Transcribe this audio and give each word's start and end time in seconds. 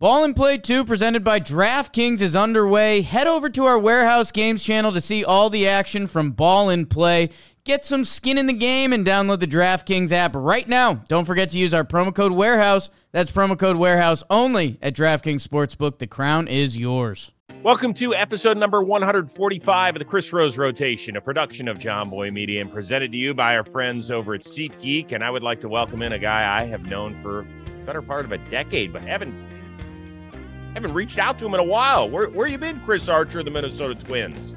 Ball 0.00 0.22
and 0.22 0.36
Play 0.36 0.58
2 0.58 0.84
presented 0.84 1.24
by 1.24 1.40
DraftKings 1.40 2.20
is 2.20 2.36
underway. 2.36 3.00
Head 3.00 3.26
over 3.26 3.48
to 3.48 3.64
our 3.64 3.80
Warehouse 3.80 4.30
Games 4.30 4.62
channel 4.62 4.92
to 4.92 5.00
see 5.00 5.24
all 5.24 5.50
the 5.50 5.66
action 5.66 6.06
from 6.06 6.30
Ball 6.30 6.70
and 6.70 6.88
Play. 6.88 7.30
Get 7.64 7.84
some 7.84 8.04
skin 8.04 8.38
in 8.38 8.46
the 8.46 8.52
game 8.52 8.92
and 8.92 9.04
download 9.04 9.40
the 9.40 9.48
DraftKings 9.48 10.12
app 10.12 10.36
right 10.36 10.68
now. 10.68 11.02
Don't 11.08 11.24
forget 11.24 11.48
to 11.48 11.58
use 11.58 11.74
our 11.74 11.82
promo 11.82 12.14
code 12.14 12.30
Warehouse. 12.30 12.90
That's 13.10 13.32
promo 13.32 13.58
code 13.58 13.76
Warehouse 13.76 14.22
only 14.30 14.78
at 14.82 14.94
DraftKings 14.94 15.44
Sportsbook. 15.44 15.98
The 15.98 16.06
crown 16.06 16.46
is 16.46 16.76
yours. 16.76 17.32
Welcome 17.64 17.92
to 17.94 18.14
episode 18.14 18.56
number 18.56 18.80
145 18.80 19.96
of 19.96 19.98
the 19.98 20.04
Chris 20.04 20.32
Rose 20.32 20.56
Rotation, 20.56 21.16
a 21.16 21.20
production 21.20 21.66
of 21.66 21.80
Jomboy 21.80 22.32
Media 22.32 22.60
and 22.60 22.72
presented 22.72 23.10
to 23.10 23.18
you 23.18 23.34
by 23.34 23.56
our 23.56 23.64
friends 23.64 24.12
over 24.12 24.34
at 24.34 24.42
SeatGeek. 24.42 25.10
And 25.10 25.24
I 25.24 25.30
would 25.30 25.42
like 25.42 25.60
to 25.62 25.68
welcome 25.68 26.02
in 26.02 26.12
a 26.12 26.20
guy 26.20 26.56
I 26.56 26.66
have 26.66 26.86
known 26.86 27.20
for 27.20 27.44
better 27.84 28.00
part 28.00 28.24
of 28.24 28.30
a 28.30 28.38
decade, 28.48 28.92
but 28.92 29.02
haven't 29.02 29.34
haven't 30.78 30.94
reached 30.94 31.18
out 31.18 31.40
to 31.40 31.44
him 31.46 31.54
in 31.54 31.60
a 31.60 31.64
while. 31.64 32.08
Where 32.08 32.28
where 32.28 32.46
you 32.46 32.56
been, 32.56 32.78
Chris 32.80 33.08
Archer, 33.08 33.42
the 33.42 33.50
Minnesota 33.50 33.96
Twins? 33.96 34.54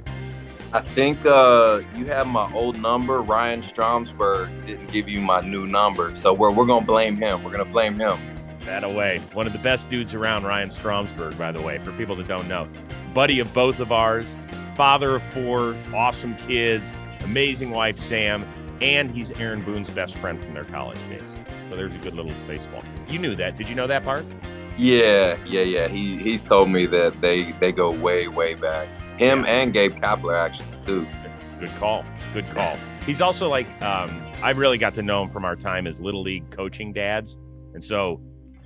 I 0.71 0.81
think 0.81 1.25
uh, 1.25 1.81
you 1.95 2.05
have 2.05 2.27
my 2.27 2.51
old 2.53 2.79
number. 2.79 3.21
Ryan 3.21 3.63
Stromsberg 3.63 4.67
didn't 4.67 4.91
give 4.91 5.09
you 5.09 5.19
my 5.19 5.41
new 5.41 5.65
number, 5.65 6.15
so 6.15 6.31
we're 6.31 6.51
we're 6.51 6.67
gonna 6.67 6.85
blame 6.85 7.17
him. 7.17 7.43
We're 7.43 7.49
gonna 7.51 7.65
blame 7.65 7.97
him. 7.97 8.19
That 8.65 8.83
away. 8.83 9.19
One 9.33 9.47
of 9.47 9.53
the 9.53 9.59
best 9.59 9.89
dudes 9.89 10.13
around, 10.13 10.43
Ryan 10.43 10.69
Stromsberg, 10.69 11.35
by 11.39 11.51
the 11.51 11.61
way, 11.61 11.79
for 11.79 11.91
people 11.93 12.15
that 12.17 12.27
don't 12.27 12.47
know. 12.47 12.67
Buddy 13.15 13.39
of 13.39 13.51
both 13.55 13.79
of 13.79 13.91
ours, 13.91 14.35
father 14.77 15.15
of 15.15 15.23
four, 15.33 15.75
awesome 15.91 16.37
kids, 16.37 16.93
amazing 17.21 17.71
wife, 17.71 17.97
Sam, 17.97 18.45
and 18.79 19.09
he's 19.09 19.31
Aaron 19.31 19.61
Boone's 19.63 19.89
best 19.89 20.15
friend 20.19 20.39
from 20.39 20.53
their 20.53 20.65
college 20.65 20.99
days. 21.09 21.35
So 21.71 21.75
there's 21.75 21.95
a 21.95 21.97
good 21.97 22.13
little 22.13 22.31
baseball. 22.47 22.83
You 23.09 23.17
knew 23.17 23.35
that. 23.37 23.57
Did 23.57 23.67
you 23.67 23.73
know 23.73 23.87
that 23.87 24.03
part? 24.03 24.23
Yeah, 24.81 25.37
yeah, 25.45 25.61
yeah. 25.61 25.87
He 25.87 26.17
he's 26.17 26.43
told 26.43 26.71
me 26.71 26.87
that 26.87 27.21
they 27.21 27.51
they 27.59 27.71
go 27.71 27.91
way 27.91 28.27
way 28.27 28.55
back. 28.55 28.87
Him 29.19 29.45
and 29.45 29.71
Gabe 29.71 29.95
Kapler 29.95 30.35
actually 30.35 30.65
too. 30.83 31.07
Good 31.59 31.69
call. 31.77 32.03
Good 32.33 32.47
call. 32.47 32.75
He's 33.05 33.21
also 33.21 33.47
like 33.47 33.67
um, 33.83 34.09
I 34.41 34.49
really 34.49 34.79
got 34.79 34.95
to 34.95 35.03
know 35.03 35.21
him 35.21 35.29
from 35.29 35.45
our 35.45 35.55
time 35.55 35.85
as 35.85 36.01
little 36.01 36.23
league 36.23 36.49
coaching 36.49 36.93
dads, 36.93 37.37
and 37.75 37.85
so 37.85 38.21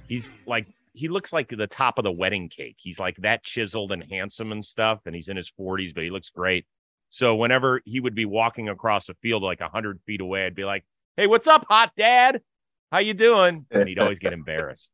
he's 0.08 0.33
like 0.47 0.67
he 0.93 1.09
looks 1.09 1.33
like 1.33 1.49
the 1.49 1.67
top 1.67 1.97
of 1.97 2.05
the 2.05 2.13
wedding 2.13 2.47
cake. 2.47 2.77
He's 2.77 2.97
like 2.97 3.17
that 3.17 3.43
chiseled 3.43 3.91
and 3.91 4.02
handsome 4.02 4.53
and 4.53 4.63
stuff, 4.63 5.02
and 5.05 5.13
he's 5.13 5.27
in 5.27 5.36
his 5.36 5.52
40s, 5.59 5.93
but 5.93 6.05
he 6.05 6.11
looks 6.11 6.30
great. 6.30 6.66
So 7.09 7.36
whenever 7.36 7.81
he 7.83 7.99
would 7.99 8.16
be 8.16 8.23
walking 8.23 8.69
across 8.69 9.09
a 9.09 9.16
field 9.16 9.43
like 9.43 9.59
hundred 9.59 9.99
feet 10.05 10.21
away, 10.21 10.45
I'd 10.45 10.55
be 10.55 10.63
like, 10.63 10.86
"Hey, 11.17 11.27
what's 11.27 11.47
up, 11.47 11.66
hot 11.67 11.91
dad? 11.97 12.39
How 12.89 12.99
you 12.99 13.13
doing?" 13.13 13.66
And 13.69 13.89
he'd 13.89 13.99
always 13.99 14.19
get 14.19 14.31
embarrassed. 14.41 14.91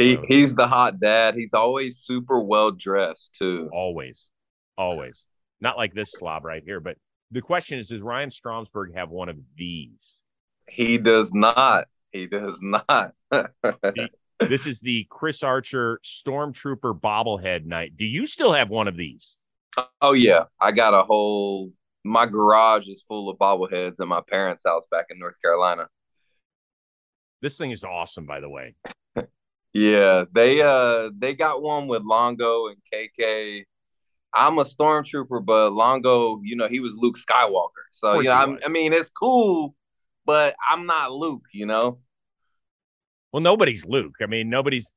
He 0.00 0.18
he's 0.26 0.54
the 0.54 0.66
hot 0.66 1.00
dad. 1.00 1.34
He's 1.34 1.54
always 1.54 1.98
super 1.98 2.40
well 2.40 2.70
dressed 2.70 3.34
too. 3.38 3.68
Always, 3.72 4.28
always. 4.76 5.26
Not 5.60 5.76
like 5.76 5.94
this 5.94 6.12
slob 6.12 6.44
right 6.44 6.62
here, 6.64 6.80
but 6.80 6.96
the 7.30 7.42
question 7.42 7.78
is: 7.78 7.88
Does 7.88 8.00
Ryan 8.00 8.30
Stromsberg 8.30 8.94
have 8.94 9.10
one 9.10 9.28
of 9.28 9.36
these? 9.56 10.22
He 10.68 10.98
does 10.98 11.32
not. 11.32 11.86
He 12.12 12.26
does 12.26 12.58
not. 12.60 13.14
this 14.40 14.66
is 14.66 14.80
the 14.80 15.06
Chris 15.10 15.42
Archer 15.42 16.00
Stormtrooper 16.04 16.98
bobblehead 16.98 17.66
night. 17.66 17.96
Do 17.96 18.04
you 18.04 18.26
still 18.26 18.52
have 18.52 18.70
one 18.70 18.88
of 18.88 18.96
these? 18.96 19.36
Oh 20.00 20.12
yeah, 20.12 20.44
I 20.60 20.72
got 20.72 20.94
a 20.94 21.02
whole. 21.02 21.72
My 22.02 22.24
garage 22.24 22.88
is 22.88 23.04
full 23.06 23.28
of 23.28 23.38
bobbleheads 23.38 24.00
in 24.00 24.08
my 24.08 24.22
parents' 24.26 24.64
house 24.66 24.86
back 24.90 25.06
in 25.10 25.18
North 25.18 25.36
Carolina. 25.42 25.88
This 27.42 27.58
thing 27.58 27.70
is 27.70 27.84
awesome, 27.84 28.26
by 28.26 28.40
the 28.40 28.48
way. 28.48 28.74
Yeah, 29.72 30.24
they 30.32 30.62
uh 30.62 31.10
they 31.16 31.34
got 31.34 31.62
one 31.62 31.86
with 31.86 32.02
Longo 32.02 32.68
and 32.68 32.76
KK. 32.92 33.64
I'm 34.32 34.58
a 34.58 34.64
stormtrooper, 34.64 35.44
but 35.44 35.72
Longo, 35.72 36.40
you 36.42 36.56
know, 36.56 36.68
he 36.68 36.80
was 36.80 36.94
Luke 36.96 37.16
Skywalker. 37.16 37.86
So 37.92 38.20
yeah, 38.20 38.44
you 38.44 38.52
know. 38.52 38.58
I 38.64 38.68
mean, 38.68 38.92
it's 38.92 39.10
cool, 39.10 39.74
but 40.24 40.54
I'm 40.68 40.86
not 40.86 41.12
Luke. 41.12 41.44
You 41.52 41.66
know. 41.66 41.98
Well, 43.32 43.42
nobody's 43.42 43.84
Luke. 43.84 44.16
I 44.20 44.26
mean, 44.26 44.50
nobody's. 44.50 44.92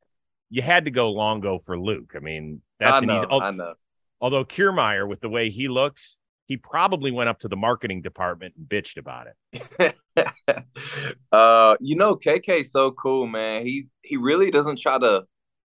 You 0.50 0.62
had 0.62 0.86
to 0.86 0.92
go 0.92 1.12
Longo 1.12 1.60
for 1.60 1.80
Luke. 1.80 2.14
I 2.16 2.20
mean, 2.20 2.62
that's 2.80 2.94
I 2.94 2.98
an 3.00 3.12
easy. 3.12 3.26
al- 3.30 3.42
I 3.42 3.52
know. 3.52 3.74
Although 4.22 4.46
Kiermaier, 4.46 5.08
with 5.08 5.20
the 5.20 5.30
way 5.30 5.50
he 5.50 5.68
looks, 5.68 6.18
he 6.46 6.58
probably 6.58 7.12
went 7.12 7.30
up 7.30 7.40
to 7.40 7.48
the 7.48 7.56
marketing 7.56 8.02
department 8.02 8.54
and 8.58 8.68
bitched 8.68 8.98
about 8.98 9.28
it. 9.54 9.96
uh, 11.32 11.76
you 11.80 11.96
know, 11.96 12.16
KK's 12.16 12.72
so 12.72 12.92
cool, 12.92 13.28
man. 13.28 13.66
He 13.66 13.88
he 14.02 14.18
really 14.18 14.52
doesn't 14.52 14.80
try 14.80 15.00
to 15.00 15.24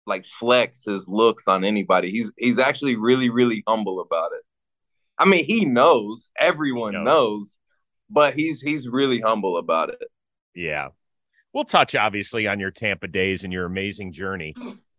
like 0.05 0.25
flex 0.25 0.83
his 0.85 1.07
looks 1.07 1.47
on 1.47 1.63
anybody. 1.63 2.11
He's 2.11 2.31
he's 2.37 2.59
actually 2.59 2.95
really 2.95 3.29
really 3.29 3.63
humble 3.67 4.01
about 4.01 4.31
it. 4.33 4.43
I 5.17 5.25
mean, 5.25 5.45
he 5.45 5.65
knows, 5.65 6.31
everyone 6.37 6.93
He 6.93 6.99
knows. 6.99 7.05
knows, 7.05 7.57
but 8.09 8.33
he's 8.35 8.61
he's 8.61 8.87
really 8.87 9.21
humble 9.21 9.57
about 9.57 9.89
it. 9.89 10.03
Yeah. 10.53 10.89
We'll 11.53 11.63
touch 11.63 11.95
obviously 11.95 12.47
on 12.47 12.59
your 12.59 12.71
Tampa 12.71 13.07
days 13.07 13.45
and 13.45 13.53
your 13.53 13.65
amazing 13.65 14.11
journey. 14.11 14.55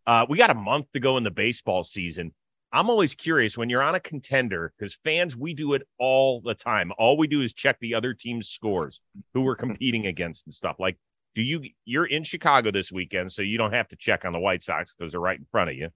Uh, 0.06 0.24
we 0.26 0.38
got 0.38 0.48
a 0.48 0.54
month 0.54 0.86
to 0.94 1.00
go 1.00 1.18
in 1.18 1.24
the 1.24 1.30
baseball 1.30 1.82
season. 1.82 2.32
I'm 2.72 2.90
always 2.90 3.14
curious 3.14 3.56
when 3.56 3.70
you're 3.70 3.82
on 3.82 3.94
a 3.94 4.00
contender 4.00 4.72
because 4.76 4.98
fans, 5.04 5.36
we 5.36 5.54
do 5.54 5.74
it 5.74 5.82
all 5.98 6.40
the 6.40 6.54
time. 6.54 6.92
All 6.98 7.16
we 7.16 7.26
do 7.26 7.42
is 7.42 7.52
check 7.52 7.78
the 7.80 7.94
other 7.94 8.12
team's 8.12 8.48
scores, 8.48 9.00
who 9.32 9.42
we're 9.42 9.56
mm-hmm. 9.56 9.68
competing 9.68 10.06
against 10.06 10.46
and 10.46 10.54
stuff. 10.54 10.76
Like, 10.78 10.98
do 11.34 11.42
you, 11.42 11.62
you're 11.84 12.06
in 12.06 12.24
Chicago 12.24 12.70
this 12.70 12.90
weekend, 12.90 13.32
so 13.32 13.42
you 13.42 13.58
don't 13.58 13.72
have 13.72 13.88
to 13.88 13.96
check 13.96 14.24
on 14.24 14.32
the 14.32 14.38
White 14.38 14.62
Sox 14.62 14.94
because 14.94 15.12
they're 15.12 15.20
right 15.20 15.38
in 15.38 15.46
front 15.50 15.70
of 15.70 15.76
you. 15.76 15.90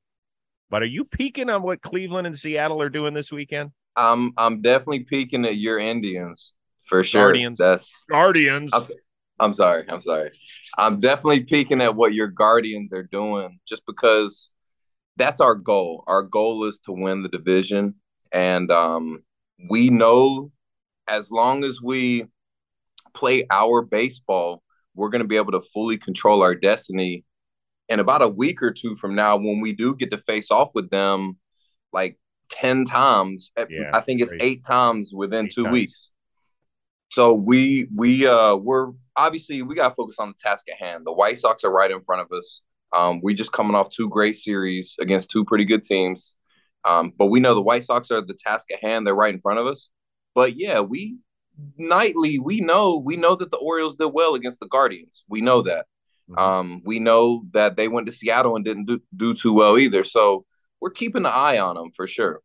But 0.70 0.82
are 0.82 0.86
you 0.86 1.04
peeking 1.04 1.50
on 1.50 1.62
what 1.62 1.82
Cleveland 1.82 2.26
and 2.26 2.38
Seattle 2.38 2.80
are 2.80 2.88
doing 2.88 3.12
this 3.12 3.32
weekend? 3.32 3.70
I'm 3.96 4.32
I'm 4.36 4.62
definitely 4.62 5.00
peeking 5.00 5.44
at 5.44 5.56
your 5.56 5.78
Indians 5.78 6.52
for 6.84 7.02
sure. 7.02 7.22
Guardians. 7.22 7.58
That's 7.58 8.04
Guardians. 8.08 8.70
I'm, 8.72 8.84
I'm 9.40 9.54
sorry. 9.54 9.84
I'm 9.88 10.00
sorry. 10.00 10.30
I'm 10.78 11.00
definitely 11.00 11.44
peeking 11.44 11.80
at 11.80 11.96
what 11.96 12.14
your 12.14 12.28
Guardians 12.28 12.92
are 12.92 13.02
doing 13.02 13.58
just 13.66 13.84
because 13.86 14.50
that's 15.20 15.40
our 15.40 15.54
goal. 15.54 16.04
Our 16.06 16.22
goal 16.22 16.64
is 16.64 16.78
to 16.86 16.92
win 16.92 17.22
the 17.22 17.28
division. 17.28 17.94
And 18.32 18.70
um, 18.70 19.22
we 19.68 19.90
know 19.90 20.50
as 21.08 21.30
long 21.30 21.64
as 21.64 21.80
we 21.82 22.26
play 23.14 23.44
our 23.50 23.82
baseball, 23.82 24.62
we're 24.94 25.08
going 25.10 25.22
to 25.22 25.28
be 25.28 25.36
able 25.36 25.52
to 25.52 25.62
fully 25.72 25.98
control 25.98 26.42
our 26.42 26.54
destiny. 26.54 27.24
And 27.88 28.00
about 28.00 28.22
a 28.22 28.28
week 28.28 28.62
or 28.62 28.72
two 28.72 28.94
from 28.96 29.14
now, 29.14 29.36
when 29.36 29.60
we 29.60 29.72
do 29.72 29.96
get 29.96 30.10
to 30.12 30.18
face 30.18 30.50
off 30.50 30.70
with 30.74 30.90
them, 30.90 31.36
like 31.92 32.18
10 32.50 32.84
times, 32.84 33.50
Yeah, 33.56 33.90
I 33.92 34.00
think 34.00 34.20
it's 34.20 34.32
eight 34.40 34.64
times 34.64 35.12
within 35.12 35.46
Eight 35.46 35.52
two 35.52 35.64
times. 35.64 35.72
weeks. 35.72 36.10
So 37.10 37.32
we 37.34 37.88
we 37.94 38.26
uh 38.26 38.54
we're 38.54 38.92
obviously 39.16 39.62
we 39.62 39.74
gotta 39.74 39.94
focus 39.94 40.16
on 40.20 40.28
the 40.28 40.34
task 40.38 40.66
at 40.70 40.78
hand. 40.78 41.04
The 41.04 41.12
White 41.12 41.40
Sox 41.40 41.64
are 41.64 41.72
right 41.72 41.90
in 41.90 42.00
front 42.02 42.22
of 42.22 42.28
us. 42.36 42.62
Um, 42.92 43.20
we 43.22 43.34
just 43.34 43.52
coming 43.52 43.74
off 43.74 43.88
two 43.90 44.08
great 44.08 44.36
series 44.36 44.96
against 45.00 45.30
two 45.30 45.44
pretty 45.44 45.64
good 45.64 45.84
teams. 45.84 46.34
Um, 46.84 47.12
but 47.16 47.26
we 47.26 47.40
know 47.40 47.54
the 47.54 47.62
White 47.62 47.84
Sox 47.84 48.10
are 48.10 48.20
the 48.20 48.34
task 48.34 48.70
at 48.72 48.82
hand. 48.82 49.06
They're 49.06 49.14
right 49.14 49.34
in 49.34 49.40
front 49.40 49.58
of 49.60 49.66
us. 49.66 49.88
But 50.34 50.56
yeah, 50.56 50.80
we 50.80 51.18
nightly 51.76 52.38
we 52.38 52.60
know 52.60 52.96
we 52.96 53.16
know 53.16 53.34
that 53.36 53.50
the 53.50 53.56
Orioles 53.58 53.96
did 53.96 54.06
well 54.06 54.34
against 54.34 54.60
the 54.60 54.66
Guardians. 54.68 55.24
We 55.28 55.40
know 55.40 55.62
that. 55.62 55.86
Mhm. 56.30 56.38
Um, 56.38 56.82
we 56.84 56.98
know 57.00 57.42
that 57.52 57.76
they 57.76 57.88
went 57.88 58.06
to 58.06 58.12
Seattle 58.12 58.56
and 58.56 58.64
didn't 58.64 58.86
do, 58.86 59.00
do 59.16 59.34
too 59.34 59.52
well 59.52 59.76
either. 59.78 60.04
So 60.04 60.44
we're 60.80 60.90
keeping 60.90 61.26
an 61.26 61.32
eye 61.32 61.58
on 61.58 61.74
them 61.76 61.90
for 61.94 62.06
sure. 62.06 62.40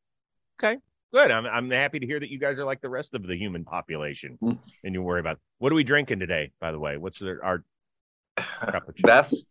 Okay. 0.59 0.79
Good. 1.13 1.31
I'm 1.31 1.45
I'm 1.45 1.69
happy 1.71 1.99
to 1.99 2.05
hear 2.05 2.19
that 2.19 2.29
you 2.29 2.39
guys 2.39 2.59
are 2.59 2.65
like 2.65 2.81
the 2.81 2.89
rest 2.89 3.13
of 3.13 3.25
the 3.25 3.37
human 3.37 3.63
population, 3.63 4.37
Mm. 4.41 4.57
and 4.83 4.93
you 4.93 5.01
worry 5.01 5.21
about 5.21 5.39
what 5.59 5.71
are 5.71 5.75
we 5.75 5.83
drinking 5.85 6.19
today? 6.19 6.51
By 6.59 6.71
the 6.73 6.79
way, 6.79 6.97
what's 6.97 7.19
the, 7.19 7.37
our 7.41 7.63
cup 8.37 8.89
of 8.89 8.95
that's 9.03 9.45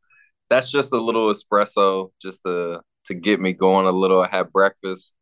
that's 0.50 0.71
just 0.71 0.93
a 0.93 0.99
little 0.99 1.32
espresso 1.32 2.10
just 2.21 2.43
to 2.44 2.81
to 3.06 3.15
get 3.15 3.41
me 3.41 3.53
going 3.53 3.87
a 3.87 3.93
little. 3.93 4.20
I 4.20 4.29
had 4.29 4.52
breakfast 4.52 5.14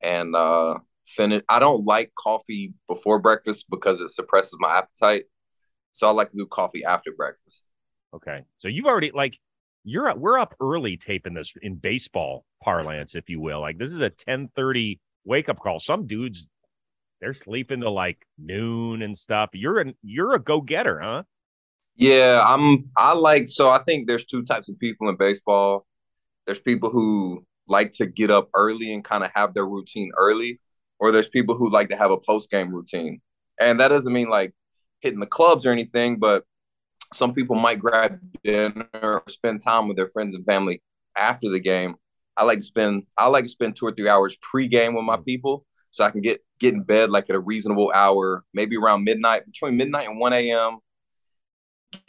and 0.00 0.34
uh 0.34 0.74
finish. 1.06 1.42
I 1.48 1.58
don't 1.58 1.84
like 1.84 2.12
coffee 2.18 2.74
before 2.88 3.18
breakfast 3.18 3.66
because 3.70 4.00
it 4.00 4.10
suppresses 4.10 4.56
my 4.58 4.78
appetite. 4.78 5.24
So 5.92 6.06
I 6.06 6.10
like 6.10 6.30
to 6.30 6.36
do 6.36 6.46
coffee 6.46 6.84
after 6.84 7.12
breakfast. 7.12 7.66
okay? 8.14 8.42
So 8.58 8.68
you've 8.68 8.86
already 8.86 9.10
like 9.12 9.38
you're 9.84 10.08
up, 10.08 10.18
we're 10.18 10.38
up 10.38 10.54
early 10.60 10.96
taping 10.96 11.34
this 11.34 11.52
in 11.62 11.76
baseball 11.76 12.44
parlance, 12.62 13.14
if 13.14 13.28
you 13.28 13.40
will. 13.40 13.60
Like 13.60 13.78
this 13.78 13.92
is 13.92 14.00
a 14.00 14.10
10:30 14.10 14.98
wake 15.24 15.48
up 15.48 15.58
call. 15.60 15.80
Some 15.80 16.06
dudes 16.06 16.46
they're 17.20 17.34
sleeping 17.34 17.80
to 17.80 17.90
like 17.90 18.18
noon 18.38 19.02
and 19.02 19.18
stuff. 19.18 19.50
You're 19.52 19.80
an 19.80 19.94
you're 20.02 20.34
a 20.34 20.38
go 20.38 20.60
getter, 20.60 21.00
huh? 21.00 21.22
Yeah, 21.98 22.42
I'm 22.46 22.90
I 22.96 23.12
like 23.12 23.48
so 23.48 23.68
I 23.70 23.82
think 23.82 24.06
there's 24.06 24.24
two 24.24 24.44
types 24.44 24.68
of 24.68 24.78
people 24.78 25.08
in 25.08 25.16
baseball. 25.16 25.86
There's 26.46 26.60
people 26.60 26.90
who 26.90 27.44
like 27.66 27.92
to 27.94 28.06
get 28.06 28.30
up 28.30 28.48
early 28.54 28.94
and 28.94 29.04
kind 29.04 29.24
of 29.24 29.30
have 29.34 29.52
their 29.52 29.66
routine 29.66 30.12
early, 30.16 30.60
or 30.98 31.12
there's 31.12 31.28
people 31.28 31.56
who 31.56 31.70
like 31.70 31.90
to 31.90 31.96
have 31.96 32.10
a 32.10 32.16
post 32.16 32.50
game 32.50 32.74
routine. 32.74 33.20
And 33.60 33.80
that 33.80 33.88
doesn't 33.88 34.12
mean 34.12 34.30
like 34.30 34.54
hitting 35.00 35.20
the 35.20 35.26
clubs 35.26 35.66
or 35.66 35.72
anything, 35.72 36.18
but 36.18 36.44
some 37.14 37.34
people 37.34 37.56
might 37.56 37.80
grab 37.80 38.20
dinner 38.44 38.88
or 38.94 39.22
spend 39.28 39.62
time 39.62 39.88
with 39.88 39.96
their 39.96 40.08
friends 40.10 40.34
and 40.34 40.46
family 40.46 40.82
after 41.16 41.50
the 41.50 41.60
game, 41.60 41.96
I 42.36 42.44
like 42.44 42.60
to 42.60 42.64
spend 42.64 43.04
I 43.16 43.26
like 43.26 43.44
to 43.44 43.50
spend 43.50 43.76
two 43.76 43.86
or 43.86 43.92
three 43.92 44.08
hours 44.08 44.36
pre-game 44.40 44.94
with 44.94 45.04
my 45.04 45.16
mm. 45.16 45.24
people 45.24 45.66
so 45.90 46.04
I 46.04 46.10
can 46.10 46.20
get 46.20 46.40
get 46.60 46.74
in 46.74 46.82
bed 46.82 47.10
like 47.10 47.28
at 47.28 47.36
a 47.36 47.40
reasonable 47.40 47.90
hour, 47.94 48.44
maybe 48.54 48.76
around 48.76 49.04
midnight, 49.04 49.46
between 49.46 49.76
midnight 49.76 50.08
and 50.08 50.20
1 50.20 50.32
a.m. 50.32 50.78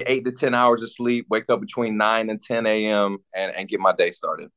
Eight 0.05 0.25
to 0.25 0.31
10 0.31 0.53
hours 0.53 0.83
of 0.83 0.91
sleep, 0.91 1.27
wake 1.29 1.45
up 1.49 1.61
between 1.61 1.97
9 1.97 2.29
and 2.29 2.41
10 2.41 2.65
a.m. 2.65 3.17
and, 3.33 3.55
and 3.55 3.67
get 3.67 3.79
my 3.79 3.93
day 3.93 4.11
started. 4.11 4.49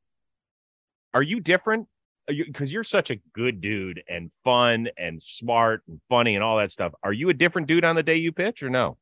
Are 1.13 1.21
you 1.21 1.39
different? 1.39 1.87
Because 2.27 2.71
you, 2.71 2.77
you're 2.77 2.83
such 2.83 3.09
a 3.09 3.17
good 3.33 3.61
dude 3.61 4.01
and 4.07 4.31
fun 4.43 4.87
and 4.97 5.21
smart 5.21 5.83
and 5.87 5.99
funny 6.09 6.35
and 6.35 6.43
all 6.43 6.57
that 6.57 6.71
stuff. 6.71 6.93
Are 7.03 7.13
you 7.13 7.29
a 7.29 7.33
different 7.33 7.67
dude 7.67 7.83
on 7.83 7.95
the 7.95 8.03
day 8.03 8.15
you 8.15 8.31
pitch 8.31 8.63
or 8.63 8.69
no? 8.69 8.97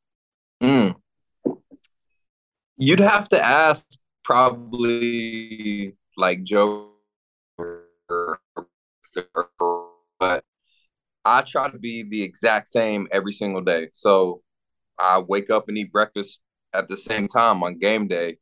Mm. 0.62 0.96
You'd 2.78 3.00
have 3.00 3.30
to 3.30 3.44
ask 3.44 3.88
probably 4.24 5.96
like 6.18 6.44
Joe 6.44 6.92
but 10.20 10.44
I 11.26 11.42
try 11.42 11.70
to 11.70 11.78
be 11.78 12.04
the 12.04 12.22
exact 12.22 12.68
same 12.68 13.08
every 13.12 13.34
single 13.34 13.62
day. 13.62 13.90
So 13.94 14.42
I 15.02 15.20
wake 15.20 15.50
up 15.50 15.68
and 15.68 15.78
eat 15.78 15.92
breakfast 15.92 16.40
at 16.74 16.88
the 16.88 16.98
same 16.98 17.28
time 17.28 17.64
on 17.64 17.80
game 17.80 18.08
day. 18.08 18.38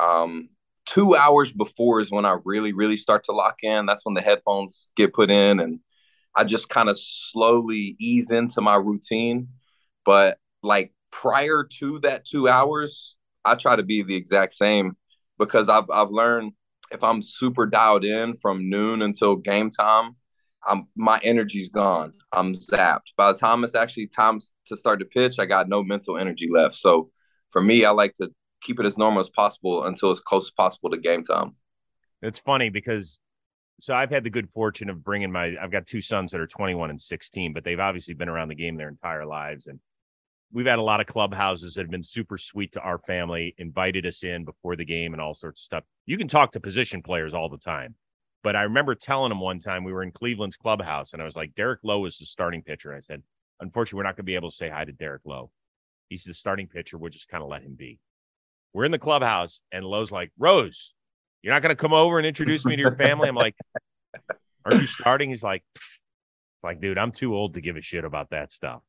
Um, 0.00 0.48
two 0.86 1.14
hours 1.14 1.52
before 1.52 2.00
is 2.00 2.10
when 2.10 2.24
I 2.24 2.38
really, 2.44 2.72
really 2.72 2.96
start 2.96 3.24
to 3.24 3.32
lock 3.32 3.58
in. 3.62 3.86
That's 3.86 4.04
when 4.04 4.14
the 4.14 4.22
headphones 4.22 4.90
get 4.96 5.12
put 5.12 5.30
in 5.30 5.60
and 5.60 5.80
I 6.34 6.44
just 6.44 6.68
kind 6.68 6.88
of 6.88 6.98
slowly 6.98 7.94
ease 7.98 8.30
into 8.30 8.60
my 8.60 8.76
routine. 8.76 9.48
But 10.04 10.38
like 10.62 10.92
prior 11.10 11.68
to 11.78 11.98
that 12.00 12.24
two 12.24 12.48
hours, 12.48 13.16
I 13.44 13.54
try 13.54 13.76
to 13.76 13.82
be 13.82 14.02
the 14.02 14.16
exact 14.16 14.54
same 14.54 14.96
because 15.38 15.68
I've 15.68 15.90
I've 15.90 16.10
learned 16.10 16.52
if 16.90 17.02
I'm 17.02 17.22
super 17.22 17.66
dialed 17.66 18.04
in 18.04 18.36
from 18.38 18.68
noon 18.70 19.02
until 19.02 19.36
game 19.36 19.70
time, 19.70 20.16
I'm 20.64 20.86
my 20.96 21.20
energy's 21.22 21.68
gone. 21.68 22.12
I'm 22.32 22.54
zapped. 22.54 23.12
By 23.16 23.32
the 23.32 23.38
time 23.38 23.64
it's 23.64 23.74
actually 23.74 24.06
time 24.06 24.40
to 24.66 24.76
start 24.76 25.00
to 25.00 25.04
pitch, 25.04 25.38
I 25.38 25.46
got 25.46 25.68
no 25.68 25.82
mental 25.82 26.18
energy 26.18 26.48
left. 26.50 26.76
So 26.76 27.10
for 27.50 27.60
me, 27.62 27.84
I 27.84 27.90
like 27.90 28.14
to 28.14 28.30
keep 28.62 28.78
it 28.78 28.86
as 28.86 28.96
normal 28.96 29.20
as 29.20 29.28
possible 29.28 29.84
until 29.84 30.10
as 30.10 30.20
close 30.20 30.46
as 30.46 30.50
possible 30.52 30.90
to 30.90 30.98
game 30.98 31.22
time. 31.22 31.56
It's 32.22 32.38
funny 32.38 32.68
because 32.68 33.18
so 33.80 33.94
I've 33.94 34.10
had 34.10 34.22
the 34.22 34.30
good 34.30 34.50
fortune 34.50 34.88
of 34.88 35.02
bringing 35.02 35.32
my 35.32 35.54
I've 35.60 35.72
got 35.72 35.86
two 35.86 36.00
sons 36.00 36.30
that 36.30 36.40
are 36.40 36.46
21 36.46 36.90
and 36.90 37.00
16, 37.00 37.52
but 37.52 37.64
they've 37.64 37.80
obviously 37.80 38.14
been 38.14 38.28
around 38.28 38.48
the 38.48 38.54
game 38.54 38.76
their 38.76 38.88
entire 38.88 39.26
lives 39.26 39.66
and 39.66 39.80
we've 40.52 40.66
had 40.66 40.78
a 40.78 40.82
lot 40.82 41.00
of 41.00 41.06
clubhouses 41.06 41.74
that 41.74 41.82
have 41.82 41.90
been 41.90 42.02
super 42.02 42.36
sweet 42.36 42.72
to 42.72 42.80
our 42.80 42.98
family, 42.98 43.54
invited 43.58 44.06
us 44.06 44.22
in 44.22 44.44
before 44.44 44.76
the 44.76 44.84
game 44.84 45.12
and 45.14 45.20
all 45.20 45.34
sorts 45.34 45.60
of 45.60 45.64
stuff. 45.64 45.84
You 46.06 46.18
can 46.18 46.28
talk 46.28 46.52
to 46.52 46.60
position 46.60 47.02
players 47.02 47.32
all 47.34 47.48
the 47.48 47.58
time. 47.58 47.94
But 48.42 48.56
I 48.56 48.62
remember 48.62 48.94
telling 48.94 49.30
him 49.30 49.40
one 49.40 49.60
time 49.60 49.84
we 49.84 49.92
were 49.92 50.02
in 50.02 50.10
Cleveland's 50.10 50.56
clubhouse 50.56 51.12
and 51.12 51.22
I 51.22 51.24
was 51.24 51.36
like, 51.36 51.54
Derek 51.54 51.80
Lowe 51.82 52.04
is 52.06 52.18
the 52.18 52.26
starting 52.26 52.62
pitcher. 52.62 52.94
I 52.94 53.00
said, 53.00 53.22
unfortunately, 53.60 53.98
we're 53.98 54.02
not 54.04 54.16
going 54.16 54.24
to 54.24 54.30
be 54.30 54.34
able 54.34 54.50
to 54.50 54.56
say 54.56 54.68
hi 54.68 54.84
to 54.84 54.92
Derek 54.92 55.22
Lowe. 55.24 55.50
He's 56.08 56.24
the 56.24 56.34
starting 56.34 56.66
pitcher. 56.66 56.98
We'll 56.98 57.10
just 57.10 57.28
kind 57.28 57.42
of 57.42 57.48
let 57.48 57.62
him 57.62 57.74
be. 57.74 58.00
We're 58.72 58.84
in 58.84 58.90
the 58.90 58.98
clubhouse 58.98 59.60
and 59.70 59.84
Lowe's 59.84 60.10
like, 60.10 60.32
Rose, 60.38 60.92
you're 61.42 61.54
not 61.54 61.62
going 61.62 61.74
to 61.74 61.80
come 61.80 61.92
over 61.92 62.18
and 62.18 62.26
introduce 62.26 62.64
me 62.64 62.76
to 62.76 62.82
your 62.82 62.96
family? 62.96 63.28
I'm 63.28 63.34
like, 63.34 63.54
aren't 64.64 64.80
you 64.80 64.86
starting? 64.86 65.30
He's 65.30 65.42
like, 65.42 65.62
like, 66.62 66.80
dude, 66.80 66.98
I'm 66.98 67.12
too 67.12 67.34
old 67.34 67.54
to 67.54 67.60
give 67.60 67.76
a 67.76 67.82
shit 67.82 68.04
about 68.04 68.30
that 68.30 68.52
stuff. 68.52 68.82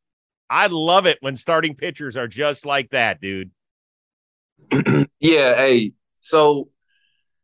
I 0.50 0.68
love 0.68 1.06
it 1.06 1.18
when 1.22 1.36
starting 1.36 1.76
pitchers 1.76 2.16
are 2.16 2.28
just 2.28 2.66
like 2.66 2.92
that, 2.92 3.20
dude. 3.20 3.52
yeah. 5.20 5.56
Hey, 5.56 5.94
so 6.20 6.70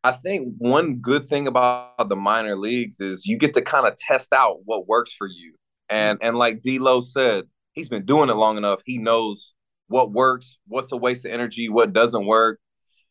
I 0.03 0.13
think 0.13 0.53
one 0.57 0.95
good 0.95 1.27
thing 1.27 1.47
about 1.47 2.07
the 2.07 2.15
minor 2.15 2.55
leagues 2.55 2.99
is 2.99 3.25
you 3.25 3.37
get 3.37 3.53
to 3.55 3.61
kind 3.61 3.85
of 3.87 3.97
test 3.97 4.31
out 4.33 4.59
what 4.65 4.87
works 4.87 5.13
for 5.13 5.27
you. 5.27 5.51
Mm-hmm. 5.51 5.95
And 5.95 6.19
and 6.21 6.37
like 6.37 6.61
D'Lo 6.61 7.01
said, 7.01 7.45
he's 7.73 7.89
been 7.89 8.05
doing 8.05 8.29
it 8.29 8.35
long 8.35 8.57
enough. 8.57 8.81
He 8.85 8.97
knows 8.97 9.53
what 9.87 10.11
works, 10.11 10.57
what's 10.67 10.91
a 10.91 10.97
waste 10.97 11.25
of 11.25 11.31
energy, 11.31 11.67
what 11.69 11.93
doesn't 11.93 12.25
work. 12.25 12.59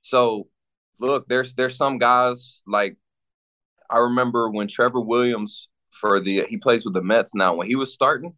So 0.00 0.48
look, 0.98 1.26
there's 1.28 1.54
there's 1.54 1.76
some 1.76 1.98
guys 1.98 2.60
like 2.66 2.96
I 3.90 3.98
remember 3.98 4.50
when 4.50 4.68
Trevor 4.68 5.00
Williams 5.00 5.68
for 5.90 6.20
the 6.20 6.44
he 6.48 6.56
plays 6.56 6.84
with 6.84 6.94
the 6.94 7.02
Mets 7.02 7.34
now. 7.34 7.54
When 7.54 7.66
he 7.66 7.76
was 7.76 7.92
starting 7.92 8.34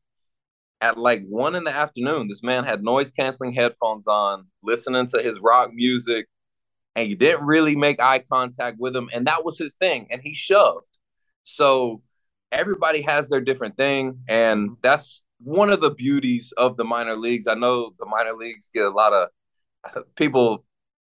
at 0.80 0.98
like 0.98 1.22
one 1.28 1.54
in 1.54 1.64
the 1.64 1.74
afternoon, 1.74 2.28
this 2.28 2.42
man 2.42 2.64
had 2.64 2.82
noise 2.82 3.10
canceling 3.10 3.52
headphones 3.52 4.06
on, 4.06 4.46
listening 4.62 5.06
to 5.08 5.22
his 5.22 5.38
rock 5.40 5.70
music, 5.72 6.26
and 6.96 7.08
you 7.08 7.16
didn't 7.16 7.46
really 7.46 7.76
make 7.76 8.00
eye 8.00 8.20
contact 8.20 8.78
with 8.78 8.94
him, 8.94 9.08
and 9.12 9.26
that 9.26 9.44
was 9.44 9.58
his 9.58 9.74
thing, 9.74 10.06
and 10.10 10.20
he 10.22 10.34
shoved. 10.34 10.86
So 11.44 12.02
everybody 12.52 13.02
has 13.02 13.28
their 13.28 13.40
different 13.40 13.76
thing, 13.76 14.20
and 14.28 14.76
that's 14.82 15.22
one 15.38 15.70
of 15.70 15.80
the 15.80 15.90
beauties 15.90 16.52
of 16.56 16.76
the 16.76 16.84
minor 16.84 17.16
leagues. 17.16 17.46
I 17.46 17.54
know 17.54 17.92
the 17.98 18.06
minor 18.06 18.34
leagues 18.34 18.70
get 18.72 18.84
a 18.84 18.90
lot 18.90 19.12
of 19.12 20.04
people 20.16 20.64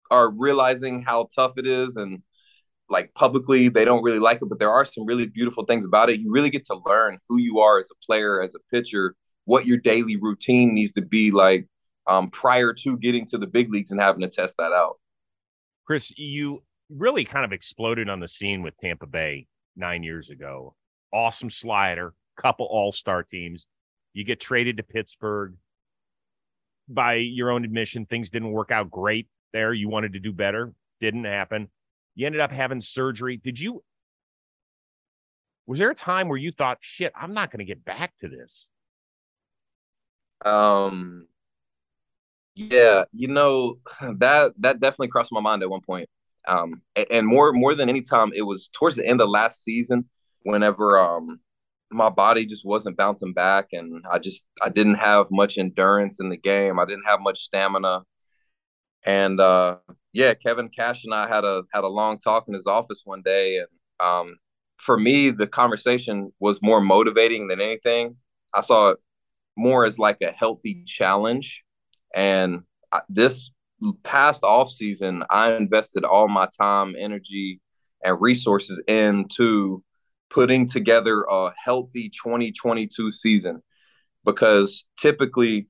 are 0.09 0.29
realizing 0.29 1.01
how 1.01 1.29
tough 1.33 1.53
it 1.57 1.65
is 1.65 1.95
and 1.95 2.21
like 2.89 3.13
publicly 3.13 3.69
they 3.69 3.85
don't 3.85 4.03
really 4.03 4.19
like 4.19 4.41
it 4.41 4.49
but 4.49 4.59
there 4.59 4.69
are 4.69 4.83
some 4.83 5.05
really 5.05 5.25
beautiful 5.25 5.63
things 5.63 5.85
about 5.85 6.09
it 6.09 6.19
you 6.19 6.29
really 6.29 6.49
get 6.49 6.65
to 6.65 6.77
learn 6.85 7.17
who 7.29 7.37
you 7.37 7.59
are 7.59 7.79
as 7.79 7.89
a 7.89 8.05
player 8.05 8.41
as 8.41 8.53
a 8.53 8.59
pitcher 8.69 9.15
what 9.45 9.65
your 9.65 9.77
daily 9.77 10.17
routine 10.17 10.73
needs 10.73 10.91
to 10.91 11.01
be 11.01 11.31
like 11.31 11.65
um, 12.07 12.29
prior 12.29 12.73
to 12.73 12.97
getting 12.97 13.25
to 13.27 13.37
the 13.37 13.47
big 13.47 13.71
leagues 13.71 13.91
and 13.91 14.01
having 14.01 14.21
to 14.21 14.27
test 14.27 14.55
that 14.57 14.73
out 14.73 14.99
Chris, 15.91 16.17
you 16.17 16.63
really 16.89 17.25
kind 17.25 17.43
of 17.43 17.51
exploded 17.51 18.07
on 18.07 18.21
the 18.21 18.27
scene 18.29 18.63
with 18.63 18.77
Tampa 18.77 19.05
Bay 19.05 19.45
nine 19.75 20.03
years 20.03 20.29
ago. 20.29 20.73
Awesome 21.13 21.49
slider, 21.49 22.13
couple 22.37 22.65
all 22.65 22.93
star 22.93 23.23
teams. 23.23 23.67
You 24.13 24.23
get 24.23 24.39
traded 24.39 24.77
to 24.77 24.83
Pittsburgh. 24.83 25.55
By 26.87 27.15
your 27.15 27.51
own 27.51 27.65
admission, 27.65 28.05
things 28.05 28.29
didn't 28.29 28.53
work 28.53 28.71
out 28.71 28.89
great 28.89 29.27
there. 29.51 29.73
You 29.73 29.89
wanted 29.89 30.13
to 30.13 30.19
do 30.19 30.31
better, 30.31 30.71
didn't 31.01 31.25
happen. 31.25 31.67
You 32.15 32.25
ended 32.25 32.39
up 32.39 32.53
having 32.53 32.79
surgery. 32.79 33.35
Did 33.35 33.59
you? 33.59 33.83
Was 35.67 35.77
there 35.77 35.91
a 35.91 35.93
time 35.93 36.29
where 36.29 36.37
you 36.37 36.53
thought, 36.53 36.77
shit, 36.79 37.11
I'm 37.21 37.33
not 37.33 37.51
going 37.51 37.59
to 37.59 37.65
get 37.65 37.83
back 37.83 38.13
to 38.19 38.29
this? 38.29 38.69
Um, 40.45 41.27
yeah, 42.55 43.05
you 43.11 43.27
know 43.27 43.77
that 44.17 44.53
that 44.59 44.79
definitely 44.79 45.09
crossed 45.09 45.31
my 45.31 45.41
mind 45.41 45.63
at 45.63 45.69
one 45.69 45.81
point. 45.81 46.09
Um, 46.47 46.81
and 47.11 47.27
more 47.27 47.53
more 47.53 47.75
than 47.75 47.89
any 47.89 48.01
time, 48.01 48.31
it 48.35 48.41
was 48.43 48.69
towards 48.73 48.95
the 48.95 49.05
end 49.05 49.21
of 49.21 49.29
last 49.29 49.63
season. 49.63 50.09
Whenever 50.43 50.99
um 50.99 51.39
my 51.91 52.09
body 52.09 52.45
just 52.45 52.65
wasn't 52.65 52.97
bouncing 52.97 53.33
back, 53.33 53.67
and 53.73 54.03
I 54.09 54.19
just 54.19 54.45
I 54.61 54.69
didn't 54.69 54.95
have 54.95 55.27
much 55.31 55.57
endurance 55.57 56.19
in 56.19 56.29
the 56.29 56.37
game. 56.37 56.79
I 56.79 56.85
didn't 56.85 57.05
have 57.05 57.21
much 57.21 57.41
stamina, 57.43 58.03
and 59.05 59.39
uh, 59.39 59.77
yeah, 60.13 60.33
Kevin 60.33 60.69
Cash 60.69 61.03
and 61.05 61.13
I 61.13 61.27
had 61.27 61.43
a 61.43 61.63
had 61.73 61.83
a 61.83 61.87
long 61.87 62.19
talk 62.19 62.45
in 62.47 62.53
his 62.53 62.67
office 62.67 63.01
one 63.05 63.21
day, 63.23 63.57
and 63.57 63.67
um, 63.99 64.37
for 64.77 64.97
me, 64.97 65.31
the 65.31 65.47
conversation 65.47 66.31
was 66.39 66.59
more 66.61 66.81
motivating 66.81 67.47
than 67.47 67.61
anything. 67.61 68.17
I 68.53 68.61
saw 68.61 68.91
it 68.91 68.99
more 69.57 69.85
as 69.85 69.99
like 69.99 70.17
a 70.21 70.31
healthy 70.31 70.83
challenge 70.85 71.63
and 72.15 72.61
this 73.09 73.51
past 74.03 74.43
off 74.43 74.71
season, 74.71 75.23
I 75.29 75.53
invested 75.53 76.03
all 76.03 76.27
my 76.27 76.47
time, 76.59 76.95
energy, 76.97 77.61
and 78.03 78.19
resources 78.19 78.81
into 78.87 79.83
putting 80.29 80.67
together 80.67 81.25
a 81.29 81.53
healthy 81.63 82.09
2022 82.09 83.11
season 83.11 83.61
because 84.25 84.85
typically 84.97 85.67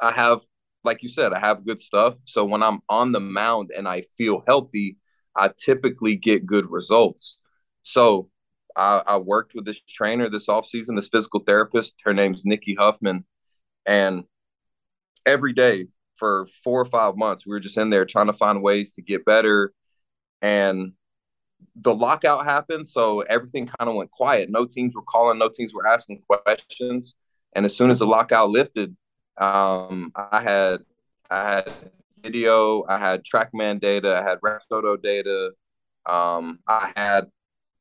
I 0.00 0.12
have, 0.12 0.40
like 0.82 1.02
you 1.02 1.08
said, 1.08 1.32
I 1.32 1.40
have 1.40 1.66
good 1.66 1.80
stuff. 1.80 2.16
So 2.24 2.44
when 2.44 2.62
I'm 2.62 2.80
on 2.88 3.12
the 3.12 3.20
mound 3.20 3.70
and 3.76 3.86
I 3.86 4.04
feel 4.16 4.42
healthy, 4.46 4.96
I 5.36 5.50
typically 5.62 6.16
get 6.16 6.46
good 6.46 6.70
results. 6.70 7.38
So 7.82 8.30
I, 8.76 9.02
I 9.06 9.16
worked 9.18 9.54
with 9.54 9.66
this 9.66 9.80
trainer 9.80 10.28
this 10.28 10.46
offseason, 10.46 10.96
this 10.96 11.08
physical 11.08 11.40
therapist. 11.40 11.94
Her 12.04 12.14
name's 12.14 12.44
Nikki 12.44 12.74
Huffman. 12.74 13.24
And 13.86 14.24
every 15.26 15.52
day 15.52 15.86
for 16.16 16.46
four 16.62 16.80
or 16.80 16.86
five 16.86 17.16
months. 17.16 17.46
We 17.46 17.50
were 17.50 17.60
just 17.60 17.78
in 17.78 17.90
there 17.90 18.04
trying 18.04 18.26
to 18.26 18.32
find 18.32 18.62
ways 18.62 18.92
to 18.92 19.02
get 19.02 19.24
better. 19.24 19.72
And 20.42 20.92
the 21.76 21.94
lockout 21.94 22.44
happened, 22.44 22.88
so 22.88 23.20
everything 23.20 23.66
kind 23.66 23.88
of 23.88 23.96
went 23.96 24.10
quiet. 24.10 24.50
No 24.50 24.66
teams 24.66 24.94
were 24.94 25.02
calling, 25.02 25.38
no 25.38 25.48
teams 25.48 25.74
were 25.74 25.86
asking 25.86 26.22
questions. 26.28 27.14
And 27.54 27.66
as 27.66 27.76
soon 27.76 27.90
as 27.90 27.98
the 27.98 28.06
lockout 28.06 28.50
lifted, 28.50 28.96
um, 29.38 30.12
I 30.14 30.40
had 30.40 30.80
I 31.30 31.54
had 31.54 31.72
video, 32.22 32.84
I 32.88 32.98
had 32.98 33.24
TrackMan 33.24 33.80
data, 33.80 34.16
I 34.16 34.28
had 34.28 34.40
Rapsodo 34.40 35.00
data, 35.00 35.52
um, 36.06 36.58
I 36.66 36.92
had 36.96 37.26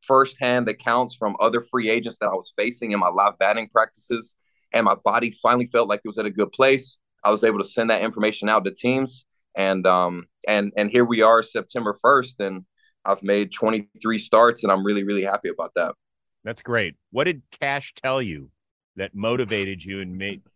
firsthand 0.01 0.69
accounts 0.69 1.15
from 1.15 1.35
other 1.39 1.61
free 1.61 1.89
agents 1.89 2.17
that 2.19 2.27
I 2.27 2.33
was 2.33 2.53
facing 2.57 2.91
in 2.91 2.99
my 2.99 3.09
live 3.09 3.37
batting 3.37 3.69
practices, 3.69 4.35
and 4.71 4.85
my 4.85 4.95
body 5.03 5.31
finally 5.41 5.67
felt 5.67 5.89
like 5.89 6.01
it 6.03 6.07
was 6.07 6.17
at 6.17 6.25
a 6.25 6.31
good 6.31 6.51
place. 6.51 6.97
I 7.23 7.31
was 7.31 7.43
able 7.43 7.59
to 7.59 7.67
send 7.67 7.89
that 7.89 8.01
information 8.01 8.49
out 8.49 8.65
to 8.65 8.71
teams, 8.71 9.25
and 9.55 9.85
um, 9.85 10.25
and 10.47 10.71
and 10.77 10.89
here 10.89 11.05
we 11.05 11.21
are, 11.21 11.43
September 11.43 11.97
first, 12.01 12.39
and 12.39 12.65
I've 13.05 13.23
made 13.23 13.51
23 13.51 14.19
starts, 14.19 14.63
and 14.63 14.71
I'm 14.71 14.85
really 14.85 15.03
really 15.03 15.23
happy 15.23 15.49
about 15.49 15.71
that. 15.75 15.95
That's 16.43 16.61
great. 16.61 16.95
What 17.11 17.25
did 17.25 17.41
Cash 17.59 17.93
tell 18.01 18.21
you 18.21 18.49
that 18.95 19.13
motivated 19.13 19.83
you 19.83 20.01
and 20.01 20.17
made? 20.17 20.41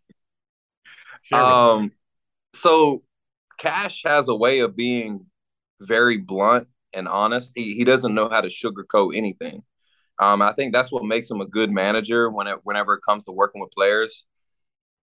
Um, 1.32 1.94
so 2.54 3.02
Cash 3.58 4.04
has 4.06 4.28
a 4.28 4.36
way 4.36 4.60
of 4.60 4.76
being 4.76 5.26
very 5.80 6.18
blunt 6.18 6.68
and 6.94 7.08
honest. 7.08 7.54
He 7.56 7.76
he 7.76 7.86
doesn't 7.86 8.14
know 8.14 8.28
how 8.30 8.42
to 8.42 8.50
sugarcoat 8.50 9.16
anything. 9.16 9.64
Um, 10.20 10.42
I 10.42 10.54
think 10.54 10.74
that's 10.74 10.92
what 10.92 11.06
makes 11.06 11.30
him 11.30 11.42
a 11.42 11.48
good 11.48 11.72
manager 11.72 12.30
when 12.30 12.48
it, 12.48 12.60
whenever 12.64 12.94
it 12.94 13.02
comes 13.08 13.24
to 13.26 13.32
working 13.32 13.62
with 13.62 13.72
players. 13.72 14.26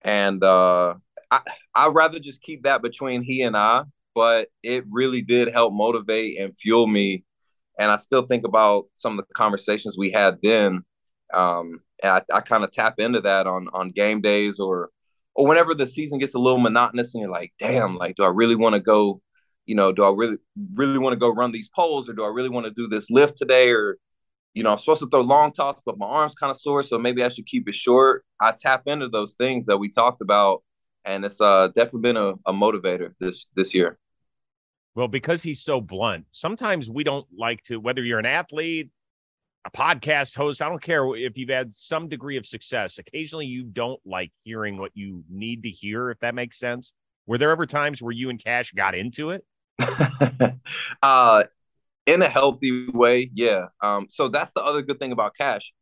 And 0.03 0.43
uh, 0.43 0.95
I 1.31 1.41
I'd 1.75 1.95
rather 1.95 2.19
just 2.19 2.43
keep 2.43 2.65
that 2.65 2.83
between 2.83 3.23
he 3.23 3.43
and 3.43 3.57
I. 3.57 3.85
But 4.15 4.49
it 4.63 4.85
really 4.91 5.23
did 5.23 5.49
help 5.49 5.73
motivate 5.73 6.39
and 6.41 6.57
fuel 6.57 6.87
me. 6.87 7.25
And 7.79 7.91
I 7.91 7.97
still 7.97 8.27
think 8.27 8.45
about 8.45 8.87
some 8.97 9.19
of 9.19 9.27
the 9.27 9.35
conversations 9.35 9.97
we 9.97 10.11
had 10.11 10.39
then. 10.43 10.83
Um, 11.33 11.81
and 12.03 12.13
I, 12.13 12.23
I 12.35 12.41
kind 12.41 12.65
of 12.65 12.73
tap 12.73 12.95
into 12.99 13.21
that 13.23 13.47
on 13.47 13.69
on 13.73 13.93
game 13.93 14.21
days 14.21 14.59
or 14.59 14.91
or 15.35 15.47
whenever 15.47 15.75
the 15.75 15.87
season 15.87 16.19
gets 16.19 16.35
a 16.35 16.39
little 16.39 16.59
monotonous 16.59 17.15
and 17.15 17.23
you're 17.23 17.31
like, 17.31 17.53
damn, 17.59 17.97
like, 17.97 18.17
do 18.17 18.25
I 18.25 18.29
really 18.29 18.57
want 18.57 18.75
to 18.75 18.81
go? 18.81 19.23
You 19.67 19.77
know, 19.77 19.93
do 19.93 20.05
I 20.05 20.11
really 20.11 20.37
really 20.75 20.99
want 20.99 21.13
to 21.13 21.19
go 21.19 21.29
run 21.33 21.53
these 21.53 21.69
poles 21.69 22.09
or 22.09 22.13
do 22.13 22.25
I 22.25 22.29
really 22.29 22.49
want 22.49 22.67
to 22.67 22.73
do 22.73 22.89
this 22.89 23.11
lift 23.11 23.37
today 23.37 23.71
or 23.71 23.99
you 24.55 24.63
know, 24.65 24.73
I'm 24.73 24.79
supposed 24.79 25.01
to 25.03 25.09
throw 25.09 25.21
long 25.21 25.53
toss, 25.53 25.81
but 25.87 25.99
my 25.99 26.07
arm's 26.07 26.35
kind 26.35 26.51
of 26.51 26.57
sore, 26.61 26.83
so 26.83 26.99
maybe 26.99 27.23
I 27.23 27.29
should 27.29 27.47
keep 27.47 27.69
it 27.69 27.75
short. 27.75 28.25
I 28.41 28.53
tap 28.53 28.83
into 28.87 29.09
those 29.09 29.37
things 29.37 29.67
that 29.67 29.79
we 29.79 29.89
talked 29.89 30.21
about, 30.21 30.63
and 31.05 31.25
it's 31.25 31.41
uh, 31.41 31.69
definitely 31.69 32.01
been 32.01 32.17
a, 32.17 32.35
a 32.47 32.53
motivator 32.53 33.13
this 33.19 33.47
this 33.55 33.75
year. 33.75 33.99
Well, 34.95 35.09
because 35.09 35.43
he's 35.43 35.63
so 35.63 35.81
blunt, 35.81 36.27
sometimes 36.33 36.91
we 36.91 37.05
don't 37.05 37.27
like 37.37 37.63
to, 37.65 37.79
whether 37.79 38.03
you're 38.03 38.19
an 38.19 38.27
athlete, 38.27 38.91
a 39.65 39.71
podcast 39.71 40.35
host, 40.35 40.63
I 40.63 40.69
don't 40.69 40.83
care 40.83 41.15
if 41.17 41.37
you've 41.37 41.51
had 41.51 41.75
some 41.75 42.09
degree 42.09 42.37
of 42.37 42.47
success. 42.47 42.99
Occasionally, 42.99 43.47
you 43.47 43.65
don't 43.65 44.01
like 44.05 44.33
hearing 44.43 44.79
what 44.79 44.91
you 44.95 45.23
need 45.31 45.63
to 45.63 45.71
hear, 45.71 46.11
if 46.11 46.19
that 46.21 46.35
makes 46.35 46.59
sense. 46.59 46.93
Were 47.27 47.39
there 47.39 47.51
ever 47.51 47.67
times 47.67 48.03
where 48.03 48.13
you 48.13 48.31
and 48.31 48.43
Cash 48.43 48.73
got 48.73 48.95
into 48.95 49.31
it? 49.31 49.45
uh, 51.03 51.45
in 52.07 52.23
a 52.23 52.29
healthy 52.29 52.89
way, 52.89 53.31
yeah. 53.35 53.67
Um, 53.81 54.07
so 54.09 54.29
that's 54.29 54.53
the 54.53 54.63
other 54.63 54.83
good 54.83 54.99
thing 54.99 55.13
about 55.13 55.37
Cash. 55.37 55.73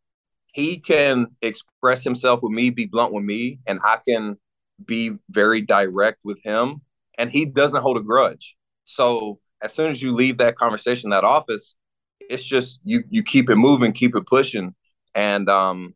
He 0.53 0.79
can 0.79 1.29
express 1.41 2.03
himself 2.03 2.41
with 2.43 2.53
me, 2.53 2.71
be 2.71 2.87
blunt 2.87 3.13
with 3.13 3.25
me, 3.25 3.61
and 3.67 3.79
I 3.85 3.99
can 4.07 4.37
be 4.85 5.13
very 5.31 5.61
direct 5.61 6.19
with 6.25 6.39
him. 6.43 6.83
And 7.17 7.31
he 7.31 7.47
doesn't 7.47 7.83
hold 7.83 7.97
a 7.97 8.03
grudge. 8.03 8.55
So 8.85 9.41
as 9.61 9.73
soon 9.73 9.91
as 9.91 10.03
you 10.03 10.13
leave 10.13 10.39
that 10.39 10.57
conversation, 10.57 11.11
that 11.11 11.25
office, 11.25 11.75
it's 12.21 12.45
just 12.45 12.81
you 12.85 13.05
you 13.11 13.23
keep 13.23 13.51
it 13.51 13.57
moving, 13.57 13.93
keep 13.93 14.15
it 14.15 14.27
pushing, 14.27 14.75
and 15.15 15.49
um, 15.49 15.95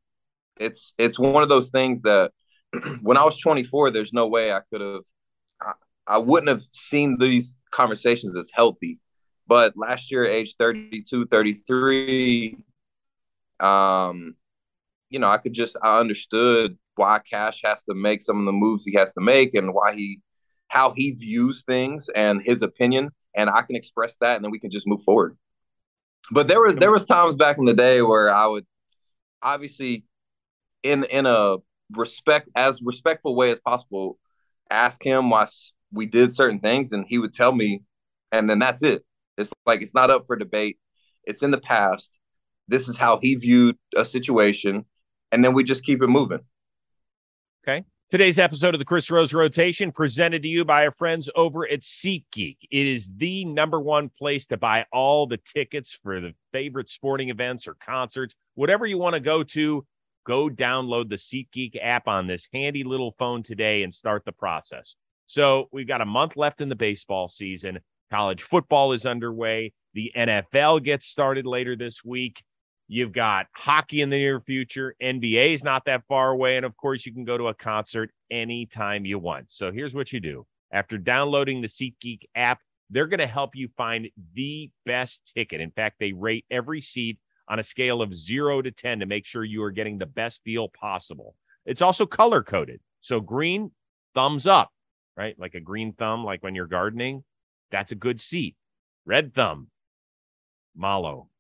it's 0.59 0.95
it's 0.99 1.19
one 1.19 1.43
of 1.43 1.49
those 1.49 1.71
things 1.71 2.03
that 2.03 2.33
when 3.03 3.17
I 3.17 3.25
was 3.25 3.39
24, 3.39 3.91
there's 3.91 4.12
no 4.12 4.27
way 4.27 4.53
I 4.53 4.61
could 4.71 4.81
have, 4.81 5.03
I, 5.61 5.73
I 6.07 6.19
wouldn't 6.19 6.49
have 6.49 6.62
seen 6.73 7.19
these 7.19 7.59
conversations 7.71 8.37
as 8.37 8.51
healthy. 8.53 8.99
But 9.47 9.75
last 9.77 10.11
year, 10.11 10.25
age 10.25 10.55
32, 10.59 11.27
33, 11.27 12.65
um, 13.61 14.37
you 15.11 15.19
know, 15.19 15.29
I 15.29 15.39
could 15.39 15.53
just 15.53 15.77
I 15.83 16.01
understood 16.01 16.79
why 16.97 17.21
Cash 17.31 17.61
has 17.65 17.83
to 17.85 17.95
make 17.95 18.23
some 18.23 18.39
of 18.39 18.47
the 18.47 18.53
moves 18.53 18.85
he 18.85 18.95
has 18.95 19.13
to 19.13 19.21
make 19.21 19.55
and 19.55 19.75
why 19.75 19.95
he 19.95 20.21
how 20.69 20.93
he 20.97 21.11
views 21.11 21.65
things 21.67 22.09
and 22.15 22.41
his 22.43 22.63
opinion 22.63 23.11
and 23.37 23.51
I 23.51 23.63
can 23.63 23.77
express 23.77 24.17
that 24.21 24.37
and 24.37 24.45
then 24.45 24.51
we 24.51 24.59
can 24.59 24.71
just 24.71 24.87
move 24.87 25.03
forward. 25.03 25.37
But 26.31 26.49
there 26.49 26.61
was 26.61 26.77
there 26.77 26.91
was 26.91 27.07
times 27.07 27.37
back 27.37 27.59
in 27.59 27.65
the 27.65 27.75
day 27.75 28.03
where 28.03 28.33
I 28.33 28.47
would 28.47 28.67
obviously 29.43 30.05
in 30.83 31.05
in 31.05 31.27
a 31.27 31.57
respect 31.91 32.49
as 32.55 32.81
respectful 32.83 33.37
way 33.37 33.51
as 33.51 33.61
possible 33.61 34.19
ask 34.71 35.05
him 35.05 35.29
why 35.29 35.47
we 35.93 36.07
did 36.07 36.35
certain 36.35 36.59
things 36.59 36.93
and 36.93 37.05
he 37.07 37.19
would 37.19 37.35
tell 37.35 37.53
me 37.53 37.83
and 38.31 38.49
then 38.49 38.59
that's 38.59 38.83
it. 38.83 39.05
It's 39.37 39.53
like 39.67 39.83
it's 39.83 39.95
not 39.95 40.11
up 40.11 40.27
for 40.27 40.37
debate. 40.37 40.79
It's 41.25 41.43
in 41.43 41.51
the 41.51 41.61
past. 41.61 42.19
This 42.69 42.89
is 42.89 42.97
how 42.97 43.19
he 43.21 43.35
viewed 43.35 43.77
a 43.97 44.05
situation 44.05 44.85
and 45.33 45.45
then 45.45 45.55
we 45.55 45.65
just 45.65 45.85
keep 45.85 46.03
it 46.03 46.09
moving. 46.09 46.41
Okay. 47.66 47.85
Today's 48.11 48.40
episode 48.40 48.75
of 48.75 48.81
the 48.81 48.85
Chris 48.85 49.09
Rose 49.09 49.33
Rotation 49.33 49.92
presented 49.92 50.42
to 50.42 50.49
you 50.49 50.64
by 50.64 50.85
our 50.85 50.90
friends 50.90 51.31
over 51.37 51.64
at 51.66 51.83
SeatGeek. 51.83 52.57
It 52.73 52.87
is 52.87 53.09
the 53.16 53.45
number 53.45 53.81
one 53.81 54.11
place 54.19 54.47
to 54.47 54.57
buy 54.57 54.85
all 54.92 55.28
the 55.28 55.38
tickets 55.38 55.97
for 56.02 56.21
the 56.21 56.35
favorite 56.52 56.90
sporting 56.90 57.31
events 57.31 57.69
or 57.69 57.75
concerts, 57.75 58.35
whatever 58.57 58.85
you 58.85 58.99
want 58.99 59.14
to 59.14 59.21
go 59.21 59.45
to. 59.45 59.87
Go 60.26 60.49
download 60.49 61.09
the 61.09 61.14
SeatGeek 61.14 61.78
app 61.81 62.09
on 62.09 62.26
this 62.26 62.49
handy 62.52 62.83
little 62.83 63.14
phone 63.16 63.45
today 63.45 63.85
and 63.85 63.95
start 63.95 64.25
the 64.25 64.33
process. 64.33 64.97
So 65.28 65.69
we've 65.71 65.87
got 65.87 66.00
a 66.00 66.04
month 66.07 66.37
left 66.37 66.61
in 66.61 66.69
the 66.69 66.75
baseball 66.75 67.28
season. 67.28 67.78
College 68.11 68.42
football 68.42 68.92
is 68.92 69.07
underway. 69.07 69.73
The 69.95 70.11
NFL 70.16 70.83
gets 70.83 71.07
started 71.07 71.47
later 71.47 71.76
this 71.76 72.04
week. 72.04 72.42
You've 72.93 73.13
got 73.13 73.47
hockey 73.57 74.03
in 74.03 74.11
the 74.11 74.19
near 74.19 74.39
future. 74.39 74.95
NBA 75.03 75.55
is 75.55 75.65
not 75.65 75.87
that 75.87 76.03
far 76.09 76.29
away. 76.29 76.59
And 76.59 76.67
of 76.67 76.77
course, 76.77 77.07
you 77.07 77.13
can 77.15 77.25
go 77.25 77.39
to 77.39 77.49
a 77.49 77.55
concert 77.55 78.11
anytime 78.31 79.07
you 79.07 79.19
want. 79.19 79.51
So 79.51 79.73
here's 79.73 79.95
what 79.95 80.13
you 80.13 80.21
do 80.21 80.45
after 80.71 80.99
downloading 80.99 81.63
the 81.63 81.69
SeatGeek 81.69 82.25
app, 82.35 82.61
they're 82.91 83.07
going 83.07 83.21
to 83.21 83.27
help 83.27 83.57
you 83.57 83.71
find 83.79 84.11
the 84.35 84.69
best 84.85 85.23
ticket. 85.35 85.63
In 85.63 85.71
fact, 85.71 85.97
they 86.01 86.13
rate 86.13 86.45
every 86.51 86.83
seat 86.83 87.19
on 87.49 87.59
a 87.59 87.63
scale 87.63 88.03
of 88.03 88.15
zero 88.15 88.61
to 88.61 88.71
10 88.71 89.01
to 89.01 89.07
make 89.07 89.25
sure 89.25 89.43
you 89.43 89.63
are 89.63 89.71
getting 89.71 89.97
the 89.97 90.05
best 90.05 90.45
deal 90.45 90.69
possible. 90.69 91.35
It's 91.65 91.81
also 91.81 92.05
color 92.05 92.43
coded. 92.43 92.81
So 93.01 93.21
green, 93.21 93.71
thumbs 94.15 94.47
up, 94.47 94.71
right? 95.17 95.35
Like 95.39 95.55
a 95.55 95.61
green 95.61 95.95
thumb, 95.95 96.27
like 96.27 96.43
when 96.43 96.55
you're 96.55 96.67
gardening. 96.67 97.25
That's 97.71 97.93
a 97.93 97.95
good 97.95 98.21
seat. 98.21 98.55
Red 99.07 99.35
thumb, 99.35 99.69
malo, 100.77 101.31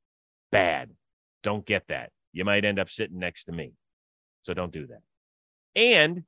bad. 0.50 0.92
Don't 1.42 1.66
get 1.66 1.84
that. 1.88 2.10
You 2.32 2.44
might 2.44 2.64
end 2.64 2.78
up 2.78 2.90
sitting 2.90 3.18
next 3.18 3.44
to 3.44 3.52
me. 3.52 3.72
So 4.42 4.54
don't 4.54 4.72
do 4.72 4.86
that. 4.86 5.02
And 5.74 6.24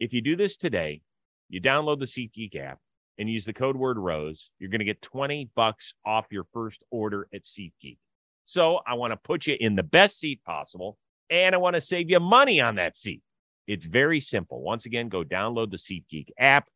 if 0.00 0.12
you 0.12 0.20
do 0.20 0.36
this 0.36 0.56
today, 0.56 1.02
you 1.48 1.60
download 1.60 1.98
the 1.98 2.06
SeatGeek 2.06 2.56
app 2.56 2.78
and 3.18 3.28
use 3.28 3.44
the 3.44 3.52
code 3.52 3.76
word 3.76 3.98
ROSE, 3.98 4.50
you're 4.58 4.70
going 4.70 4.80
to 4.80 4.84
get 4.84 5.02
20 5.02 5.50
bucks 5.54 5.94
off 6.04 6.26
your 6.30 6.44
first 6.52 6.82
order 6.90 7.28
at 7.34 7.42
SeatGeek. 7.42 7.98
So 8.44 8.80
I 8.86 8.94
want 8.94 9.12
to 9.12 9.16
put 9.16 9.46
you 9.46 9.56
in 9.58 9.76
the 9.76 9.82
best 9.82 10.18
seat 10.18 10.42
possible 10.44 10.98
and 11.30 11.54
I 11.54 11.58
want 11.58 11.74
to 11.74 11.80
save 11.80 12.10
you 12.10 12.20
money 12.20 12.60
on 12.60 12.76
that 12.76 12.96
seat. 12.96 13.22
It's 13.66 13.86
very 13.86 14.18
simple. 14.18 14.60
Once 14.60 14.86
again, 14.86 15.08
go 15.08 15.22
download 15.22 15.70
the 15.70 15.76
SeatGeek 15.76 16.30
app, 16.38 16.68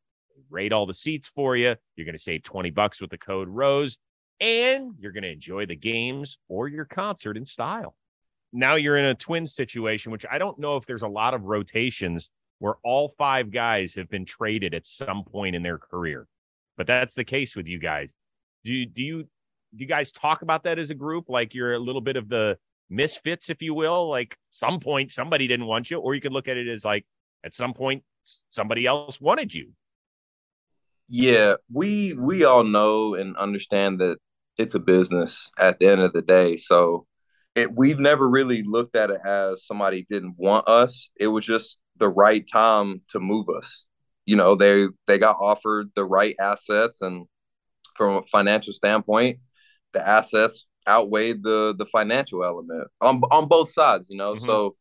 rate 0.50 0.72
all 0.72 0.86
the 0.86 0.94
seats 0.94 1.30
for 1.34 1.56
you. 1.56 1.74
You're 1.96 2.04
going 2.06 2.16
to 2.16 2.22
save 2.22 2.44
20 2.44 2.70
bucks 2.70 3.00
with 3.00 3.10
the 3.10 3.18
code 3.18 3.48
ROSE 3.48 3.98
and 4.40 4.94
you're 4.98 5.12
going 5.12 5.22
to 5.22 5.32
enjoy 5.32 5.66
the 5.66 5.76
games 5.76 6.38
or 6.48 6.68
your 6.68 6.84
concert 6.84 7.36
in 7.36 7.44
style. 7.44 7.96
Now 8.52 8.74
you're 8.76 8.96
in 8.96 9.06
a 9.06 9.14
twin 9.14 9.46
situation, 9.46 10.12
which 10.12 10.24
I 10.30 10.38
don't 10.38 10.58
know 10.58 10.76
if 10.76 10.86
there's 10.86 11.02
a 11.02 11.08
lot 11.08 11.34
of 11.34 11.44
rotations 11.44 12.30
where 12.58 12.76
all 12.84 13.14
five 13.18 13.50
guys 13.50 13.94
have 13.94 14.08
been 14.08 14.24
traded 14.24 14.72
at 14.72 14.86
some 14.86 15.24
point 15.24 15.56
in 15.56 15.62
their 15.62 15.78
career, 15.78 16.26
but 16.76 16.86
that's 16.86 17.14
the 17.14 17.24
case 17.24 17.54
with 17.54 17.66
you 17.66 17.78
guys. 17.78 18.14
Do 18.64 18.72
you, 18.72 18.86
do 18.86 19.02
you 19.02 19.28
do 19.74 19.82
you 19.82 19.88
guys 19.88 20.12
talk 20.12 20.42
about 20.42 20.64
that 20.64 20.78
as 20.78 20.90
a 20.90 20.94
group? 20.94 21.28
Like 21.28 21.54
you're 21.54 21.74
a 21.74 21.78
little 21.78 22.00
bit 22.00 22.16
of 22.16 22.28
the 22.28 22.56
misfits, 22.88 23.50
if 23.50 23.60
you 23.60 23.74
will. 23.74 24.08
Like 24.08 24.36
some 24.50 24.80
point 24.80 25.12
somebody 25.12 25.46
didn't 25.46 25.66
want 25.66 25.90
you, 25.90 25.98
or 25.98 26.14
you 26.14 26.20
could 26.20 26.32
look 26.32 26.48
at 26.48 26.56
it 26.56 26.68
as 26.68 26.84
like 26.84 27.04
at 27.44 27.54
some 27.54 27.74
point 27.74 28.02
somebody 28.50 28.86
else 28.86 29.20
wanted 29.20 29.52
you. 29.52 29.72
Yeah, 31.08 31.54
we 31.72 32.14
we 32.14 32.44
all 32.44 32.64
know 32.64 33.14
and 33.14 33.36
understand 33.36 34.00
that 34.00 34.18
it's 34.58 34.74
a 34.74 34.78
business 34.78 35.50
at 35.58 35.78
the 35.78 35.86
end 35.86 36.00
of 36.00 36.12
the 36.12 36.22
day. 36.22 36.56
So 36.56 37.06
it, 37.54 37.74
we've 37.74 37.98
never 37.98 38.28
really 38.28 38.62
looked 38.62 38.96
at 38.96 39.10
it 39.10 39.20
as 39.24 39.64
somebody 39.66 40.06
didn't 40.08 40.34
want 40.36 40.68
us. 40.68 41.08
It 41.16 41.28
was 41.28 41.44
just 41.44 41.78
the 41.96 42.08
right 42.08 42.46
time 42.46 43.00
to 43.10 43.20
move 43.20 43.48
us. 43.48 43.84
You 44.26 44.36
know, 44.36 44.54
they 44.54 44.86
they 45.06 45.18
got 45.18 45.36
offered 45.40 45.90
the 45.94 46.04
right 46.04 46.34
assets, 46.40 47.00
and 47.00 47.26
from 47.94 48.16
a 48.16 48.22
financial 48.30 48.72
standpoint, 48.72 49.38
the 49.92 50.06
assets 50.06 50.66
outweighed 50.88 51.42
the 51.42 51.74
the 51.76 51.86
financial 51.86 52.44
element 52.44 52.88
on 53.00 53.22
on 53.30 53.48
both 53.48 53.70
sides. 53.70 54.08
You 54.10 54.18
know, 54.18 54.34
mm-hmm. 54.34 54.44
so 54.44 54.76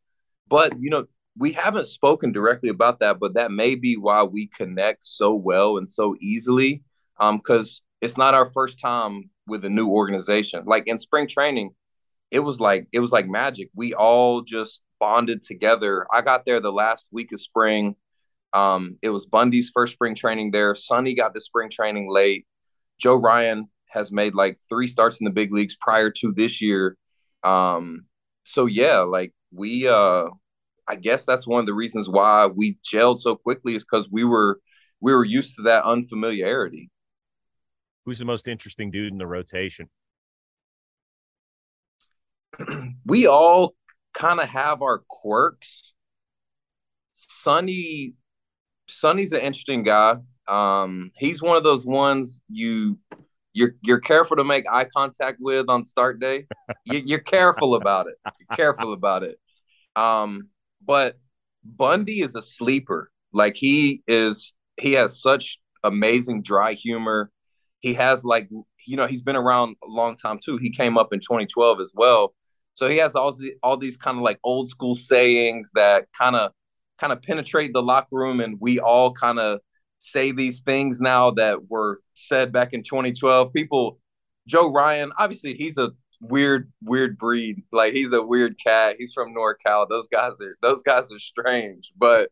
but 0.47 0.73
you 0.79 0.89
know 0.89 1.05
we 1.37 1.51
haven't 1.51 1.87
spoken 1.87 2.31
directly 2.31 2.69
about 2.69 2.99
that, 2.99 3.19
but 3.19 3.33
that 3.35 3.51
may 3.51 3.75
be 3.75 3.97
why 3.97 4.23
we 4.23 4.47
connect 4.47 5.03
so 5.03 5.35
well 5.35 5.77
and 5.77 5.89
so 5.89 6.15
easily. 6.19 6.83
Um, 7.17 7.37
because 7.37 7.81
it's 8.05 8.17
not 8.17 8.33
our 8.33 8.45
first 8.45 8.79
time 8.79 9.29
with 9.47 9.65
a 9.65 9.69
new 9.69 9.89
organization. 9.89 10.63
Like 10.65 10.87
in 10.87 10.99
spring 10.99 11.27
training, 11.27 11.71
it 12.31 12.39
was 12.39 12.59
like 12.59 12.87
it 12.91 12.99
was 12.99 13.11
like 13.11 13.27
magic. 13.27 13.69
We 13.75 13.93
all 13.93 14.41
just 14.41 14.81
bonded 14.99 15.43
together. 15.43 16.07
I 16.11 16.21
got 16.21 16.45
there 16.45 16.59
the 16.59 16.71
last 16.71 17.09
week 17.11 17.31
of 17.31 17.41
spring. 17.41 17.95
Um, 18.53 18.97
it 19.01 19.09
was 19.09 19.25
Bundy's 19.25 19.71
first 19.73 19.93
spring 19.93 20.15
training 20.15 20.51
there. 20.51 20.75
Sonny 20.75 21.15
got 21.15 21.33
the 21.33 21.41
spring 21.41 21.69
training 21.69 22.09
late. 22.09 22.45
Joe 22.99 23.15
Ryan 23.15 23.67
has 23.87 24.11
made 24.11 24.35
like 24.35 24.59
three 24.69 24.87
starts 24.87 25.19
in 25.19 25.25
the 25.25 25.31
big 25.31 25.51
leagues 25.51 25.75
prior 25.79 26.11
to 26.11 26.31
this 26.31 26.61
year. 26.61 26.97
Um, 27.43 28.05
so 28.43 28.65
yeah, 28.65 28.99
like 28.99 29.33
we 29.51 29.87
uh 29.87 30.27
I 30.87 30.95
guess 30.95 31.25
that's 31.25 31.47
one 31.47 31.59
of 31.59 31.65
the 31.65 31.73
reasons 31.73 32.07
why 32.07 32.45
we 32.45 32.77
gelled 32.83 33.19
so 33.19 33.35
quickly 33.35 33.75
is 33.75 33.83
because 33.83 34.09
we 34.11 34.23
were 34.23 34.59
we 35.01 35.13
were 35.13 35.25
used 35.25 35.55
to 35.55 35.63
that 35.63 35.83
unfamiliarity. 35.83 36.89
Who's 38.05 38.19
the 38.19 38.25
most 38.25 38.47
interesting 38.47 38.91
dude 38.91 39.11
in 39.11 39.17
the 39.17 39.27
rotation? 39.27 39.89
we 43.05 43.27
all 43.27 43.75
kind 44.13 44.39
of 44.39 44.47
have 44.49 44.81
our 44.81 45.03
quirks. 45.09 45.93
Sonny 47.15 48.13
Sonny's 48.87 49.31
an 49.33 49.41
interesting 49.41 49.83
guy. 49.83 50.15
Um, 50.47 51.11
he's 51.15 51.41
one 51.41 51.57
of 51.57 51.63
those 51.63 51.85
ones 51.85 52.41
you 52.47 52.99
you're 53.53 53.75
you're 53.81 53.99
careful 53.99 54.37
to 54.37 54.43
make 54.43 54.65
eye 54.69 54.85
contact 54.85 55.39
with 55.41 55.69
on 55.69 55.83
start 55.83 56.19
day. 56.19 56.45
you, 56.85 57.15
are 57.15 57.19
careful 57.19 57.75
about 57.75 58.07
it. 58.07 58.15
You're 58.39 58.55
careful 58.55 58.93
about 58.93 59.23
it. 59.23 59.39
Um, 59.95 60.49
but 60.85 61.17
Bundy 61.63 62.21
is 62.21 62.35
a 62.35 62.41
sleeper. 62.41 63.11
Like 63.31 63.55
he 63.55 64.03
is, 64.07 64.53
he 64.77 64.93
has 64.93 65.21
such 65.21 65.57
amazing 65.83 66.43
dry 66.43 66.73
humor. 66.73 67.31
He 67.85 67.93
has 67.93 68.23
like, 68.23 68.49
you 68.87 68.97
know, 68.97 69.05
he's 69.05 69.21
been 69.21 69.35
around 69.35 69.75
a 69.83 69.87
long 69.87 70.17
time 70.17 70.39
too. 70.43 70.57
He 70.57 70.71
came 70.71 70.97
up 70.97 71.13
in 71.13 71.19
2012 71.19 71.79
as 71.79 71.91
well. 71.93 72.33
So 72.73 72.89
he 72.89 72.97
has 72.97 73.13
all 73.13 73.31
the, 73.31 73.53
all 73.61 73.77
these 73.77 73.95
kind 73.95 74.17
of 74.17 74.23
like 74.23 74.39
old 74.43 74.69
school 74.69 74.95
sayings 74.95 75.69
that 75.75 76.07
kind 76.17 76.35
of 76.35 76.51
kind 76.97 77.13
of 77.13 77.21
penetrate 77.21 77.73
the 77.73 77.83
locker 77.83 78.07
room, 78.15 78.39
and 78.39 78.57
we 78.59 78.79
all 78.79 79.13
kind 79.13 79.37
of 79.37 79.59
say 79.99 80.31
these 80.31 80.61
things 80.61 80.99
now 80.99 81.29
that 81.29 81.69
were 81.69 82.01
said 82.15 82.51
back 82.51 82.73
in 82.73 82.81
2012. 82.81 83.53
People, 83.53 83.99
Joe 84.47 84.71
Ryan, 84.71 85.11
obviously 85.19 85.53
he's 85.53 85.77
a 85.77 85.91
weird, 86.19 86.71
weird 86.81 87.19
breed. 87.19 87.61
Like 87.71 87.93
he's 87.93 88.13
a 88.13 88.21
weird 88.23 88.55
cat. 88.57 88.95
He's 88.97 89.13
from 89.13 89.35
NorCal. 89.35 89.87
Those 89.87 90.07
guys 90.07 90.41
are 90.41 90.55
those 90.63 90.81
guys 90.81 91.11
are 91.11 91.19
strange. 91.19 91.91
But 91.95 92.31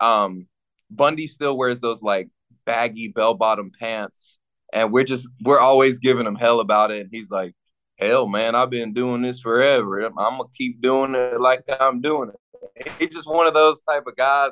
um 0.00 0.46
Bundy 0.90 1.26
still 1.26 1.58
wears 1.58 1.82
those 1.82 2.00
like 2.00 2.30
baggy 2.64 3.08
bell 3.08 3.34
bottom 3.34 3.70
pants. 3.78 4.38
And 4.74 4.92
we're 4.92 5.04
just 5.04 5.28
we're 5.42 5.60
always 5.60 5.98
giving 5.98 6.26
him 6.26 6.34
hell 6.34 6.60
about 6.60 6.90
it. 6.90 7.00
And 7.00 7.10
he's 7.10 7.30
like, 7.30 7.54
Hell 7.96 8.26
man, 8.26 8.54
I've 8.54 8.70
been 8.70 8.92
doing 8.92 9.22
this 9.22 9.40
forever. 9.40 10.04
I'm 10.04 10.12
gonna 10.12 10.44
keep 10.56 10.82
doing 10.82 11.14
it 11.14 11.40
like 11.40 11.64
I'm 11.80 12.00
doing 12.02 12.30
it. 12.30 12.88
He's 12.98 13.14
just 13.14 13.28
one 13.28 13.46
of 13.46 13.54
those 13.54 13.80
type 13.88 14.06
of 14.06 14.16
guys. 14.16 14.50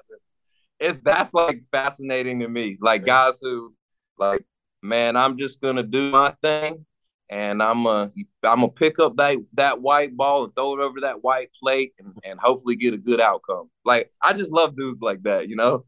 It's 0.78 0.98
that's 1.04 1.34
like 1.34 1.62
fascinating 1.70 2.40
to 2.40 2.48
me. 2.48 2.78
Like 2.80 3.04
guys 3.04 3.40
who 3.42 3.74
like, 4.16 4.44
man, 4.82 5.16
I'm 5.16 5.36
just 5.36 5.60
gonna 5.60 5.82
do 5.82 6.10
my 6.10 6.34
thing 6.40 6.86
and 7.32 7.62
I'm 7.62 7.86
a 7.86 8.12
I'm 8.42 8.60
gonna 8.60 8.68
pick 8.68 8.98
up 8.98 9.16
that 9.16 9.38
that 9.54 9.80
white 9.80 10.14
ball 10.14 10.44
and 10.44 10.54
throw 10.54 10.74
it 10.78 10.82
over 10.82 11.00
that 11.00 11.24
white 11.24 11.48
plate 11.60 11.94
and, 11.98 12.12
and 12.24 12.38
hopefully 12.38 12.76
get 12.76 12.92
a 12.92 12.98
good 12.98 13.20
outcome. 13.22 13.70
Like 13.86 14.12
I 14.20 14.34
just 14.34 14.52
love 14.52 14.76
dudes 14.76 15.00
like 15.00 15.22
that, 15.22 15.48
you 15.48 15.56
know. 15.56 15.86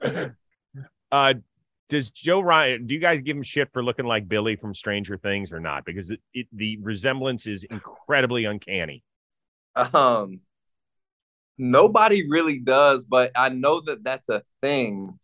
uh, 1.12 1.34
does 1.88 2.10
Joe 2.10 2.40
Ryan? 2.40 2.86
Do 2.86 2.94
you 2.94 3.00
guys 3.00 3.22
give 3.22 3.36
him 3.36 3.42
shit 3.42 3.72
for 3.72 3.82
looking 3.82 4.06
like 4.06 4.28
Billy 4.28 4.56
from 4.56 4.74
Stranger 4.74 5.16
Things 5.16 5.52
or 5.52 5.60
not? 5.60 5.84
Because 5.84 6.10
it, 6.10 6.20
it, 6.34 6.46
the 6.52 6.78
resemblance 6.78 7.46
is 7.46 7.64
incredibly 7.70 8.44
uncanny. 8.44 9.02
Um, 9.74 10.40
nobody 11.58 12.28
really 12.28 12.58
does, 12.58 13.04
but 13.04 13.32
I 13.36 13.50
know 13.50 13.80
that 13.82 14.02
that's 14.02 14.28
a 14.28 14.42
thing. 14.62 15.18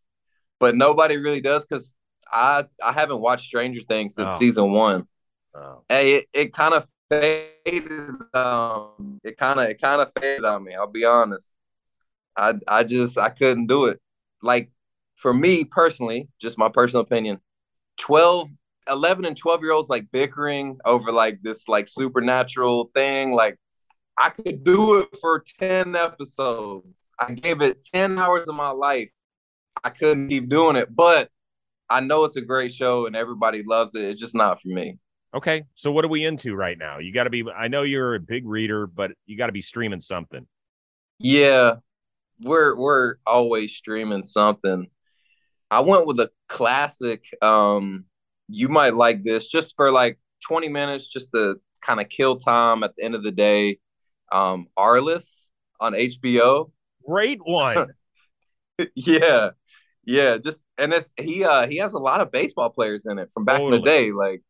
But 0.61 0.76
nobody 0.76 1.16
really 1.16 1.40
does 1.40 1.64
because 1.64 1.97
I 2.31 2.64
I 2.83 2.92
haven't 2.92 3.21
watched 3.21 3.47
Stranger 3.47 3.83
Things 3.83 4.14
since 4.14 4.33
oh. 4.35 4.38
season 4.38 4.73
one. 4.73 5.09
Oh. 5.54 5.83
Hey, 5.88 6.16
it, 6.16 6.26
it 6.33 6.54
kind 6.54 6.75
of 6.75 6.87
faded. 7.11 8.11
Um, 8.33 9.21
it 9.25 9.37
kind 9.37 9.59
of 9.59 9.69
it 9.69 9.81
kind 9.81 10.00
of 10.00 10.12
faded 10.19 10.45
on 10.45 10.62
me. 10.62 10.75
I'll 10.75 10.87
be 10.87 11.04
honest. 11.04 11.52
I 12.37 12.54
I 12.69 12.84
just 12.84 13.19
I 13.19 13.30
couldn't 13.30 13.67
do 13.67 13.87
it. 13.87 14.00
Like 14.41 14.71
for 15.23 15.32
me 15.32 15.65
personally, 15.65 16.28
just 16.41 16.58
my 16.58 16.69
personal 16.69 17.02
opinion, 17.02 17.39
12, 17.99 18.50
11 18.91 19.25
and 19.25 19.37
12 19.37 19.63
year 19.63 19.71
olds 19.73 19.89
like 19.89 20.11
bickering 20.11 20.78
over 20.85 21.13
like 21.13 21.41
this 21.43 21.69
like 21.69 21.87
supernatural 21.87 22.91
thing. 22.93 23.32
Like 23.32 23.56
I 24.19 24.30
could 24.30 24.65
do 24.65 24.99
it 24.99 25.08
for 25.21 25.45
10 25.61 25.95
episodes. 25.95 27.11
I 27.19 27.32
gave 27.32 27.63
it 27.63 27.87
10 27.95 28.19
hours 28.19 28.49
of 28.49 28.56
my 28.56 28.71
life. 28.71 29.11
I 29.85 29.91
couldn't 29.91 30.28
keep 30.28 30.49
doing 30.49 30.75
it, 30.75 30.95
but 30.95 31.30
I 31.89 32.00
know 32.00 32.25
it's 32.25 32.37
a 32.37 32.41
great 32.41 32.75
show 32.75 33.06
and 33.06 33.15
everybody 33.15 33.63
loves 33.63 33.95
it. 33.95 34.04
It's 34.04 34.21
just 34.21 34.35
not 34.35 34.61
for 34.61 34.69
me. 34.69 34.99
Okay. 35.35 35.63
So 35.76 35.93
what 35.93 36.04
are 36.04 36.08
we 36.08 36.25
into 36.25 36.56
right 36.56 36.76
now? 36.76 36.99
You 36.99 37.15
got 37.15 37.25
to 37.25 37.30
be 37.30 37.45
I 37.56 37.69
know 37.69 37.82
you're 37.82 38.17
a 38.17 38.21
big 38.21 38.45
reader, 38.45 38.89
but 38.89 39.13
you 39.25 39.39
got 39.39 39.47
to 39.47 39.52
be 39.52 39.63
streaming 39.63 40.00
something. 40.00 40.47
Yeah. 41.21 41.76
We're 42.41 42.75
we're 42.75 43.17
always 43.25 43.73
streaming 43.73 44.25
something. 44.25 44.89
I 45.73 45.80
went 45.80 46.06
with 46.06 46.21
a 46.21 46.30
classic 46.49 47.25
um 47.41 48.04
you 48.49 48.69
might 48.69 48.95
like 48.95 49.25
this 49.25 49.49
just 49.49 49.75
for 49.75 49.91
like 49.91 50.19
20 50.47 50.69
minutes 50.69 51.08
just 51.08 51.32
to 51.35 51.56
kind 51.80 52.00
of 52.00 52.08
kill 52.11 52.37
time 52.37 52.82
at 52.82 52.95
the 52.97 53.04
end 53.04 53.15
of 53.15 53.23
the 53.23 53.32
day. 53.32 53.78
Um 54.30 54.67
Arliss 54.76 55.45
on 55.80 55.95
HBO. 55.95 56.71
Great 57.06 57.41
one. 57.43 57.89
yeah. 58.95 59.50
Yeah, 60.04 60.37
just 60.37 60.61
and 60.76 60.93
it's 60.93 61.11
he 61.17 61.45
uh 61.45 61.67
he 61.67 61.78
has 61.78 61.95
a 61.95 61.99
lot 61.99 62.21
of 62.21 62.30
baseball 62.30 62.71
players 62.71 63.02
in 63.08 63.19
it 63.19 63.30
from 63.32 63.45
back 63.45 63.58
totally. 63.58 63.76
in 63.76 63.82
the 63.82 63.87
day 63.91 64.13
like 64.13 64.43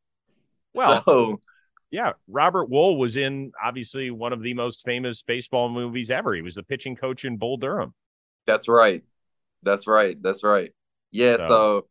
well, 0.74 1.02
so, 1.06 1.40
yeah, 1.90 2.12
Robert 2.26 2.70
Wuhl 2.70 2.98
was 2.98 3.16
in 3.16 3.52
obviously 3.62 4.10
one 4.10 4.32
of 4.32 4.42
the 4.42 4.54
most 4.54 4.80
famous 4.84 5.22
baseball 5.22 5.68
movies 5.68 6.10
ever. 6.10 6.34
He 6.34 6.40
was 6.40 6.54
the 6.54 6.62
pitching 6.62 6.96
coach 6.96 7.26
in 7.26 7.36
Bull 7.36 7.58
Durham. 7.58 7.92
That's 8.46 8.66
right. 8.66 9.02
That's 9.62 9.86
right. 9.86 10.20
That's 10.22 10.42
right. 10.42 10.72
Yeah. 11.12 11.36
So, 11.36 11.46
so 11.46 11.86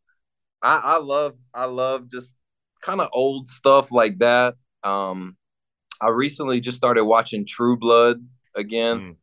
I, 0.60 0.78
I 0.84 0.98
love 0.98 1.34
I 1.54 1.64
love 1.64 2.10
just 2.10 2.36
kind 2.82 3.00
of 3.00 3.08
old 3.12 3.48
stuff 3.48 3.90
like 3.90 4.18
that. 4.18 4.54
Um, 4.84 5.36
I 6.00 6.08
recently 6.08 6.60
just 6.60 6.76
started 6.76 7.04
watching 7.04 7.46
True 7.46 7.76
Blood 7.76 8.26
again. 8.54 8.98
Mm. 8.98 9.16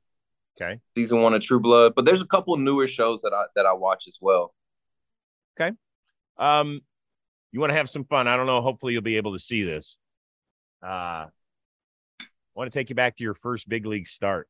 Okay. 0.62 0.80
Season 0.96 1.22
one 1.22 1.34
of 1.34 1.42
True 1.42 1.60
Blood, 1.60 1.94
but 1.96 2.06
there's 2.06 2.22
a 2.22 2.28
couple 2.28 2.58
newer 2.58 2.88
shows 2.88 3.22
that 3.22 3.34
I 3.34 3.46
that 3.56 3.66
I 3.66 3.74
watch 3.74 4.06
as 4.08 4.18
well. 4.20 4.54
Okay. 5.60 5.72
Um, 6.38 6.82
you 7.52 7.60
want 7.60 7.72
to 7.72 7.78
have 7.78 7.90
some 7.90 8.06
fun. 8.06 8.28
I 8.28 8.38
don't 8.38 8.46
know. 8.46 8.62
Hopefully, 8.62 8.94
you'll 8.94 9.02
be 9.02 9.18
able 9.18 9.34
to 9.34 9.40
see 9.40 9.64
this. 9.64 9.98
Uh, 10.84 11.28
I 11.30 12.56
want 12.56 12.72
to 12.72 12.78
take 12.78 12.90
you 12.90 12.96
back 12.96 13.18
to 13.18 13.24
your 13.24 13.36
first 13.36 13.68
big 13.68 13.86
league 13.86 14.08
start. 14.08 14.48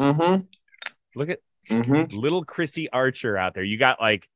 Mm-hmm. 0.00 0.42
Look 1.14 1.28
at 1.28 1.40
mm-hmm. 1.70 2.16
little 2.16 2.44
Chrissy 2.44 2.88
Archer 2.90 3.36
out 3.36 3.54
there. 3.54 3.64
You 3.64 3.78
got 3.78 4.00
like, 4.00 4.28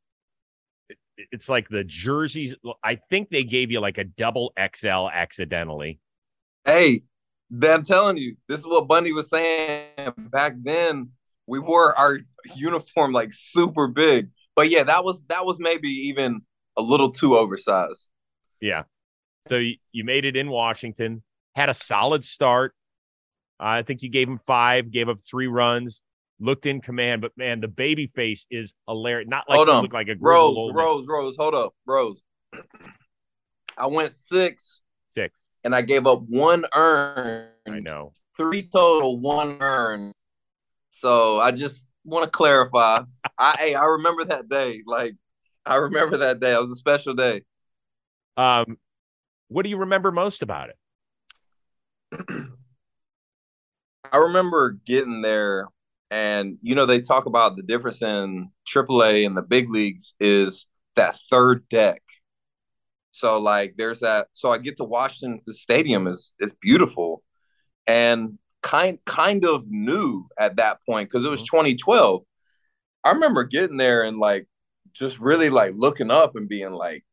it's 1.32 1.48
like 1.48 1.68
the 1.68 1.84
jerseys. 1.84 2.54
I 2.82 2.98
think 3.10 3.30
they 3.30 3.44
gave 3.44 3.70
you 3.70 3.80
like 3.80 3.98
a 3.98 4.04
double 4.04 4.52
XL 4.74 5.08
accidentally. 5.12 6.00
Hey, 6.64 7.02
I'm 7.62 7.82
telling 7.82 8.16
you, 8.16 8.36
this 8.48 8.60
is 8.60 8.66
what 8.66 8.88
Bundy 8.88 9.12
was 9.12 9.30
saying 9.30 9.90
back 10.18 10.54
then. 10.62 11.10
We 11.46 11.58
wore 11.58 11.96
our 11.98 12.18
uniform 12.54 13.12
like 13.12 13.32
super 13.32 13.88
big, 13.88 14.28
but 14.54 14.68
yeah, 14.68 14.84
that 14.84 15.04
was 15.04 15.24
that 15.28 15.46
was 15.46 15.58
maybe 15.58 15.88
even 15.88 16.42
a 16.76 16.82
little 16.82 17.10
too 17.10 17.36
oversized. 17.36 18.08
Yeah. 18.60 18.82
So 19.48 19.56
you, 19.56 19.76
you 19.92 20.04
made 20.04 20.24
it 20.24 20.36
in 20.36 20.50
Washington, 20.50 21.22
had 21.54 21.70
a 21.70 21.74
solid 21.74 22.24
start. 22.24 22.74
I 23.58 23.82
think 23.82 24.02
you 24.02 24.10
gave 24.10 24.28
him 24.28 24.40
five, 24.46 24.90
gave 24.90 25.08
up 25.08 25.18
three 25.28 25.46
runs, 25.46 26.00
looked 26.40 26.66
in 26.66 26.80
command, 26.80 27.20
but 27.20 27.32
man, 27.36 27.60
the 27.60 27.68
baby 27.68 28.10
face 28.14 28.46
is 28.50 28.74
hilarious. 28.86 29.28
Not 29.28 29.44
like 29.48 29.56
hold 29.56 29.68
on. 29.68 29.82
look 29.82 29.92
like 29.92 30.08
a 30.08 30.14
Rose, 30.18 30.56
Rose, 30.72 31.06
Rose. 31.06 31.36
Hold 31.36 31.54
up, 31.54 31.74
Rose. 31.86 32.20
I 33.78 33.86
went 33.86 34.12
six, 34.12 34.80
six, 35.10 35.48
and 35.64 35.74
I 35.74 35.82
gave 35.82 36.06
up 36.06 36.22
one 36.22 36.64
earn. 36.74 37.48
I 37.66 37.80
know 37.80 38.12
three 38.36 38.62
total, 38.62 39.18
one 39.18 39.58
earn. 39.60 40.12
So 40.90 41.40
I 41.40 41.50
just 41.50 41.86
want 42.04 42.24
to 42.24 42.30
clarify. 42.30 43.02
I 43.38 43.54
hey, 43.58 43.74
I 43.74 43.84
remember 43.84 44.24
that 44.24 44.48
day. 44.48 44.82
Like 44.86 45.14
I 45.66 45.76
remember 45.76 46.18
that 46.18 46.40
day. 46.40 46.54
It 46.54 46.60
was 46.60 46.70
a 46.70 46.76
special 46.76 47.14
day. 47.14 47.42
Um, 48.36 48.78
what 49.48 49.64
do 49.64 49.68
you 49.68 49.78
remember 49.78 50.12
most 50.12 50.42
about 50.42 50.70
it? 50.70 50.76
I 54.12 54.16
remember 54.16 54.78
getting 54.86 55.22
there, 55.22 55.66
and 56.10 56.58
you 56.62 56.74
know 56.74 56.86
they 56.86 57.00
talk 57.00 57.26
about 57.26 57.56
the 57.56 57.62
difference 57.62 58.02
in 58.02 58.50
AAA 58.72 59.26
and 59.26 59.36
the 59.36 59.42
big 59.42 59.70
leagues 59.70 60.14
is 60.20 60.66
that 60.96 61.16
third 61.30 61.68
deck. 61.68 62.02
So 63.12 63.40
like, 63.40 63.74
there's 63.76 64.00
that. 64.00 64.28
So 64.32 64.50
I 64.50 64.58
get 64.58 64.76
to 64.78 64.84
Washington. 64.84 65.40
The 65.46 65.54
stadium 65.54 66.06
is 66.06 66.32
is 66.40 66.52
beautiful, 66.60 67.22
and 67.86 68.38
kind 68.62 68.98
kind 69.06 69.44
of 69.44 69.64
new 69.68 70.26
at 70.38 70.56
that 70.56 70.78
point 70.86 71.08
because 71.10 71.24
it 71.24 71.30
was 71.30 71.40
mm-hmm. 71.40 71.58
2012. 71.58 72.22
I 73.04 73.10
remember 73.12 73.44
getting 73.44 73.76
there 73.76 74.02
and 74.02 74.18
like 74.18 74.46
just 74.92 75.18
really 75.20 75.50
like 75.50 75.72
looking 75.74 76.10
up 76.10 76.36
and 76.36 76.48
being 76.48 76.72
like, 76.72 77.04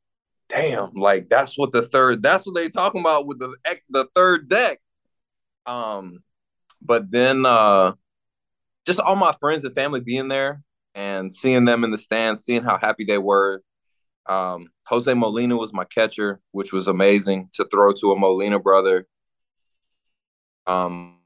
damn, 0.49 0.93
like 0.93 1.29
that's 1.29 1.57
what 1.57 1.71
the 1.73 1.83
third, 1.83 2.23
that's 2.23 2.45
what 2.45 2.55
they 2.55 2.69
talking 2.69 3.01
about 3.01 3.27
with 3.27 3.39
the 3.39 3.55
the 3.89 4.07
third 4.15 4.49
deck. 4.49 4.79
Um, 5.65 6.19
but 6.81 7.09
then 7.11 7.45
uh 7.45 7.93
just 8.85 8.99
all 8.99 9.15
my 9.15 9.35
friends 9.39 9.65
and 9.65 9.75
family 9.75 9.99
being 9.99 10.27
there 10.27 10.61
and 10.93 11.33
seeing 11.33 11.65
them 11.65 11.83
in 11.83 11.91
the 11.91 11.97
stands, 11.97 12.43
seeing 12.43 12.63
how 12.63 12.77
happy 12.77 13.03
they 13.03 13.17
were. 13.17 13.61
Um, 14.27 14.69
Jose 14.87 15.13
Molina 15.13 15.57
was 15.57 15.73
my 15.73 15.85
catcher, 15.85 16.39
which 16.51 16.71
was 16.71 16.87
amazing 16.87 17.49
to 17.53 17.65
throw 17.65 17.93
to 17.93 18.11
a 18.11 18.19
Molina 18.19 18.59
brother. 18.59 19.07
Um, 20.67 21.19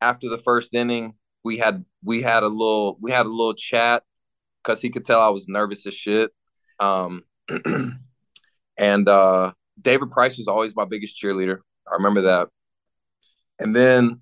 after 0.00 0.28
the 0.28 0.38
first 0.38 0.74
inning, 0.74 1.14
we 1.44 1.58
had 1.58 1.84
we 2.02 2.22
had 2.22 2.42
a 2.42 2.48
little 2.48 2.98
we 3.00 3.10
had 3.10 3.26
a 3.26 3.30
little 3.30 3.54
chat 3.54 4.02
because 4.62 4.80
he 4.80 4.90
could 4.90 5.04
tell 5.04 5.20
I 5.20 5.28
was 5.28 5.48
nervous 5.48 5.86
as 5.86 5.94
shit. 5.94 6.30
Um, 6.78 7.24
and 8.78 9.08
uh, 9.08 9.52
David 9.80 10.10
Price 10.10 10.38
was 10.38 10.48
always 10.48 10.74
my 10.74 10.84
biggest 10.84 11.20
cheerleader. 11.22 11.58
I 11.90 11.94
remember 11.94 12.22
that. 12.22 12.48
And 13.58 13.76
then 13.76 14.20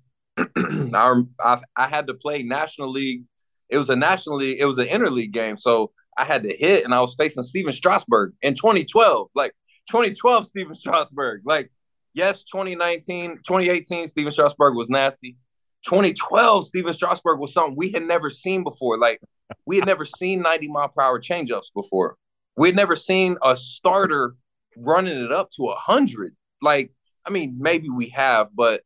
I, 0.93 1.21
I, 1.39 1.61
I 1.75 1.87
had 1.87 2.07
to 2.07 2.13
play 2.13 2.43
National 2.43 2.89
League. 2.89 3.23
It 3.69 3.77
was 3.77 3.89
a 3.89 3.95
National 3.95 4.37
League. 4.37 4.59
It 4.59 4.65
was 4.65 4.77
an 4.77 4.87
interleague 4.87 5.31
game, 5.31 5.57
so 5.57 5.91
I 6.17 6.25
had 6.25 6.43
to 6.43 6.55
hit, 6.55 6.83
and 6.83 6.93
I 6.93 7.01
was 7.01 7.15
facing 7.15 7.43
Stephen 7.43 7.71
Strasburg 7.71 8.33
in 8.41 8.55
2012. 8.55 9.29
Like 9.35 9.53
2012, 9.89 10.47
Stephen 10.47 10.75
Strasburg. 10.75 11.41
Like 11.45 11.71
yes, 12.13 12.43
2019, 12.43 13.37
2018, 13.37 14.07
Stephen 14.07 14.31
Strasburg 14.31 14.75
was 14.75 14.89
nasty. 14.89 15.37
2012, 15.85 16.67
Stephen 16.67 16.93
Strasburg 16.93 17.39
was 17.39 17.53
something 17.53 17.75
we 17.77 17.91
had 17.91 18.03
never 18.03 18.29
seen 18.29 18.63
before. 18.63 18.97
Like 18.97 19.21
we 19.65 19.77
had 19.77 19.85
never 19.85 20.05
seen 20.05 20.41
90 20.41 20.67
mile 20.67 20.89
per 20.89 21.01
hour 21.01 21.19
changeups 21.19 21.73
before. 21.73 22.17
We 22.57 22.67
had 22.67 22.75
never 22.75 22.95
seen 22.95 23.37
a 23.41 23.55
starter 23.55 24.35
running 24.77 25.23
it 25.23 25.31
up 25.31 25.51
to 25.51 25.63
100. 25.63 26.35
Like, 26.61 26.91
I 27.25 27.29
mean, 27.29 27.55
maybe 27.57 27.89
we 27.89 28.09
have, 28.09 28.49
but 28.53 28.81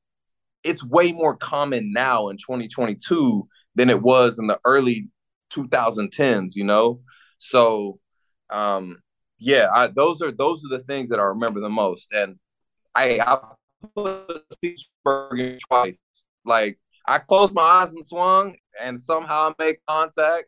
it's 0.63 0.83
way 0.83 1.11
more 1.11 1.35
common 1.35 1.91
now 1.91 2.29
in 2.29 2.37
2022 2.37 3.47
than 3.75 3.89
it 3.89 4.01
was 4.01 4.39
in 4.39 4.47
the 4.47 4.59
early 4.65 5.09
2010s, 5.51 6.55
you 6.55 6.63
know? 6.63 7.01
So, 7.37 7.99
um, 8.49 9.01
yeah, 9.37 9.67
I, 9.73 9.87
those 9.87 10.21
are 10.21 10.31
those 10.31 10.63
are 10.63 10.69
the 10.69 10.83
things 10.85 11.09
that 11.09 11.19
I 11.19 11.23
remember 11.23 11.59
the 11.59 11.69
most. 11.69 12.13
And 12.13 12.37
I, 12.95 13.19
I 13.19 13.39
put 13.95 14.43
Steve 14.53 14.77
Spurgeon 14.77 15.59
twice. 15.67 15.97
Like 16.45 16.79
I 17.05 17.17
closed 17.19 17.53
my 17.53 17.61
eyes 17.61 17.91
and 17.91 18.05
swung, 18.05 18.55
and 18.81 19.01
somehow 19.01 19.49
I 19.49 19.63
made 19.63 19.77
contact. 19.87 20.45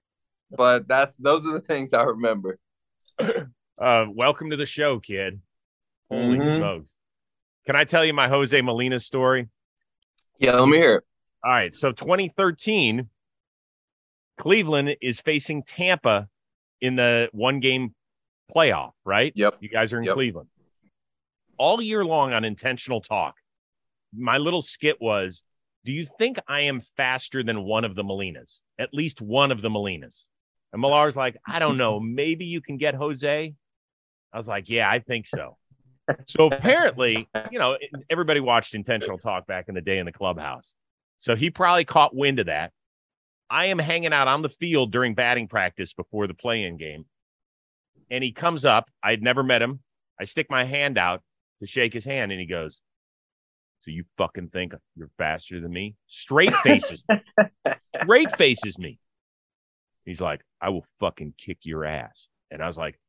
But 0.51 0.88
that's 0.88 1.17
those 1.17 1.45
are 1.45 1.54
the 1.54 1.62
things 1.62 1.93
I 1.93 2.04
remember. 2.04 2.58
Uh, 3.78 4.06
welcome 4.10 4.51
to 4.51 4.56
the 4.56 4.65
show, 4.65 5.01
kid. 5.01 5.41
Holy 6.10 6.38
mm-hmm. 6.38 6.56
smokes! 6.56 6.93
Can 7.65 7.75
I 7.75 7.84
tell 7.84 8.06
you 8.06 8.13
my 8.13 8.30
Jose 8.30 8.62
Molina 8.62 8.99
story? 8.99 9.49
Yeah, 10.39 10.54
let 10.54 10.69
me 10.69 10.78
hear 10.78 10.95
it. 10.95 11.04
All 11.43 11.52
right, 11.52 11.74
so 11.74 11.91
2013, 11.91 13.10
Cleveland 14.38 14.98
is 15.02 15.21
facing 15.21 15.63
Tampa 15.63 16.28
in 16.82 16.95
the 16.95 17.30
one 17.32 17.60
game 17.60 17.93
playoff, 18.54 18.91
right? 19.06 19.32
Yep. 19.36 19.58
You 19.60 19.69
guys 19.69 19.93
are 19.93 20.00
in 20.00 20.06
yep. 20.06 20.15
Cleveland. 20.15 20.50
All 21.58 21.82
year 21.82 22.04
long 22.04 22.34
on 22.34 22.43
intentional 22.43 23.02
talk, 23.02 23.36
my 24.13 24.38
little 24.38 24.62
skit 24.62 24.98
was 25.00 25.43
do 25.86 25.91
you 25.91 26.08
think 26.17 26.38
I 26.48 26.62
am 26.62 26.82
faster 26.98 27.43
than 27.43 27.63
one 27.63 27.86
of 27.86 27.95
the 27.95 28.04
Molinas? 28.04 28.60
At 28.80 28.89
least 28.91 29.21
one 29.21 29.52
of 29.52 29.62
the 29.62 29.69
Molinas. 29.69 30.28
And 30.74 30.82
Millar's 30.82 31.15
like, 31.15 31.38
I 31.48 31.60
don't 31.60 31.78
know. 31.78 32.00
Maybe 32.02 32.45
you 32.45 32.60
can 32.60 32.78
get 32.78 32.95
Jose. 32.95 33.54
I 34.34 34.38
was 34.38 34.48
like, 34.48 34.67
yeah, 34.67 34.89
I 34.89 35.00
think 35.00 35.28
so. 35.28 35.58
So 36.28 36.48
apparently, 36.48 37.28
you 37.52 37.60
know, 37.60 37.78
everybody 38.10 38.39
watched 38.39 38.76
intentional 38.76 39.18
talk 39.18 39.48
back 39.48 39.70
in 39.70 39.76
the 39.76 39.82
day 39.82 39.98
in 39.98 40.06
the 40.06 40.12
clubhouse. 40.12 40.76
So 41.18 41.36
he 41.36 41.50
probably 41.50 41.86
caught 41.86 42.15
wind 42.15 42.39
of 42.39 42.48
that. 42.48 42.72
I 43.50 43.65
am 43.65 43.80
hanging 43.80 44.13
out 44.13 44.28
on 44.28 44.41
the 44.41 44.50
field 44.50 44.91
during 44.91 45.15
batting 45.15 45.48
practice 45.48 45.94
before 45.94 46.28
the 46.28 46.34
play 46.34 46.63
in 46.63 46.78
game. 46.78 47.06
And 48.12 48.24
he 48.24 48.32
comes 48.32 48.65
up. 48.65 48.89
I'd 49.04 49.22
never 49.22 49.44
met 49.44 49.62
him. 49.62 49.80
I 50.20 50.26
stick 50.26 50.48
my 50.50 50.63
hand 50.63 50.98
out 50.98 51.22
to 51.62 51.68
shake 51.68 51.94
his 51.94 52.06
hand, 52.06 52.32
and 52.32 52.39
he 52.39 52.48
goes, 52.48 52.82
so 53.86 53.91
you 53.91 54.04
fucking 54.18 54.50
think 54.50 54.74
you're 54.96 55.12
faster 55.20 55.62
than 55.62 55.72
me? 55.72 55.96
Straight 56.08 56.54
faces. 56.63 57.04
straight 58.02 58.36
faces 58.36 58.80
me. 58.80 59.00
He's 60.06 60.20
like, 60.20 60.41
I 60.60 60.70
will 60.70 60.86
fucking 61.00 61.36
kick 61.38 61.60
your 61.63 61.86
ass. 61.86 62.28
And 62.50 62.63
I 62.63 62.68
was 62.68 62.78
like, 62.78 63.00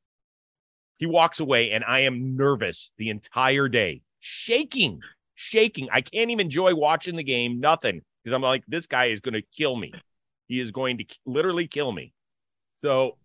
he 0.99 1.07
walks 1.07 1.41
away 1.41 1.73
and 1.73 1.85
I 1.85 2.01
am 2.01 2.37
nervous 2.37 2.93
the 2.99 3.11
entire 3.11 3.69
day, 3.69 4.03
shaking, 4.21 5.01
shaking. 5.35 5.89
I 5.93 6.01
can't 6.01 6.31
even 6.31 6.47
enjoy 6.47 6.75
watching 6.75 7.17
the 7.17 7.25
game, 7.25 7.61
nothing. 7.61 8.03
Because 8.23 8.35
I'm 8.35 8.43
like, 8.43 8.65
this 8.67 8.87
guy 8.87 9.07
is 9.07 9.21
going 9.21 9.35
to 9.35 9.43
kill 9.57 9.77
me. 9.77 9.93
He 10.49 10.61
is 10.61 10.73
going 10.73 10.99
to 10.99 11.05
literally 11.27 11.69
kill 11.69 11.93
me. 11.93 12.13
So 12.83 13.17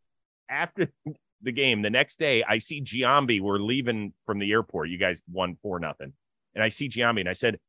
after 0.49 0.91
the 1.41 1.51
game, 1.51 1.81
the 1.81 1.89
next 1.89 2.19
day, 2.19 2.43
I 2.47 2.59
see 2.59 2.81
Giambi. 2.81 3.41
We're 3.41 3.57
leaving 3.57 4.13
from 4.25 4.37
the 4.37 4.51
airport. 4.51 4.89
You 4.89 4.97
guys 4.97 5.21
won 5.31 5.57
four 5.61 5.79
nothing 5.79 6.13
and 6.55 6.63
I 6.63 6.69
see 6.69 6.89
Giambi 6.89 7.21
and 7.21 7.29
I 7.29 7.33
said, 7.33 7.59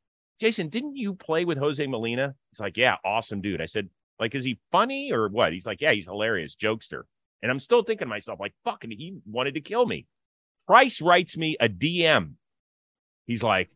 Jason, 0.41 0.69
didn't 0.69 0.97
you 0.97 1.15
play 1.15 1.45
with 1.45 1.59
Jose 1.59 1.85
Molina? 1.87 2.35
He's 2.51 2.61
like, 2.61 2.77
yeah, 2.77 2.97
awesome 3.05 3.41
dude. 3.41 3.61
I 3.61 3.67
said, 3.67 3.89
like, 4.19 4.35
is 4.35 4.45
he 4.45 4.59
funny 4.71 5.13
or 5.13 5.29
what? 5.29 5.53
He's 5.53 5.67
like, 5.67 5.81
yeah, 5.81 5.93
he's 5.93 6.07
hilarious, 6.07 6.57
jokester. 6.57 7.03
And 7.43 7.51
I'm 7.51 7.59
still 7.59 7.83
thinking 7.83 8.07
to 8.07 8.09
myself, 8.09 8.39
like, 8.39 8.55
fucking, 8.65 8.91
he 8.91 9.17
wanted 9.27 9.55
to 9.55 9.61
kill 9.61 9.85
me. 9.85 10.07
Price 10.67 11.01
writes 11.01 11.37
me 11.37 11.57
a 11.61 11.69
DM. 11.69 12.35
He's 13.27 13.43
like, 13.43 13.71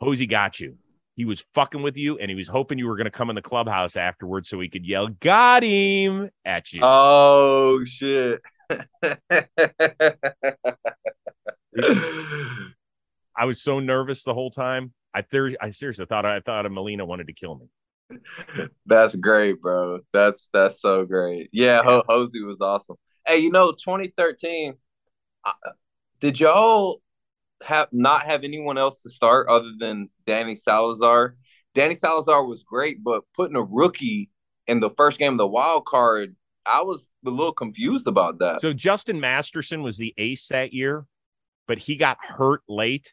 Hosey 0.00 0.26
got 0.26 0.58
you. 0.58 0.76
He 1.16 1.24
was 1.24 1.44
fucking 1.54 1.82
with 1.82 1.96
you, 1.96 2.18
and 2.18 2.28
he 2.28 2.34
was 2.34 2.48
hoping 2.48 2.78
you 2.78 2.88
were 2.88 2.96
going 2.96 3.04
to 3.04 3.10
come 3.10 3.30
in 3.30 3.36
the 3.36 3.42
clubhouse 3.42 3.96
afterwards 3.96 4.48
so 4.48 4.58
he 4.58 4.68
could 4.68 4.84
yell, 4.84 5.06
got 5.06 5.62
him 5.62 6.30
at 6.44 6.72
you. 6.72 6.80
Oh, 6.82 7.84
shit. 7.84 8.42
I 13.36 13.44
was 13.44 13.62
so 13.62 13.78
nervous 13.78 14.24
the 14.24 14.34
whole 14.34 14.50
time. 14.50 14.92
I 15.14 15.22
th- 15.22 15.56
I 15.60 15.70
seriously 15.70 16.06
thought 16.06 16.26
I 16.26 16.40
thought 16.40 16.70
Molina 16.70 17.04
wanted 17.04 17.28
to 17.28 17.32
kill 17.32 17.54
me. 17.56 17.66
That's 18.86 19.14
great, 19.16 19.60
bro. 19.60 20.00
That's 20.12 20.48
that's 20.52 20.80
so 20.80 21.04
great. 21.04 21.48
Yeah, 21.52 21.82
yeah. 21.84 22.02
Hosey 22.06 22.42
was 22.42 22.60
awesome. 22.60 22.96
Hey, 23.26 23.38
you 23.38 23.50
know, 23.50 23.72
2013. 23.72 24.74
Uh, 25.44 25.52
did 26.20 26.40
y'all 26.40 27.02
have 27.62 27.88
not 27.92 28.22
have 28.22 28.44
anyone 28.44 28.78
else 28.78 29.02
to 29.02 29.10
start 29.10 29.48
other 29.48 29.72
than 29.78 30.10
Danny 30.26 30.54
Salazar? 30.54 31.36
Danny 31.74 31.94
Salazar 31.94 32.44
was 32.44 32.62
great, 32.62 33.02
but 33.02 33.22
putting 33.34 33.56
a 33.56 33.62
rookie 33.62 34.30
in 34.66 34.80
the 34.80 34.90
first 34.90 35.18
game 35.18 35.32
of 35.32 35.38
the 35.38 35.46
wild 35.46 35.84
card, 35.84 36.36
I 36.66 36.82
was 36.82 37.10
a 37.26 37.30
little 37.30 37.52
confused 37.52 38.06
about 38.06 38.38
that. 38.38 38.60
So 38.60 38.72
Justin 38.72 39.20
Masterson 39.20 39.82
was 39.82 39.98
the 39.98 40.14
ace 40.16 40.48
that 40.48 40.72
year, 40.72 41.04
but 41.66 41.78
he 41.78 41.96
got 41.96 42.18
hurt 42.20 42.62
late 42.68 43.12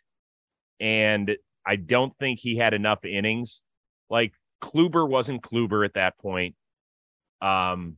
and 0.80 1.32
I 1.66 1.76
don't 1.76 2.14
think 2.18 2.40
he 2.40 2.58
had 2.58 2.74
enough 2.74 3.06
innings. 3.06 3.62
Like 4.10 4.34
Kluber 4.62 5.08
wasn't 5.08 5.42
Kluber 5.42 5.84
at 5.86 5.96
that 5.96 6.18
point. 6.18 6.56
Um, 7.42 7.98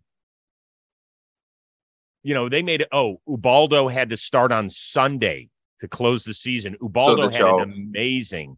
you 2.23 2.33
know, 2.33 2.49
they 2.49 2.61
made 2.61 2.81
it. 2.81 2.87
Oh, 2.91 3.19
Ubaldo 3.27 3.87
had 3.89 4.09
to 4.11 4.17
start 4.17 4.51
on 4.51 4.69
Sunday 4.69 5.49
to 5.79 5.87
close 5.87 6.23
the 6.23 6.33
season. 6.33 6.77
Ubaldo 6.81 7.23
so 7.23 7.29
had 7.29 7.39
Charles. 7.39 7.77
an 7.77 7.89
amazing, 7.89 8.57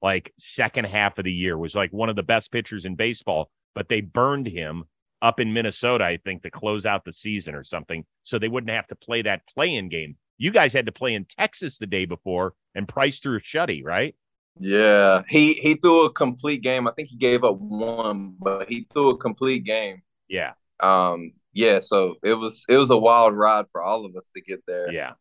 like, 0.00 0.32
second 0.38 0.86
half 0.86 1.18
of 1.18 1.24
the 1.24 1.32
year. 1.32 1.58
Was 1.58 1.74
like 1.74 1.92
one 1.92 2.08
of 2.08 2.16
the 2.16 2.22
best 2.22 2.50
pitchers 2.50 2.86
in 2.86 2.94
baseball, 2.94 3.50
but 3.74 3.88
they 3.88 4.00
burned 4.00 4.46
him 4.46 4.84
up 5.22 5.40
in 5.40 5.52
Minnesota, 5.52 6.04
I 6.04 6.18
think, 6.24 6.42
to 6.42 6.50
close 6.50 6.86
out 6.86 7.04
the 7.04 7.12
season 7.12 7.54
or 7.54 7.64
something, 7.64 8.04
so 8.22 8.38
they 8.38 8.48
wouldn't 8.48 8.70
have 8.70 8.86
to 8.88 8.96
play 8.96 9.22
that 9.22 9.42
play-in 9.52 9.88
game. 9.88 10.16
You 10.38 10.50
guys 10.50 10.72
had 10.74 10.86
to 10.86 10.92
play 10.92 11.14
in 11.14 11.24
Texas 11.24 11.78
the 11.78 11.86
day 11.86 12.04
before, 12.04 12.52
and 12.74 12.86
Price 12.86 13.20
threw 13.20 13.38
a 13.38 13.40
shutty, 13.40 13.82
right? 13.82 14.14
Yeah, 14.58 15.22
he 15.28 15.52
he 15.52 15.74
threw 15.74 16.06
a 16.06 16.12
complete 16.12 16.62
game. 16.62 16.88
I 16.88 16.92
think 16.92 17.08
he 17.08 17.16
gave 17.16 17.44
up 17.44 17.56
one, 17.58 18.36
but 18.38 18.68
he 18.68 18.86
threw 18.92 19.10
a 19.10 19.16
complete 19.16 19.64
game. 19.64 20.02
Yeah. 20.28 20.52
Um. 20.80 21.32
Yeah. 21.52 21.80
So 21.80 22.16
it 22.22 22.34
was 22.34 22.64
it 22.68 22.76
was 22.76 22.90
a 22.90 22.96
wild 22.96 23.34
ride 23.34 23.66
for 23.72 23.82
all 23.82 24.04
of 24.04 24.16
us 24.16 24.28
to 24.34 24.40
get 24.40 24.64
there. 24.66 24.90
Yeah. 24.90 25.12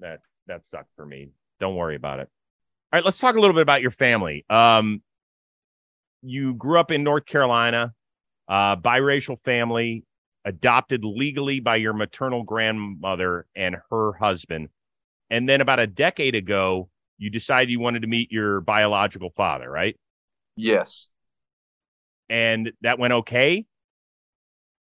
That 0.00 0.20
that 0.46 0.66
sucked 0.66 0.90
for 0.96 1.06
me. 1.06 1.30
Don't 1.60 1.76
worry 1.76 1.96
about 1.96 2.20
it. 2.20 2.28
All 2.92 2.98
right. 2.98 3.04
Let's 3.04 3.18
talk 3.18 3.36
a 3.36 3.40
little 3.40 3.54
bit 3.54 3.62
about 3.62 3.82
your 3.82 3.90
family. 3.90 4.44
Um. 4.50 5.02
You 6.20 6.54
grew 6.54 6.80
up 6.80 6.90
in 6.90 7.04
North 7.04 7.26
Carolina, 7.26 7.94
uh, 8.48 8.74
biracial 8.74 9.36
family 9.44 10.02
adopted 10.44 11.04
legally 11.04 11.60
by 11.60 11.76
your 11.76 11.92
maternal 11.92 12.42
grandmother 12.42 13.46
and 13.54 13.76
her 13.90 14.14
husband. 14.14 14.70
And 15.30 15.48
then 15.48 15.60
about 15.60 15.78
a 15.78 15.86
decade 15.86 16.34
ago, 16.34 16.88
you 17.18 17.30
decided 17.30 17.70
you 17.70 17.80
wanted 17.80 18.02
to 18.02 18.08
meet 18.08 18.32
your 18.32 18.60
biological 18.60 19.30
father, 19.36 19.70
right? 19.70 19.96
Yes. 20.56 21.06
And 22.30 22.72
that 22.82 22.98
went 22.98 23.12
okay? 23.12 23.66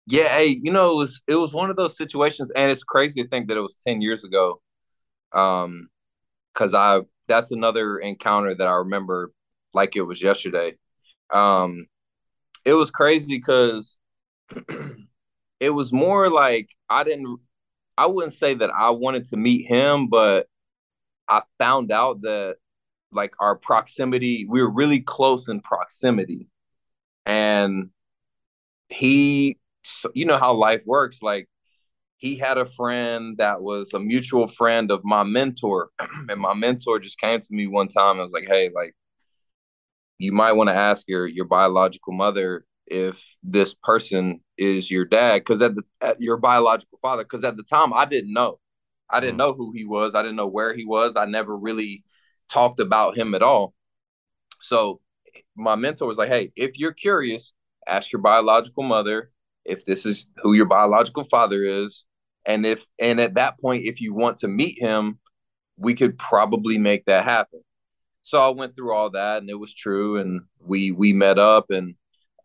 Yeah, 0.06 0.28
hey, 0.28 0.58
you 0.62 0.72
know, 0.72 0.92
it 0.92 0.96
was 0.96 1.22
it 1.26 1.36
was 1.36 1.54
one 1.54 1.70
of 1.70 1.76
those 1.76 1.96
situations, 1.96 2.50
and 2.54 2.70
it's 2.70 2.84
crazy 2.84 3.22
to 3.22 3.28
think 3.28 3.48
that 3.48 3.56
it 3.56 3.60
was 3.60 3.76
ten 3.76 4.00
years 4.00 4.24
ago. 4.24 4.60
Um, 5.32 5.88
because 6.52 6.74
I 6.74 7.00
that's 7.26 7.50
another 7.50 7.98
encounter 7.98 8.54
that 8.54 8.68
I 8.68 8.74
remember 8.74 9.32
like 9.72 9.96
it 9.96 10.02
was 10.02 10.22
yesterday. 10.22 10.74
Um, 11.30 11.86
it 12.64 12.74
was 12.74 12.90
crazy 12.90 13.36
because 13.36 13.98
it 15.60 15.70
was 15.70 15.92
more 15.92 16.30
like 16.30 16.68
I 16.88 17.04
didn't. 17.04 17.38
I 17.96 18.06
wouldn't 18.06 18.32
say 18.32 18.54
that 18.54 18.70
I 18.70 18.90
wanted 18.90 19.26
to 19.26 19.36
meet 19.36 19.66
him, 19.66 20.08
but 20.08 20.48
I 21.28 21.42
found 21.58 21.92
out 21.92 22.22
that 22.22 22.56
like 23.12 23.34
our 23.40 23.56
proximity, 23.56 24.46
we 24.48 24.62
were 24.62 24.70
really 24.70 25.00
close 25.00 25.48
in 25.48 25.60
proximity, 25.60 26.48
and 27.26 27.90
he 28.88 29.58
so 29.84 30.10
you 30.14 30.24
know 30.24 30.38
how 30.38 30.52
life 30.52 30.82
works 30.86 31.22
like 31.22 31.48
he 32.16 32.36
had 32.36 32.58
a 32.58 32.64
friend 32.64 33.36
that 33.38 33.62
was 33.62 33.92
a 33.92 33.98
mutual 34.00 34.48
friend 34.48 34.90
of 34.90 35.04
my 35.04 35.22
mentor 35.22 35.90
and 36.28 36.40
my 36.40 36.54
mentor 36.54 36.98
just 36.98 37.18
came 37.18 37.40
to 37.40 37.48
me 37.50 37.66
one 37.66 37.88
time 37.88 38.12
and 38.12 38.20
was 38.20 38.32
like 38.32 38.46
hey 38.48 38.70
like 38.74 38.94
you 40.18 40.32
might 40.32 40.52
want 40.52 40.68
to 40.68 40.74
ask 40.74 41.06
your 41.08 41.26
your 41.26 41.44
biological 41.44 42.12
mother 42.12 42.64
if 42.86 43.22
this 43.42 43.74
person 43.74 44.40
is 44.58 44.90
your 44.90 45.04
dad. 45.04 45.38
Because 45.38 45.62
at 45.62 45.74
the 45.74 45.82
at 46.00 46.20
your 46.20 46.36
biological 46.36 46.98
father 47.02 47.24
because 47.24 47.44
at 47.44 47.56
the 47.56 47.62
time 47.62 47.92
i 47.92 48.04
didn't 48.04 48.32
know 48.32 48.58
i 49.14 49.20
didn't 49.20 49.36
mm. 49.36 49.38
know 49.38 49.52
who 49.54 49.72
he 49.72 49.84
was. 49.84 50.14
I 50.14 50.22
didn't 50.22 50.36
know 50.36 50.48
where 50.48 50.74
he 50.74 50.84
was. 50.84 51.16
I 51.16 51.24
never 51.24 51.56
really 51.56 52.04
talked 52.50 52.80
about 52.80 53.16
him 53.16 53.34
at 53.34 53.42
all. 53.42 53.74
So 54.60 55.00
my 55.56 55.74
mentor 55.76 56.06
was 56.06 56.18
like 56.18 56.28
hey 56.28 56.52
if 56.56 56.78
you're 56.78 56.92
curious 56.92 57.52
ask 57.86 58.12
your 58.12 58.22
biological 58.22 58.82
mother 58.82 59.30
if 59.64 59.84
this 59.84 60.06
is 60.06 60.26
who 60.42 60.52
your 60.52 60.66
biological 60.66 61.24
father 61.24 61.64
is. 61.64 62.04
And 62.46 62.66
if 62.66 62.86
and 62.98 63.20
at 63.20 63.34
that 63.34 63.58
point 63.60 63.84
if 63.84 64.00
you 64.00 64.14
want 64.14 64.38
to 64.38 64.48
meet 64.48 64.78
him 64.80 65.18
we 65.76 65.94
could 65.94 66.18
probably 66.18 66.78
make 66.78 67.04
that 67.06 67.24
happen. 67.24 67.60
So 68.22 68.38
i 68.38 68.48
went 68.48 68.74
through 68.76 68.92
all 68.92 69.10
that 69.10 69.38
and 69.38 69.50
it 69.50 69.58
was 69.58 69.74
true 69.74 70.18
and 70.18 70.42
we 70.60 70.90
we 70.90 71.12
met 71.12 71.38
up 71.38 71.70
and 71.70 71.94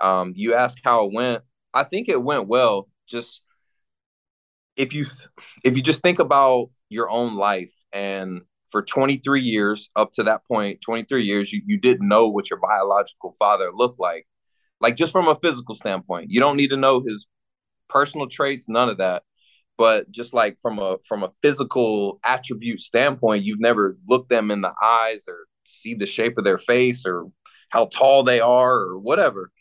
um, 0.01 0.33
you 0.35 0.53
asked 0.53 0.79
how 0.83 1.05
it 1.05 1.13
went. 1.13 1.43
I 1.73 1.83
think 1.83 2.09
it 2.09 2.21
went 2.21 2.47
well 2.47 2.87
just 3.07 3.43
if 4.79 4.93
you 4.93 5.05
if 5.63 5.75
you 5.75 5.83
just 5.83 6.01
think 6.01 6.19
about 6.19 6.69
your 6.89 7.09
own 7.09 7.35
life 7.35 7.73
and 7.93 8.41
for 8.71 8.81
23 8.81 9.41
years 9.41 9.89
up 9.95 10.13
to 10.13 10.23
that 10.23 10.41
point 10.47 10.79
23 10.81 11.23
years 11.23 11.51
you, 11.53 11.61
you 11.65 11.77
didn't 11.79 12.07
know 12.07 12.27
what 12.27 12.49
your 12.49 12.59
biological 12.59 13.35
father 13.39 13.71
looked 13.73 13.99
like 13.99 14.25
like 14.81 14.95
just 14.95 15.11
from 15.11 15.27
a 15.27 15.37
physical 15.41 15.75
standpoint. 15.75 16.31
You 16.31 16.39
don't 16.39 16.57
need 16.57 16.69
to 16.69 16.77
know 16.77 17.01
his 17.01 17.27
personal 17.89 18.27
traits, 18.27 18.69
none 18.69 18.89
of 18.89 18.97
that. 18.97 19.23
But 19.77 20.11
just 20.11 20.33
like 20.33 20.57
from 20.61 20.77
a 20.79 20.97
from 21.07 21.23
a 21.23 21.31
physical 21.41 22.19
attribute 22.23 22.81
standpoint, 22.81 23.45
you've 23.45 23.61
never 23.61 23.97
looked 24.07 24.29
them 24.29 24.51
in 24.51 24.61
the 24.61 24.73
eyes 24.83 25.23
or 25.27 25.37
see 25.65 25.93
the 25.93 26.05
shape 26.05 26.37
of 26.37 26.43
their 26.43 26.57
face 26.57 27.05
or 27.05 27.27
how 27.69 27.85
tall 27.85 28.23
they 28.23 28.41
are 28.41 28.73
or 28.73 28.99
whatever. 28.99 29.51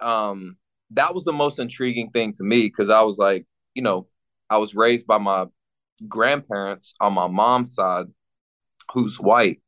Um, 0.00 0.58
that 0.90 1.14
was 1.14 1.24
the 1.24 1.32
most 1.32 1.58
intriguing 1.58 2.10
thing 2.10 2.32
to 2.34 2.44
me 2.44 2.66
because 2.66 2.88
I 2.88 3.02
was 3.02 3.18
like, 3.18 3.46
you 3.74 3.82
know, 3.82 4.06
I 4.50 4.58
was 4.58 4.74
raised 4.74 5.06
by 5.06 5.18
my 5.18 5.46
grandparents 6.08 6.94
on 7.00 7.14
my 7.14 7.28
mom's 7.28 7.74
side 7.74 8.06
who's 8.92 9.18
white. 9.18 9.60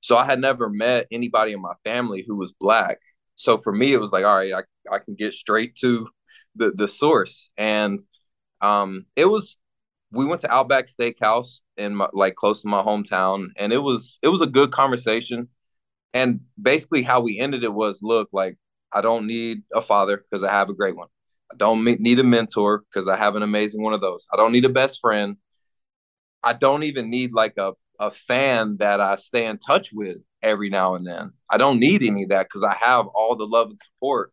So 0.00 0.16
I 0.16 0.24
had 0.24 0.40
never 0.40 0.68
met 0.70 1.06
anybody 1.10 1.52
in 1.52 1.60
my 1.60 1.74
family 1.84 2.24
who 2.26 2.36
was 2.36 2.52
black. 2.52 2.98
So 3.36 3.58
for 3.58 3.72
me 3.72 3.92
it 3.92 4.00
was 4.00 4.12
like 4.12 4.24
all 4.24 4.36
right 4.36 4.52
i, 4.54 4.94
I 4.94 4.98
can 4.98 5.14
get 5.14 5.34
straight 5.34 5.76
to 5.76 6.08
the 6.54 6.72
the 6.74 6.88
source. 6.88 7.50
And 7.56 8.00
um 8.60 9.06
it 9.16 9.26
was 9.26 9.58
we 10.12 10.24
went 10.24 10.40
to 10.42 10.52
outback 10.52 10.86
steakhouse 10.86 11.60
in 11.76 11.94
my, 11.94 12.08
like 12.12 12.36
close 12.36 12.62
to 12.62 12.68
my 12.68 12.82
hometown 12.82 13.48
and 13.56 13.72
it 13.72 13.78
was 13.78 14.18
it 14.22 14.28
was 14.28 14.40
a 14.40 14.46
good 14.46 14.72
conversation. 14.72 15.48
And 16.14 16.40
basically 16.60 17.02
how 17.02 17.20
we 17.20 17.38
ended 17.38 17.64
it 17.64 17.72
was 17.74 18.00
look 18.02 18.28
like 18.32 18.56
i 18.92 19.00
don't 19.00 19.26
need 19.26 19.62
a 19.74 19.82
father 19.82 20.16
because 20.18 20.42
i 20.42 20.50
have 20.50 20.70
a 20.70 20.74
great 20.74 20.96
one 20.96 21.08
i 21.52 21.56
don't 21.56 21.84
need 21.84 22.18
a 22.18 22.24
mentor 22.24 22.82
because 22.90 23.08
i 23.08 23.16
have 23.16 23.36
an 23.36 23.42
amazing 23.42 23.82
one 23.82 23.94
of 23.94 24.00
those 24.00 24.26
i 24.32 24.36
don't 24.36 24.52
need 24.52 24.64
a 24.64 24.70
best 24.70 25.00
friend 25.00 25.36
i 26.42 26.52
don't 26.52 26.82
even 26.82 27.10
need 27.10 27.32
like 27.32 27.54
a, 27.58 27.72
a 27.98 28.10
fan 28.10 28.76
that 28.78 29.00
i 29.00 29.16
stay 29.16 29.46
in 29.46 29.58
touch 29.58 29.90
with 29.92 30.18
every 30.46 30.70
now 30.70 30.94
and 30.94 31.06
then. 31.06 31.32
I 31.50 31.58
don't 31.58 31.80
need 31.80 32.02
any 32.02 32.22
of 32.22 32.28
that 32.30 32.46
because 32.46 32.62
I 32.62 32.74
have 32.74 33.06
all 33.08 33.36
the 33.36 33.46
love 33.46 33.70
and 33.70 33.78
support. 33.78 34.32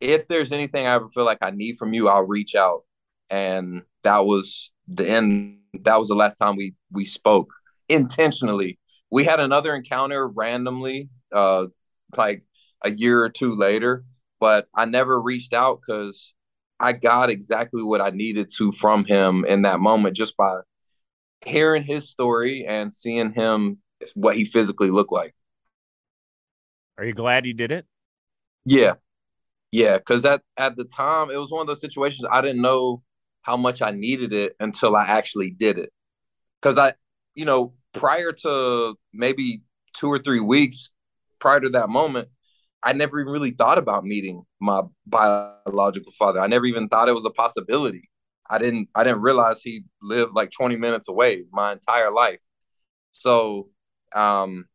If 0.00 0.26
there's 0.28 0.50
anything 0.50 0.86
I 0.86 0.94
ever 0.94 1.08
feel 1.08 1.24
like 1.24 1.38
I 1.42 1.50
need 1.50 1.76
from 1.78 1.92
you, 1.92 2.08
I'll 2.08 2.26
reach 2.26 2.54
out. 2.54 2.84
And 3.28 3.82
that 4.02 4.24
was 4.24 4.70
the 4.88 5.06
end. 5.06 5.58
That 5.82 5.98
was 5.98 6.08
the 6.08 6.14
last 6.14 6.36
time 6.36 6.56
we 6.56 6.74
we 6.90 7.04
spoke 7.04 7.52
intentionally. 7.88 8.78
We 9.10 9.24
had 9.24 9.40
another 9.40 9.74
encounter 9.74 10.26
randomly, 10.26 11.10
uh, 11.32 11.66
like 12.16 12.44
a 12.82 12.90
year 12.90 13.22
or 13.22 13.28
two 13.28 13.56
later, 13.56 14.04
but 14.40 14.66
I 14.74 14.86
never 14.86 15.20
reached 15.20 15.52
out 15.52 15.80
because 15.80 16.32
I 16.80 16.92
got 16.92 17.30
exactly 17.30 17.82
what 17.82 18.00
I 18.00 18.10
needed 18.10 18.50
to 18.56 18.72
from 18.72 19.04
him 19.04 19.44
in 19.44 19.62
that 19.62 19.80
moment 19.80 20.16
just 20.16 20.36
by 20.36 20.60
hearing 21.44 21.82
his 21.82 22.08
story 22.08 22.64
and 22.66 22.92
seeing 22.92 23.32
him 23.32 23.78
what 24.14 24.34
he 24.34 24.44
physically 24.46 24.90
looked 24.90 25.12
like. 25.12 25.34
Are 26.98 27.04
you 27.04 27.12
glad 27.12 27.46
you 27.46 27.54
did 27.54 27.70
it? 27.70 27.86
Yeah. 28.64 28.94
Yeah, 29.72 29.98
because 29.98 30.24
at, 30.24 30.42
at 30.56 30.76
the 30.76 30.84
time 30.84 31.30
it 31.30 31.36
was 31.36 31.50
one 31.50 31.60
of 31.60 31.66
those 31.66 31.80
situations 31.80 32.28
I 32.30 32.40
didn't 32.40 32.62
know 32.62 33.02
how 33.42 33.56
much 33.56 33.82
I 33.82 33.90
needed 33.90 34.32
it 34.32 34.56
until 34.58 34.96
I 34.96 35.04
actually 35.04 35.50
did 35.50 35.78
it. 35.78 35.90
Cause 36.60 36.76
I, 36.76 36.94
you 37.34 37.44
know, 37.44 37.74
prior 37.92 38.32
to 38.32 38.94
maybe 39.12 39.62
two 39.94 40.08
or 40.08 40.18
three 40.18 40.40
weeks 40.40 40.90
prior 41.38 41.60
to 41.60 41.70
that 41.70 41.88
moment, 41.88 42.28
I 42.82 42.92
never 42.92 43.20
even 43.20 43.32
really 43.32 43.50
thought 43.50 43.78
about 43.78 44.04
meeting 44.04 44.42
my 44.60 44.82
biological 45.06 46.12
father. 46.18 46.40
I 46.40 46.46
never 46.46 46.64
even 46.66 46.88
thought 46.88 47.08
it 47.08 47.14
was 47.14 47.26
a 47.26 47.30
possibility. 47.30 48.08
I 48.48 48.58
didn't 48.58 48.88
I 48.94 49.04
didn't 49.04 49.20
realize 49.20 49.60
he 49.62 49.84
lived 50.02 50.32
like 50.34 50.50
20 50.50 50.76
minutes 50.76 51.08
away 51.08 51.44
my 51.52 51.72
entire 51.72 52.10
life. 52.10 52.40
So 53.12 53.68
um, 54.14 54.66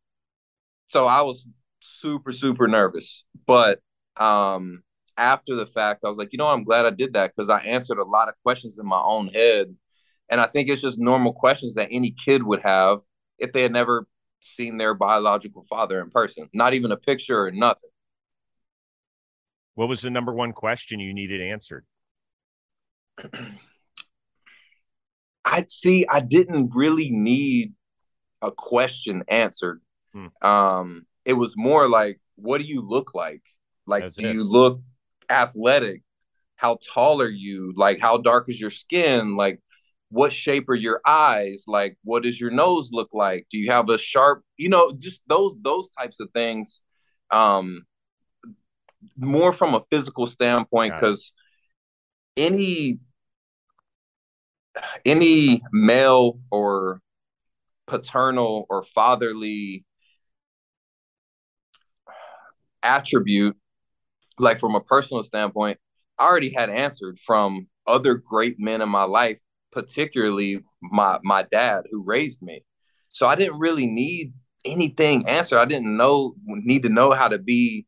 so 0.88 1.06
I 1.06 1.22
was 1.22 1.46
super, 1.80 2.32
super 2.32 2.68
nervous. 2.68 3.24
But 3.46 3.80
um, 4.16 4.82
after 5.16 5.54
the 5.54 5.66
fact, 5.66 6.02
I 6.04 6.08
was 6.08 6.18
like, 6.18 6.32
you 6.32 6.38
know, 6.38 6.48
I'm 6.48 6.64
glad 6.64 6.86
I 6.86 6.90
did 6.90 7.14
that 7.14 7.32
because 7.34 7.48
I 7.48 7.60
answered 7.60 7.98
a 7.98 8.04
lot 8.04 8.28
of 8.28 8.34
questions 8.42 8.78
in 8.78 8.86
my 8.86 9.00
own 9.00 9.28
head. 9.28 9.74
And 10.28 10.40
I 10.40 10.46
think 10.46 10.68
it's 10.68 10.82
just 10.82 10.98
normal 10.98 11.32
questions 11.32 11.74
that 11.74 11.88
any 11.90 12.10
kid 12.10 12.42
would 12.42 12.60
have 12.62 12.98
if 13.38 13.52
they 13.52 13.62
had 13.62 13.72
never 13.72 14.06
seen 14.40 14.76
their 14.76 14.94
biological 14.94 15.64
father 15.68 16.00
in 16.00 16.10
person, 16.10 16.48
not 16.52 16.74
even 16.74 16.92
a 16.92 16.96
picture 16.96 17.46
or 17.46 17.50
nothing. 17.50 17.90
What 19.76 19.88
was 19.88 20.00
the 20.00 20.10
number 20.10 20.32
one 20.32 20.52
question 20.52 20.98
you 21.00 21.14
needed 21.14 21.40
answered? 21.40 21.84
I'd 25.44 25.70
see, 25.70 26.06
I 26.10 26.20
didn't 26.20 26.72
really 26.74 27.10
need 27.10 27.74
a 28.42 28.50
question 28.50 29.22
answered. 29.28 29.80
Hmm. 30.12 30.26
Um, 30.42 31.06
it 31.24 31.34
was 31.34 31.56
more 31.56 31.88
like, 31.88 32.18
what 32.36 32.58
do 32.58 32.64
you 32.64 32.80
look 32.80 33.14
like? 33.14 33.42
Like, 33.86 34.02
That's 34.04 34.16
do 34.16 34.28
it. 34.28 34.34
you 34.34 34.44
look 34.44 34.80
athletic? 35.30 36.02
How 36.56 36.78
tall 36.94 37.20
are 37.20 37.28
you? 37.28 37.74
Like, 37.76 38.00
how 38.00 38.16
dark 38.16 38.48
is 38.48 38.58
your 38.58 38.70
skin? 38.70 39.36
Like, 39.36 39.60
what 40.08 40.32
shape 40.32 40.70
are 40.70 40.74
your 40.74 41.02
eyes? 41.06 41.64
Like, 41.66 41.98
what 42.02 42.22
does 42.22 42.40
your 42.40 42.50
nose 42.50 42.88
look 42.92 43.10
like? 43.12 43.46
Do 43.50 43.58
you 43.58 43.70
have 43.70 43.90
a 43.90 43.98
sharp, 43.98 44.42
you 44.56 44.70
know, 44.70 44.90
just 44.96 45.20
those 45.26 45.54
those 45.60 45.90
types 45.90 46.18
of 46.18 46.30
things. 46.30 46.80
Um, 47.30 47.84
more 49.16 49.52
from 49.52 49.74
a 49.74 49.82
physical 49.90 50.26
standpoint, 50.26 50.94
because 50.94 51.32
any 52.36 52.98
any 55.04 55.62
male 55.72 56.38
or 56.50 57.00
paternal 57.86 58.66
or 58.68 58.84
fatherly 58.94 59.84
attribute, 62.82 63.56
like 64.38 64.58
from 64.58 64.74
a 64.74 64.80
personal 64.80 65.22
standpoint, 65.22 65.78
I 66.18 66.24
already 66.24 66.52
had 66.52 66.68
answered 66.68 67.18
from 67.18 67.68
other 67.86 68.14
great 68.14 68.58
men 68.58 68.82
in 68.82 68.88
my 68.88 69.04
life, 69.04 69.38
particularly 69.72 70.62
my 70.82 71.18
my 71.22 71.42
dad 71.42 71.84
who 71.90 72.02
raised 72.02 72.42
me. 72.42 72.64
So 73.08 73.26
I 73.26 73.34
didn't 73.34 73.58
really 73.58 73.86
need 73.86 74.34
anything 74.64 75.26
answered. 75.26 75.58
I 75.58 75.64
didn't 75.64 75.96
know 75.96 76.34
need 76.44 76.82
to 76.82 76.88
know 76.88 77.12
how 77.12 77.28
to 77.28 77.38
be, 77.38 77.86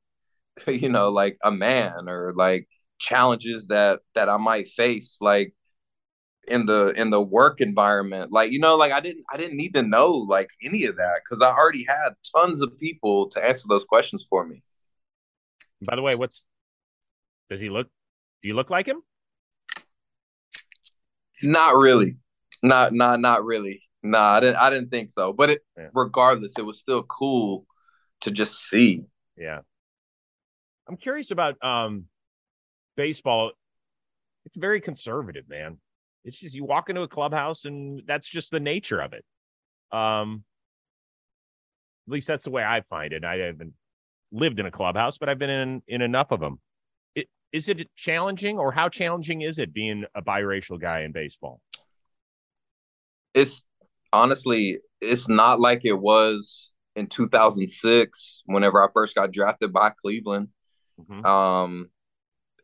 you 0.66 0.88
know, 0.88 1.08
like 1.10 1.38
a 1.42 1.50
man 1.50 2.08
or 2.08 2.32
like 2.34 2.68
challenges 2.98 3.66
that 3.68 4.00
that 4.14 4.28
I 4.28 4.36
might 4.36 4.68
face. 4.68 5.18
Like 5.20 5.54
in 6.46 6.66
the 6.66 6.88
in 6.98 7.10
the 7.10 7.20
work 7.20 7.60
environment 7.60 8.32
like 8.32 8.50
you 8.50 8.58
know 8.58 8.74
like 8.74 8.90
i 8.90 9.00
didn't 9.00 9.22
i 9.30 9.36
didn't 9.36 9.58
need 9.58 9.74
to 9.74 9.82
know 9.82 10.12
like 10.12 10.48
any 10.64 10.84
of 10.84 10.96
that 10.96 11.20
because 11.22 11.42
i 11.42 11.50
already 11.50 11.84
had 11.84 12.08
tons 12.34 12.62
of 12.62 12.78
people 12.78 13.28
to 13.28 13.44
answer 13.44 13.66
those 13.68 13.84
questions 13.84 14.26
for 14.30 14.46
me 14.46 14.62
by 15.82 15.94
the 15.94 16.00
way 16.00 16.14
what's 16.14 16.46
does 17.50 17.60
he 17.60 17.68
look 17.68 17.86
do 18.40 18.48
you 18.48 18.54
look 18.54 18.70
like 18.70 18.86
him 18.86 19.02
Not 21.42 21.76
really. 21.76 22.16
Not 22.62 22.92
not 22.92 23.20
not 23.20 23.44
really. 23.44 23.82
Nah, 24.02 24.34
I 24.34 24.40
didn't 24.40 24.56
I 24.56 24.70
didn't 24.70 24.90
think 24.90 25.10
so. 25.10 25.32
But 25.32 25.50
it 25.50 25.60
yeah. 25.76 25.88
regardless, 25.94 26.54
it 26.58 26.62
was 26.62 26.78
still 26.78 27.04
cool 27.04 27.66
to 28.22 28.30
just 28.30 28.68
see. 28.68 29.04
Yeah. 29.36 29.60
I'm 30.88 30.96
curious 30.96 31.30
about 31.30 31.62
um 31.62 32.06
baseball. 32.96 33.52
It's 34.46 34.56
very 34.56 34.80
conservative, 34.80 35.48
man. 35.48 35.78
It's 36.24 36.38
just 36.38 36.54
you 36.54 36.64
walk 36.64 36.88
into 36.88 37.02
a 37.02 37.08
clubhouse 37.08 37.64
and 37.64 38.02
that's 38.06 38.28
just 38.28 38.50
the 38.50 38.60
nature 38.60 39.00
of 39.00 39.12
it. 39.12 39.24
Um 39.96 40.44
at 42.06 42.12
least 42.12 42.26
that's 42.26 42.44
the 42.44 42.50
way 42.50 42.62
I 42.62 42.82
find 42.88 43.12
it. 43.12 43.24
I 43.24 43.36
haven't 43.36 43.74
lived 44.32 44.58
in 44.58 44.66
a 44.66 44.70
clubhouse, 44.70 45.18
but 45.18 45.28
I've 45.28 45.38
been 45.38 45.50
in 45.50 45.82
in 45.86 46.02
enough 46.02 46.30
of 46.30 46.40
them. 46.40 46.60
It, 47.14 47.28
is 47.52 47.68
it 47.68 47.86
challenging, 47.96 48.58
or 48.58 48.72
how 48.72 48.88
challenging 48.88 49.42
is 49.42 49.58
it 49.58 49.74
being 49.74 50.04
a 50.14 50.22
biracial 50.22 50.80
guy 50.80 51.02
in 51.02 51.12
baseball? 51.12 51.60
It's 53.34 53.64
honestly, 54.12 54.78
it's 55.00 55.28
not 55.28 55.60
like 55.60 55.82
it 55.84 55.92
was 55.92 56.72
in 56.96 57.06
2006 57.06 58.42
whenever 58.46 58.82
I 58.82 58.88
first 58.92 59.14
got 59.14 59.32
drafted 59.32 59.72
by 59.72 59.90
Cleveland. 59.90 60.48
Mm-hmm. 61.00 61.24
Um, 61.24 61.90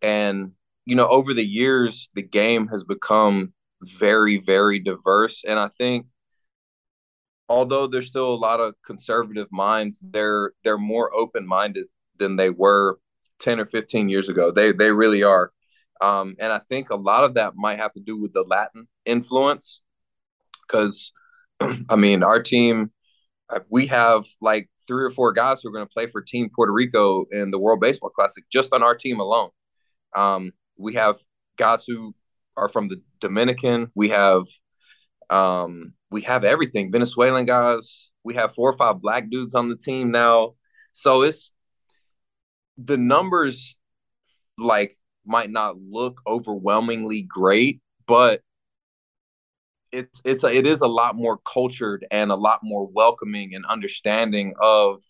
and 0.02 0.52
you 0.84 0.96
know, 0.96 1.08
over 1.08 1.32
the 1.32 1.44
years, 1.44 2.10
the 2.14 2.22
game 2.22 2.68
has 2.68 2.84
become 2.84 3.52
very, 3.82 4.38
very 4.38 4.78
diverse, 4.78 5.42
and 5.46 5.58
I 5.58 5.68
think 5.68 6.06
although 7.48 7.86
there's 7.86 8.06
still 8.06 8.32
a 8.32 8.36
lot 8.36 8.60
of 8.60 8.74
conservative 8.84 9.48
minds, 9.50 10.00
they're 10.02 10.52
they're 10.62 10.78
more 10.78 11.14
open 11.14 11.46
minded 11.46 11.86
than 12.18 12.36
they 12.36 12.50
were 12.50 12.98
10 13.40 13.60
or 13.60 13.66
15 13.66 14.08
years 14.08 14.28
ago. 14.28 14.50
They 14.50 14.72
they 14.72 14.90
really 14.90 15.22
are. 15.22 15.52
Um, 16.00 16.36
and 16.38 16.52
I 16.52 16.58
think 16.58 16.90
a 16.90 16.96
lot 16.96 17.24
of 17.24 17.34
that 17.34 17.54
might 17.56 17.78
have 17.78 17.92
to 17.94 18.00
do 18.00 18.20
with 18.20 18.32
the 18.32 18.42
Latin 18.42 18.88
influence. 19.04 19.80
Because, 20.66 21.12
I 21.88 21.96
mean, 21.96 22.22
our 22.22 22.42
team, 22.42 22.90
uh, 23.48 23.60
we 23.68 23.86
have 23.86 24.24
like 24.40 24.68
three 24.86 25.04
or 25.04 25.10
four 25.10 25.32
guys 25.32 25.60
who 25.62 25.68
are 25.68 25.72
going 25.72 25.86
to 25.86 25.92
play 25.92 26.06
for 26.06 26.20
Team 26.22 26.50
Puerto 26.54 26.72
Rico 26.72 27.24
in 27.30 27.50
the 27.50 27.58
World 27.58 27.80
Baseball 27.80 28.10
Classic 28.10 28.44
just 28.50 28.72
on 28.72 28.82
our 28.82 28.94
team 28.94 29.20
alone. 29.20 29.50
Um, 30.14 30.52
we 30.76 30.94
have 30.94 31.18
guys 31.56 31.84
who 31.86 32.14
are 32.56 32.68
from 32.68 32.88
the 32.88 33.02
Dominican. 33.20 33.90
We 33.94 34.10
have 34.10 34.44
um, 35.30 35.94
we 36.10 36.22
have 36.22 36.44
everything 36.44 36.92
Venezuelan 36.92 37.46
guys. 37.46 38.10
We 38.22 38.34
have 38.34 38.54
four 38.54 38.70
or 38.70 38.76
five 38.76 39.00
black 39.00 39.30
dudes 39.30 39.54
on 39.54 39.68
the 39.68 39.76
team 39.76 40.10
now. 40.10 40.54
So 40.92 41.22
it's 41.22 41.52
the 42.78 42.96
numbers 42.96 43.76
like 44.58 44.96
might 45.26 45.50
not 45.50 45.76
look 45.80 46.20
overwhelmingly 46.26 47.22
great, 47.22 47.80
but 48.06 48.42
it's 49.94 50.20
it's 50.24 50.44
a, 50.44 50.48
it 50.48 50.66
is 50.66 50.80
a 50.80 50.86
lot 50.86 51.16
more 51.16 51.38
cultured 51.38 52.06
and 52.10 52.30
a 52.30 52.36
lot 52.36 52.60
more 52.62 52.86
welcoming 52.86 53.54
and 53.54 53.64
understanding 53.66 54.54
of 54.60 55.02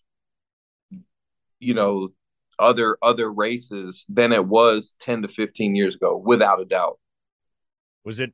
you 1.59 1.73
know 1.73 2.09
other 2.59 2.97
other 3.01 3.31
races 3.31 4.05
than 4.07 4.31
it 4.31 4.45
was 4.45 4.95
10 4.99 5.23
to 5.23 5.27
15 5.27 5.75
years 5.75 5.95
ago 5.95 6.15
without 6.15 6.61
a 6.61 6.65
doubt 6.65 6.99
was 8.05 8.19
it 8.19 8.31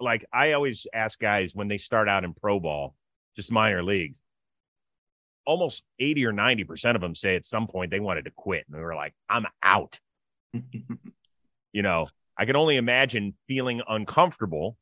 like 0.00 0.24
I 0.32 0.52
always 0.52 0.86
ask 0.92 1.18
guys 1.18 1.54
when 1.54 1.68
they 1.68 1.78
start 1.78 2.08
out 2.08 2.24
in 2.24 2.34
pro 2.34 2.58
ball, 2.58 2.94
just 3.36 3.52
minor 3.52 3.82
leagues, 3.82 4.20
almost 5.46 5.84
80 6.00 6.26
or 6.26 6.32
90% 6.32 6.94
of 6.94 7.00
them 7.00 7.14
say 7.14 7.36
at 7.36 7.46
some 7.46 7.66
point 7.66 7.90
they 7.90 8.00
wanted 8.00 8.24
to 8.24 8.32
quit 8.36 8.64
and 8.68 8.76
they 8.76 8.82
were 8.82 8.94
like, 8.94 9.14
I'm 9.28 9.46
out. 9.62 9.98
you 11.72 11.82
know, 11.82 12.08
I 12.36 12.44
can 12.44 12.56
only 12.56 12.76
imagine 12.76 13.34
feeling 13.46 13.82
uncomfortable 13.88 14.76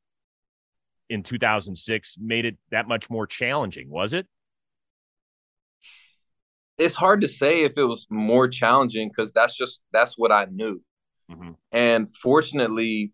in 1.08 1.22
2006 1.22 2.16
made 2.18 2.44
it 2.44 2.56
that 2.70 2.88
much 2.88 3.08
more 3.10 3.26
challenging, 3.26 3.88
was 3.90 4.12
it? 4.12 4.26
It's 6.78 6.94
hard 6.94 7.22
to 7.22 7.28
say 7.28 7.64
if 7.64 7.78
it 7.78 7.84
was 7.84 8.06
more 8.10 8.48
challenging 8.48 9.08
because 9.08 9.32
that's 9.32 9.56
just 9.56 9.80
that's 9.92 10.18
what 10.18 10.30
I 10.30 10.46
knew. 10.46 10.82
Mm-hmm. 11.30 11.52
And 11.72 12.14
fortunately, 12.14 13.12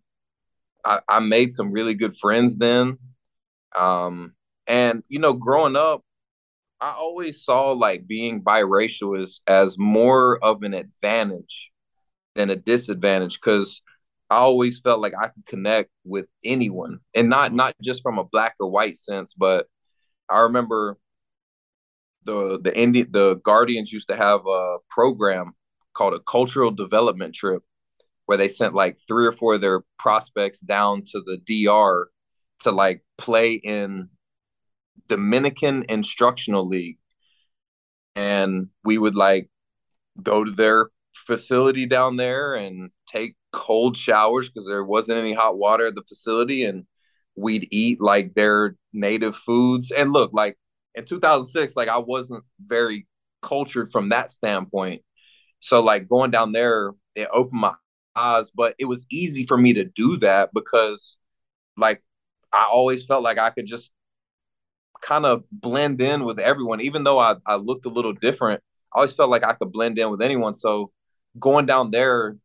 I, 0.84 1.00
I 1.08 1.20
made 1.20 1.54
some 1.54 1.72
really 1.72 1.94
good 1.94 2.16
friends 2.16 2.56
then. 2.56 2.98
Um, 3.74 4.34
and 4.66 5.02
you 5.08 5.20
know, 5.20 5.32
growing 5.32 5.76
up, 5.76 6.02
I 6.80 6.90
always 6.90 7.44
saw 7.44 7.70
like 7.70 8.06
being 8.08 8.42
biracial 8.42 9.20
as 9.20 9.40
as 9.46 9.78
more 9.78 10.42
of 10.42 10.64
an 10.64 10.74
advantage 10.74 11.70
than 12.34 12.50
a 12.50 12.56
disadvantage 12.56 13.40
because 13.40 13.82
I 14.32 14.36
always 14.36 14.80
felt 14.80 15.00
like 15.00 15.12
I 15.18 15.28
could 15.28 15.44
connect 15.46 15.90
with 16.04 16.26
anyone, 16.42 17.00
and 17.14 17.28
not 17.28 17.48
mm-hmm. 17.48 17.56
not 17.56 17.74
just 17.82 18.02
from 18.02 18.18
a 18.18 18.24
black 18.24 18.54
or 18.60 18.70
white 18.70 18.96
sense, 18.96 19.34
but 19.36 19.66
I 20.28 20.40
remember 20.40 20.98
the 22.24 22.58
the 22.62 22.76
Indi- 22.76 23.02
the 23.02 23.34
Guardians 23.44 23.92
used 23.92 24.08
to 24.08 24.16
have 24.16 24.46
a 24.46 24.78
program 24.88 25.52
called 25.94 26.14
a 26.14 26.20
cultural 26.20 26.70
development 26.70 27.34
trip 27.34 27.62
where 28.26 28.38
they 28.38 28.48
sent 28.48 28.74
like 28.74 28.98
three 29.06 29.26
or 29.26 29.32
four 29.32 29.54
of 29.54 29.60
their 29.60 29.82
prospects 29.98 30.60
down 30.60 31.02
to 31.02 31.20
the 31.20 31.36
DR 31.46 32.08
to 32.60 32.70
like 32.70 33.02
play 33.18 33.54
in 33.54 34.08
Dominican 35.08 35.84
Instructional 35.90 36.66
League. 36.66 36.98
And 38.16 38.68
we 38.84 38.96
would 38.96 39.14
like 39.14 39.50
go 40.22 40.44
to 40.44 40.50
their 40.50 40.88
facility 41.14 41.86
down 41.86 42.16
there 42.16 42.54
and 42.54 42.90
take 43.06 43.36
cold 43.52 43.96
showers 43.96 44.48
because 44.48 44.66
there 44.66 44.84
wasn't 44.84 45.18
any 45.18 45.32
hot 45.32 45.58
water 45.58 45.86
at 45.86 45.94
the 45.94 46.02
facility 46.02 46.64
and 46.64 46.86
we'd 47.36 47.68
eat 47.70 48.00
like 48.00 48.34
their 48.34 48.76
native 48.92 49.36
foods 49.36 49.90
and 49.90 50.12
look 50.12 50.32
like 50.32 50.56
in 50.94 51.04
2006 51.04 51.76
like 51.76 51.88
i 51.88 51.98
wasn't 51.98 52.44
very 52.66 53.06
cultured 53.42 53.90
from 53.90 54.10
that 54.10 54.30
standpoint 54.30 55.02
so 55.60 55.82
like 55.82 56.08
going 56.08 56.30
down 56.30 56.52
there 56.52 56.92
it 57.14 57.28
opened 57.32 57.60
my 57.60 57.74
eyes, 58.14 58.50
but 58.50 58.74
it 58.78 58.84
was 58.84 59.06
easy 59.10 59.46
for 59.46 59.56
me 59.56 59.74
to 59.74 59.84
do 59.84 60.16
that 60.18 60.50
because 60.52 61.16
like 61.76 62.02
I 62.52 62.66
always 62.70 63.04
felt 63.04 63.22
like 63.22 63.38
I 63.38 63.50
could 63.50 63.66
just 63.66 63.90
kind 65.00 65.26
of 65.26 65.44
blend 65.50 66.00
in 66.00 66.24
with 66.24 66.38
everyone, 66.38 66.80
even 66.80 67.04
though 67.04 67.18
I, 67.18 67.36
I 67.46 67.56
looked 67.56 67.86
a 67.86 67.90
little 67.90 68.12
different. 68.12 68.62
I 68.94 68.98
always 68.98 69.14
felt 69.14 69.30
like 69.30 69.44
I 69.44 69.54
could 69.54 69.72
blend 69.72 69.98
in 69.98 70.10
with 70.10 70.22
anyone. 70.22 70.54
So 70.54 70.92
going 71.38 71.66
down 71.66 71.90
there, 71.90 72.36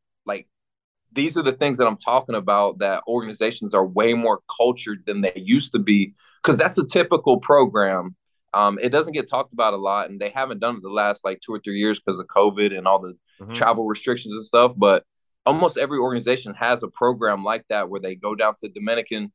these 1.17 1.36
are 1.36 1.41
the 1.41 1.51
things 1.51 1.80
that 1.80 1.88
I'm 1.88 1.97
talking 1.97 2.36
about 2.36 2.77
that 2.77 3.03
organizations 3.08 3.73
are 3.73 3.86
way 3.86 4.13
more 4.13 4.41
cultured 4.56 5.03
than 5.08 5.21
they 5.21 5.34
used 5.36 5.71
to 5.71 5.80
be 5.80 6.13
because 6.43 6.58
that's 6.60 6.77
a 6.77 6.86
typical 6.86 7.39
program. 7.39 8.15
Um, 8.53 8.77
it 8.80 8.89
doesn't 8.89 9.13
get 9.13 9.27
talked 9.27 9.51
about 9.51 9.73
a 9.73 9.77
lot, 9.77 10.10
and 10.10 10.21
they 10.21 10.30
haven't 10.30 10.60
done 10.60 10.75
it 10.75 10.84
the 10.84 10.89
last 10.89 11.25
like 11.25 11.41
two 11.41 11.53
or 11.53 11.60
three 11.60 11.80
years 11.80 11.99
because 11.99 12.19
of 12.19 12.27
COVID 12.27 12.77
and 12.77 12.88
all 12.88 12.99
the 12.99 13.17
mm-hmm. 13.41 13.51
travel 13.51 13.86
restrictions 13.86 14.36
and 14.36 14.45
stuff. 14.45 14.73
But 14.77 15.03
almost 15.43 15.77
every 15.77 15.97
organization 15.97 16.53
has 16.53 16.84
a 16.84 16.88
program 16.88 17.43
like 17.43 17.65
that 17.69 17.89
where 17.89 17.99
they 17.99 18.13
go 18.15 18.36
down 18.36 18.53
to 18.60 18.69
Dominican, 18.69 19.32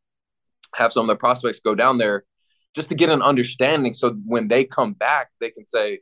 have 0.77 0.93
some 0.93 1.03
of 1.03 1.09
their 1.09 1.17
prospects 1.17 1.59
go 1.59 1.75
down 1.75 1.99
there 1.99 2.25
just 2.75 2.91
to 2.91 2.95
get 2.95 3.11
an 3.11 3.23
understanding. 3.23 3.93
So 3.93 4.17
when 4.25 4.47
they 4.47 4.65
come 4.65 4.93
back, 4.93 5.31
they 5.41 5.51
can 5.51 5.65
say, 5.65 5.99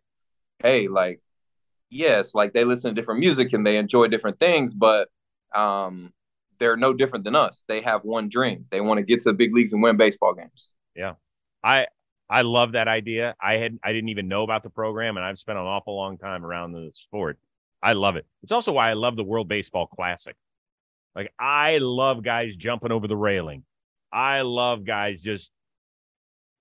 hey, 0.58 0.88
like, 0.88 1.22
yes, 1.88 2.34
like 2.34 2.52
they 2.52 2.64
listen 2.64 2.94
to 2.94 3.00
different 3.00 3.20
music 3.20 3.54
and 3.54 3.66
they 3.66 3.78
enjoy 3.78 4.08
different 4.08 4.38
things, 4.38 4.74
but 4.74 5.08
um, 5.54 6.12
they're 6.58 6.76
no 6.76 6.92
different 6.92 7.24
than 7.24 7.34
us. 7.34 7.64
They 7.66 7.80
have 7.80 8.04
one 8.04 8.28
dream. 8.28 8.66
They 8.70 8.80
want 8.80 8.98
to 8.98 9.02
get 9.02 9.20
to 9.22 9.30
the 9.30 9.34
big 9.34 9.54
leagues 9.54 9.72
and 9.72 9.82
win 9.82 9.96
baseball 9.96 10.34
games. 10.34 10.74
Yeah. 10.94 11.14
I 11.64 11.86
I 12.28 12.42
love 12.42 12.72
that 12.72 12.86
idea. 12.86 13.34
I 13.40 13.54
had 13.54 13.78
I 13.82 13.92
didn't 13.92 14.10
even 14.10 14.28
know 14.28 14.44
about 14.44 14.62
the 14.62 14.70
program 14.70 15.16
and 15.16 15.26
I've 15.26 15.38
spent 15.38 15.58
an 15.58 15.64
awful 15.64 15.96
long 15.96 16.18
time 16.18 16.44
around 16.44 16.72
the 16.72 16.90
sport. 16.94 17.38
I 17.82 17.94
love 17.94 18.16
it. 18.16 18.26
It's 18.42 18.52
also 18.52 18.72
why 18.72 18.90
I 18.90 18.94
love 18.94 19.16
the 19.16 19.24
World 19.24 19.48
Baseball 19.48 19.86
Classic. 19.86 20.36
Like 21.14 21.32
I 21.38 21.78
love 21.78 22.22
guys 22.22 22.54
jumping 22.56 22.92
over 22.92 23.08
the 23.08 23.16
railing. 23.16 23.64
I 24.12 24.42
love 24.42 24.84
guys 24.84 25.22
just 25.22 25.50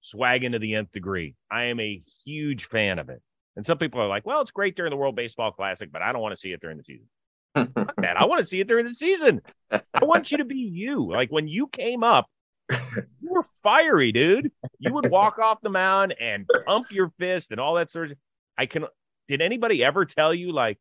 swagging 0.02 0.54
to 0.54 0.60
the 0.60 0.76
nth 0.76 0.92
degree. 0.92 1.36
I 1.52 1.66
am 1.66 1.80
a 1.80 2.02
huge 2.26 2.66
fan 2.66 3.00
of 3.00 3.10
it. 3.10 3.22
And 3.56 3.66
some 3.66 3.78
people 3.78 4.00
are 4.00 4.08
like, 4.08 4.26
"Well, 4.26 4.42
it's 4.42 4.52
great 4.52 4.76
during 4.76 4.92
the 4.92 4.96
World 4.96 5.16
Baseball 5.16 5.52
Classic, 5.52 5.92
but 5.92 6.02
I 6.02 6.14
don't 6.14 6.22
want 6.22 6.34
to 6.34 6.40
see 6.40 6.54
it 6.54 6.62
during 6.62 6.78
the 6.78 6.84
season." 6.84 7.08
Man, 7.56 8.16
I 8.18 8.26
want 8.26 8.39
to 8.39 8.45
see 8.45 8.60
it 8.60 8.68
during 8.68 8.86
the 8.86 8.93
season. 8.93 9.41
I 9.72 9.82
want 10.02 10.32
you 10.32 10.38
to 10.38 10.45
be 10.45 10.58
you. 10.58 11.12
Like 11.12 11.32
when 11.32 11.47
you 11.47 11.68
came 11.68 12.04
up, 12.04 12.28
you 12.72 13.30
were 13.30 13.45
fiery, 13.64 14.12
dude. 14.12 14.52
You 14.80 14.93
would 14.93 15.10
walk 15.10 15.39
off 15.39 15.60
the 15.62 15.70
mound 15.70 16.16
and 16.20 16.47
pump 16.66 16.88
your 16.91 17.12
fist 17.20 17.52
and 17.52 17.60
all 17.60 17.76
that 17.76 17.91
sort 17.91 18.12
of. 18.12 18.18
I 18.58 18.66
can. 18.66 18.86
Did 19.28 19.41
anybody 19.41 19.84
ever 19.84 20.06
tell 20.06 20.34
you 20.34 20.52
like, 20.52 20.80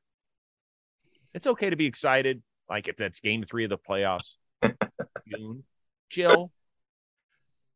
it's 1.34 1.46
okay 1.46 1.70
to 1.70 1.76
be 1.76 1.86
excited. 1.86 2.42
Like 2.68 2.88
if 2.88 2.96
that's 2.96 3.20
game 3.20 3.44
three 3.48 3.64
of 3.64 3.70
the 3.70 3.78
playoffs. 3.78 4.32
June. 5.28 5.64
Chill. 6.10 6.50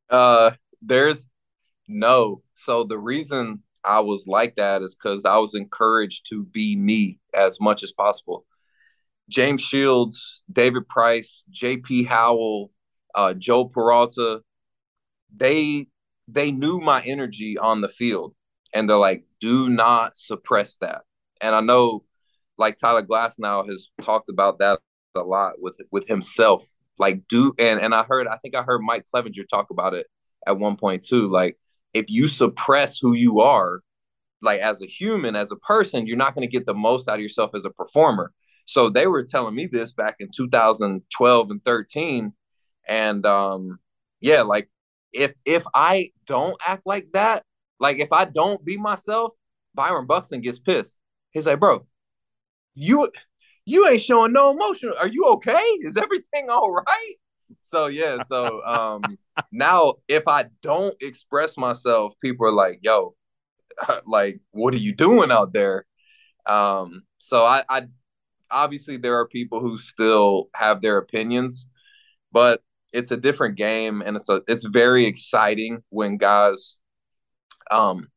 Uh 0.08 0.52
there's 0.80 1.28
no. 1.88 2.42
So 2.54 2.84
the 2.84 2.98
reason 2.98 3.62
I 3.84 4.00
was 4.00 4.26
like 4.26 4.56
that 4.56 4.82
is 4.82 4.94
because 4.94 5.24
I 5.24 5.36
was 5.38 5.54
encouraged 5.54 6.28
to 6.30 6.44
be 6.44 6.76
me 6.76 7.18
as 7.34 7.60
much 7.60 7.82
as 7.82 7.92
possible. 7.92 8.44
James 9.32 9.62
Shields, 9.62 10.42
David 10.52 10.88
Price, 10.88 11.42
JP 11.52 12.06
Howell, 12.06 12.70
uh, 13.14 13.34
Joel 13.34 13.70
Peralta, 13.70 14.42
they 15.34 15.86
they 16.28 16.52
knew 16.52 16.80
my 16.80 17.00
energy 17.02 17.58
on 17.58 17.80
the 17.80 17.88
field, 17.88 18.34
and 18.72 18.88
they're 18.88 18.96
like, 18.96 19.24
do 19.40 19.68
not 19.68 20.16
suppress 20.16 20.76
that. 20.76 21.02
And 21.40 21.54
I 21.54 21.60
know, 21.60 22.04
like 22.58 22.78
Tyler 22.78 23.02
Glasnow 23.02 23.68
has 23.68 23.88
talked 24.02 24.28
about 24.28 24.58
that 24.58 24.80
a 25.16 25.20
lot 25.20 25.54
with 25.58 25.80
with 25.90 26.06
himself. 26.06 26.68
Like, 26.98 27.26
do 27.28 27.54
and 27.58 27.80
and 27.80 27.94
I 27.94 28.04
heard, 28.04 28.26
I 28.28 28.36
think 28.36 28.54
I 28.54 28.62
heard 28.62 28.82
Mike 28.82 29.06
Clevinger 29.12 29.48
talk 29.48 29.70
about 29.70 29.94
it 29.94 30.06
at 30.46 30.58
one 30.58 30.76
point 30.76 31.04
too. 31.04 31.28
Like, 31.30 31.58
if 31.94 32.10
you 32.10 32.28
suppress 32.28 32.98
who 32.98 33.14
you 33.14 33.40
are, 33.40 33.80
like 34.42 34.60
as 34.60 34.82
a 34.82 34.86
human, 34.86 35.36
as 35.36 35.50
a 35.52 35.56
person, 35.56 36.06
you're 36.06 36.16
not 36.16 36.34
going 36.34 36.46
to 36.46 36.52
get 36.52 36.66
the 36.66 36.74
most 36.74 37.08
out 37.08 37.14
of 37.16 37.20
yourself 37.20 37.52
as 37.54 37.64
a 37.64 37.70
performer. 37.70 38.32
So 38.64 38.88
they 38.88 39.06
were 39.06 39.24
telling 39.24 39.54
me 39.54 39.66
this 39.66 39.92
back 39.92 40.16
in 40.20 40.28
2012 40.34 41.50
and 41.50 41.64
13. 41.64 42.32
And 42.88 43.26
um, 43.26 43.78
yeah, 44.20 44.42
like 44.42 44.68
if 45.12 45.32
if 45.44 45.64
I 45.74 46.08
don't 46.26 46.56
act 46.66 46.82
like 46.86 47.08
that, 47.12 47.44
like 47.80 47.98
if 47.98 48.12
I 48.12 48.24
don't 48.24 48.64
be 48.64 48.76
myself, 48.76 49.32
Byron 49.74 50.06
Buxton 50.06 50.40
gets 50.40 50.58
pissed. 50.58 50.96
He's 51.30 51.46
like, 51.46 51.60
bro, 51.60 51.86
you 52.74 53.08
you 53.64 53.88
ain't 53.88 54.02
showing 54.02 54.32
no 54.32 54.50
emotion. 54.50 54.92
Are 54.98 55.08
you 55.08 55.26
okay? 55.34 55.62
Is 55.82 55.96
everything 55.96 56.48
all 56.50 56.70
right? 56.70 57.14
So 57.62 57.86
yeah, 57.86 58.18
so 58.26 58.62
um 58.64 59.18
now 59.52 59.94
if 60.08 60.26
I 60.26 60.46
don't 60.62 60.94
express 61.00 61.56
myself, 61.56 62.14
people 62.20 62.46
are 62.46 62.52
like, 62.52 62.80
yo, 62.82 63.14
like, 64.06 64.40
what 64.50 64.74
are 64.74 64.78
you 64.78 64.94
doing 64.94 65.30
out 65.30 65.52
there? 65.52 65.86
Um, 66.46 67.02
so 67.18 67.44
I, 67.44 67.62
I 67.68 67.82
obviously 68.52 68.96
there 68.96 69.18
are 69.18 69.26
people 69.26 69.60
who 69.60 69.78
still 69.78 70.48
have 70.54 70.82
their 70.82 70.98
opinions, 70.98 71.66
but 72.30 72.62
it's 72.92 73.10
a 73.10 73.16
different 73.16 73.56
game 73.56 74.02
and 74.02 74.16
it's 74.16 74.28
a 74.28 74.42
it's 74.46 74.64
very 74.64 75.06
exciting 75.06 75.82
when 75.88 76.18
guys 76.18 76.78
um 77.70 78.08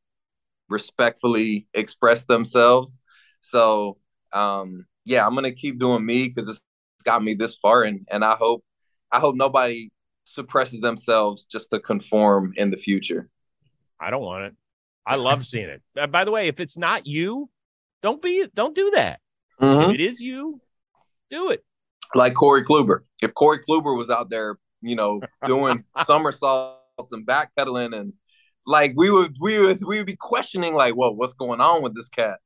respectfully 0.69 1.67
express 1.73 2.25
themselves. 2.25 2.99
So 3.41 3.97
um 4.33 4.85
yeah, 5.05 5.25
I'm 5.25 5.33
gonna 5.33 5.53
keep 5.53 5.79
doing 5.79 6.05
me 6.05 6.27
because 6.27 6.49
it's 6.49 6.61
got 7.03 7.23
me 7.23 7.33
this 7.33 7.55
far 7.55 7.83
and 7.83 8.05
and 8.11 8.23
I 8.23 8.35
hope 8.35 8.63
I 9.11 9.19
hope 9.19 9.35
nobody 9.35 9.91
suppresses 10.25 10.81
themselves 10.81 11.45
just 11.45 11.69
to 11.69 11.79
conform 11.79 12.53
in 12.57 12.71
the 12.71 12.77
future. 12.77 13.29
I 13.99 14.09
don't 14.09 14.23
want 14.23 14.45
it. 14.45 14.53
I 15.07 15.15
love 15.15 15.45
seeing 15.45 15.69
it. 15.69 15.81
Uh, 15.97 16.07
by 16.07 16.25
the 16.25 16.31
way, 16.31 16.47
if 16.47 16.59
it's 16.59 16.77
not 16.77 17.05
you, 17.05 17.49
don't 18.01 18.21
be 18.21 18.45
don't 18.53 18.75
do 18.75 18.91
that. 18.95 19.19
Mm-hmm. 19.61 19.89
If 19.89 19.95
it 19.95 20.01
is 20.01 20.19
you, 20.19 20.61
do 21.29 21.49
it. 21.49 21.63
Like 22.13 22.33
Corey 22.33 22.63
Kluber. 22.63 22.99
If 23.21 23.33
Corey 23.33 23.59
Kluber 23.59 23.97
was 23.97 24.09
out 24.09 24.29
there, 24.29 24.57
you 24.81 24.95
know, 24.95 25.21
doing 25.45 25.83
somersaults 26.05 27.11
and 27.11 27.25
backpedaling 27.25 27.97
and 27.97 28.13
like 28.65 28.93
we 28.95 29.09
would 29.09 29.35
we 29.39 29.59
would 29.59 29.83
we 29.83 29.97
would 29.97 30.05
be 30.05 30.15
questioning 30.15 30.73
like, 30.73 30.95
well, 30.95 31.15
what's 31.15 31.33
going 31.33 31.61
on 31.61 31.81
with 31.81 31.95
this 31.95 32.09
cat? 32.09 32.39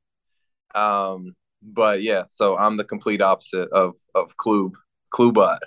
Um, 0.74 1.34
but 1.62 2.02
yeah, 2.02 2.24
so 2.30 2.56
I'm 2.56 2.76
the 2.76 2.84
complete 2.84 3.20
opposite 3.20 3.70
of 3.70 3.94
of 4.14 4.36
Klub. 4.36 4.72
Klubot. 5.12 5.58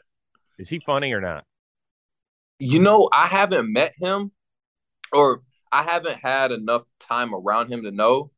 Is 0.57 0.69
he 0.69 0.79
funny 0.79 1.11
or 1.11 1.21
not? 1.21 1.43
You 2.59 2.79
know, 2.79 3.09
I 3.11 3.27
haven't 3.27 3.71
met 3.71 3.93
him 3.99 4.31
or 5.11 5.41
I 5.71 5.83
haven't 5.83 6.19
had 6.23 6.51
enough 6.51 6.83
time 6.99 7.33
around 7.33 7.71
him 7.71 7.83
to 7.83 7.91
know, 7.91 8.31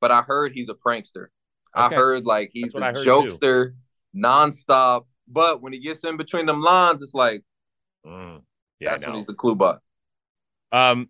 but 0.00 0.10
I 0.10 0.22
heard 0.22 0.52
he's 0.52 0.68
a 0.68 0.74
prankster. 0.74 1.26
Okay. 1.76 1.94
I 1.94 1.98
heard 1.98 2.26
like 2.26 2.50
he's 2.52 2.74
a 2.74 2.80
jokester, 2.80 3.70
too. 3.70 3.74
nonstop. 4.16 5.06
But 5.28 5.62
when 5.62 5.72
he 5.72 5.78
gets 5.78 6.04
in 6.04 6.16
between 6.16 6.46
them 6.46 6.60
lines, 6.60 7.02
it's 7.02 7.14
like, 7.14 7.42
mm, 8.06 8.40
yeah, 8.80 8.90
that's 8.90 9.06
when 9.06 9.14
he's 9.14 9.28
a 9.28 9.34
Klubot. 9.34 9.78
Um, 10.70 11.08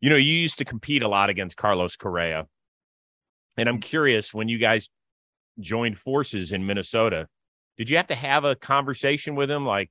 you 0.00 0.10
know, 0.10 0.16
you 0.16 0.32
used 0.32 0.58
to 0.58 0.64
compete 0.64 1.02
a 1.02 1.08
lot 1.08 1.30
against 1.30 1.56
Carlos 1.56 1.96
Correa, 1.96 2.46
and 3.56 3.68
I'm 3.68 3.80
curious 3.80 4.34
when 4.34 4.48
you 4.48 4.58
guys 4.58 4.88
joined 5.60 5.98
forces 5.98 6.52
in 6.52 6.66
Minnesota, 6.66 7.28
did 7.76 7.90
you 7.90 7.96
have 7.96 8.08
to 8.08 8.14
have 8.14 8.44
a 8.44 8.56
conversation 8.56 9.34
with 9.34 9.50
him? 9.50 9.66
Like, 9.66 9.90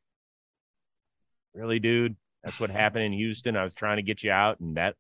really, 1.54 1.80
dude, 1.80 2.16
that's 2.44 2.60
what 2.60 2.70
happened 2.70 3.06
in 3.06 3.14
Houston. 3.14 3.56
I 3.56 3.64
was 3.64 3.74
trying 3.74 3.98
to 3.98 4.04
get 4.04 4.24
you 4.24 4.32
out, 4.32 4.60
and 4.60 4.78
that 4.78 4.96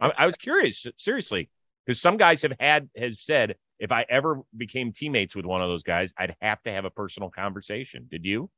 I, 0.00 0.12
I 0.18 0.26
was 0.26 0.36
curious, 0.36 0.86
seriously, 0.98 1.48
because 1.84 2.00
some 2.00 2.16
guys 2.16 2.42
have 2.42 2.54
had 2.60 2.88
has 2.96 3.20
said 3.20 3.56
if 3.78 3.92
I 3.92 4.04
ever 4.08 4.42
became 4.56 4.92
teammates 4.92 5.36
with 5.36 5.46
one 5.46 5.62
of 5.62 5.68
those 5.68 5.82
guys, 5.82 6.12
I'd 6.18 6.36
have 6.40 6.62
to 6.64 6.72
have 6.72 6.84
a 6.84 6.90
personal 6.90 7.30
conversation. 7.30 8.06
Did 8.10 8.24
you? 8.24 8.50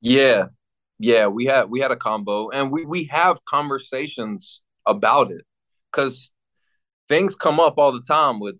Yeah. 0.00 0.46
Yeah, 0.98 1.26
we 1.26 1.44
had 1.44 1.68
we 1.68 1.80
had 1.80 1.90
a 1.90 1.96
combo 1.96 2.48
and 2.50 2.70
we 2.70 2.86
we 2.86 3.04
have 3.04 3.44
conversations 3.44 4.62
about 4.86 5.30
it 5.30 5.44
cuz 5.92 6.32
things 7.08 7.34
come 7.34 7.60
up 7.60 7.74
all 7.76 7.92
the 7.92 8.02
time 8.02 8.40
with 8.40 8.56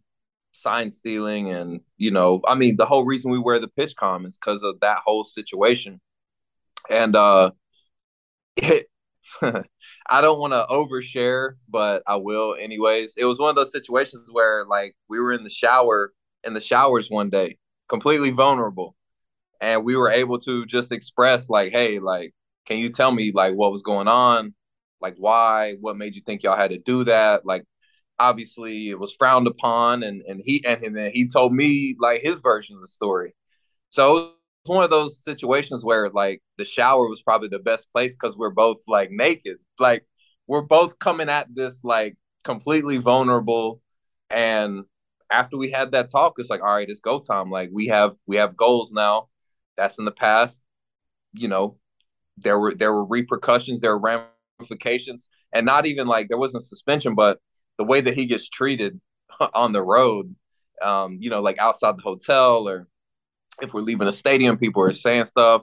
sign 0.53 0.91
stealing 0.91 1.51
and 1.51 1.81
you 1.97 2.11
know, 2.11 2.43
I 2.47 2.55
mean 2.55 2.77
the 2.77 2.87
whole 2.87 3.05
reason 3.07 3.31
we 3.31 3.39
wear 3.39 3.59
the 3.59 3.69
PitchCom 3.69 4.27
is 4.27 4.37
cuz 4.37 4.63
of 4.63 4.81
that 4.81 5.01
whole 5.05 5.25
situation. 5.25 6.01
And 6.91 7.17
uh 7.17 7.53
it 8.57 8.87
I 10.09 10.21
don't 10.21 10.39
want 10.39 10.53
to 10.53 10.67
overshare, 10.71 11.55
but 11.69 12.03
I 12.07 12.17
will 12.17 12.55
anyways. 12.59 13.15
It 13.17 13.25
was 13.25 13.39
one 13.39 13.51
of 13.51 13.57
those 13.57 13.73
situations 13.73 14.29
where 14.31 14.65
like 14.67 14.95
we 15.09 15.21
were 15.21 15.33
in 15.33 15.45
the 15.45 15.51
shower 15.51 16.13
in 16.45 16.55
the 16.55 16.61
showers 16.61 17.11
one 17.11 17.31
day, 17.31 17.59
completely 17.89 18.31
vulnerable. 18.31 18.95
And 19.61 19.85
we 19.85 19.97
were 19.97 20.11
able 20.11 20.39
to 20.41 20.67
just 20.67 20.93
express 20.93 21.49
like, 21.49 21.73
hey, 21.73 21.99
like, 21.99 22.35
can 22.67 22.79
you 22.79 22.91
tell 22.91 23.11
me 23.13 23.33
like 23.33 23.55
what 23.55 23.73
was 23.73 23.83
going 23.83 24.09
on? 24.09 24.55
Like 25.01 25.15
why? 25.19 25.77
What 25.81 25.97
made 25.97 26.15
you 26.15 26.23
think 26.25 26.43
y'all 26.43 26.57
had 26.57 26.71
to 26.71 26.79
do 26.79 27.05
that? 27.05 27.47
Like 27.47 27.65
obviously 28.19 28.91
it 28.91 28.99
was 28.99 29.15
frowned 29.15 29.47
upon 29.47 30.03
and 30.03 30.23
and 30.23 30.41
he 30.45 30.65
and, 30.65 30.83
and 30.85 30.97
then 30.97 31.11
he 31.13 31.29
told 31.29 31.53
me 31.53 31.97
like 32.01 32.23
his 32.23 32.41
version 32.41 32.77
of 32.77 32.83
the 32.83 32.89
story. 32.89 33.35
So 33.91 34.17
it 34.17 34.21
was 34.21 34.33
one 34.67 34.85
of 34.85 34.91
those 34.91 35.23
situations 35.23 35.85
where 35.85 36.11
like 36.11 36.43
the 36.59 36.65
shower 36.65 37.09
was 37.09 37.23
probably 37.23 37.49
the 37.49 37.59
best 37.59 37.91
place 37.93 38.15
because 38.15 38.37
we're 38.37 38.51
both 38.51 38.79
like 38.89 39.11
naked. 39.11 39.59
Like 39.79 40.07
we're 40.47 40.63
both 40.63 40.99
coming 40.99 41.29
at 41.29 41.55
this 41.55 41.85
like 41.85 42.17
completely 42.45 42.99
vulnerable. 42.99 43.81
And 44.31 44.85
after 45.31 45.57
we 45.57 45.71
had 45.71 45.93
that 45.93 46.11
talk, 46.11 46.35
it's 46.39 46.51
like, 46.51 46.63
all 46.63 46.75
right, 46.75 46.89
it's 46.89 47.01
go 47.01 47.19
time. 47.19 47.51
Like 47.51 47.71
we 47.73 47.89
have 47.89 48.17
we 48.27 48.37
have 48.37 48.57
goals 48.57 48.93
now. 48.93 49.29
That's 49.77 49.99
in 49.99 50.05
the 50.05 50.13
past. 50.13 50.63
You 51.33 51.49
know, 51.49 51.77
there 52.39 52.59
were 52.59 52.75
there 52.75 52.93
were 52.93 53.05
repercussions, 53.05 53.81
there 53.81 53.97
were 53.97 54.29
ramifications, 54.59 55.29
and 55.53 55.67
not 55.67 55.87
even 55.87 56.07
like 56.07 56.29
there 56.29 56.39
wasn't 56.39 56.65
suspension, 56.65 57.15
but 57.15 57.41
the 57.79 57.85
way 57.85 58.01
that 58.01 58.15
he 58.15 58.27
gets 58.27 58.49
treated 58.49 59.01
on 59.55 59.73
the 59.73 59.83
road, 59.83 60.35
um, 60.83 61.19
you 61.21 61.31
know, 61.31 61.41
like 61.41 61.59
outside 61.59 61.97
the 61.97 62.03
hotel 62.03 62.69
or 62.69 62.87
if 63.63 63.73
we're 63.73 63.81
leaving 63.81 64.09
a 64.09 64.13
stadium, 64.13 64.59
people 64.59 64.83
are 64.83 64.93
saying 64.93 65.25
stuff. 65.27 65.63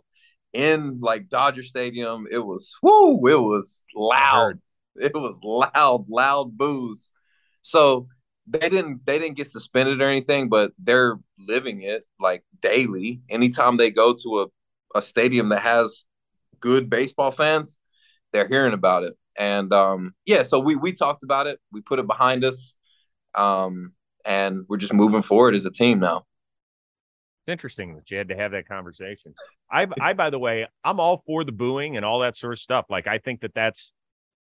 In 0.53 0.99
like 1.01 1.29
Dodger 1.29 1.63
Stadium, 1.63 2.27
it 2.29 2.37
was 2.37 2.75
whoo, 2.81 3.27
it 3.27 3.39
was 3.39 3.83
loud. 3.95 4.59
It 4.95 5.13
was 5.13 5.37
loud, 5.43 6.05
loud 6.09 6.57
boos. 6.57 7.11
So 7.61 8.07
they 8.47 8.69
didn't 8.69 9.05
they 9.05 9.19
didn't 9.19 9.37
get 9.37 9.49
suspended 9.49 10.01
or 10.01 10.09
anything, 10.09 10.49
but 10.49 10.71
they're 10.77 11.17
living 11.39 11.81
it 11.81 12.05
like 12.19 12.43
daily. 12.61 13.21
Anytime 13.29 13.77
they 13.77 13.89
go 13.89 14.13
to 14.13 14.41
a, 14.41 14.99
a 14.99 15.01
stadium 15.01 15.49
that 15.49 15.61
has 15.61 16.03
good 16.59 16.89
baseball 16.89 17.31
fans, 17.31 17.77
they're 18.31 18.47
hearing 18.47 18.73
about 18.73 19.03
it. 19.03 19.17
And 19.37 19.73
um, 19.73 20.13
yeah, 20.25 20.43
so 20.43 20.59
we 20.59 20.75
we 20.75 20.93
talked 20.93 21.23
about 21.23 21.47
it. 21.47 21.59
We 21.71 21.81
put 21.81 21.99
it 21.99 22.07
behind 22.07 22.43
us. 22.43 22.75
Um, 23.35 23.93
and 24.25 24.65
we're 24.69 24.77
just 24.77 24.93
moving 24.93 25.21
forward 25.21 25.55
as 25.55 25.65
a 25.65 25.71
team 25.71 25.99
now. 25.99 26.25
It's 27.45 27.51
interesting 27.51 27.95
that 27.95 28.09
you 28.09 28.17
had 28.17 28.29
to 28.29 28.35
have 28.35 28.51
that 28.51 28.67
conversation. 28.67 29.33
I, 29.69 29.87
I, 29.99 30.13
by 30.13 30.29
the 30.29 30.39
way, 30.39 30.65
I'm 30.83 30.99
all 30.99 31.23
for 31.25 31.43
the 31.43 31.51
booing 31.51 31.97
and 31.97 32.05
all 32.05 32.19
that 32.19 32.37
sort 32.37 32.53
of 32.53 32.59
stuff. 32.59 32.85
Like, 32.89 33.05
I 33.05 33.17
think 33.17 33.41
that 33.41 33.53
that's, 33.53 33.91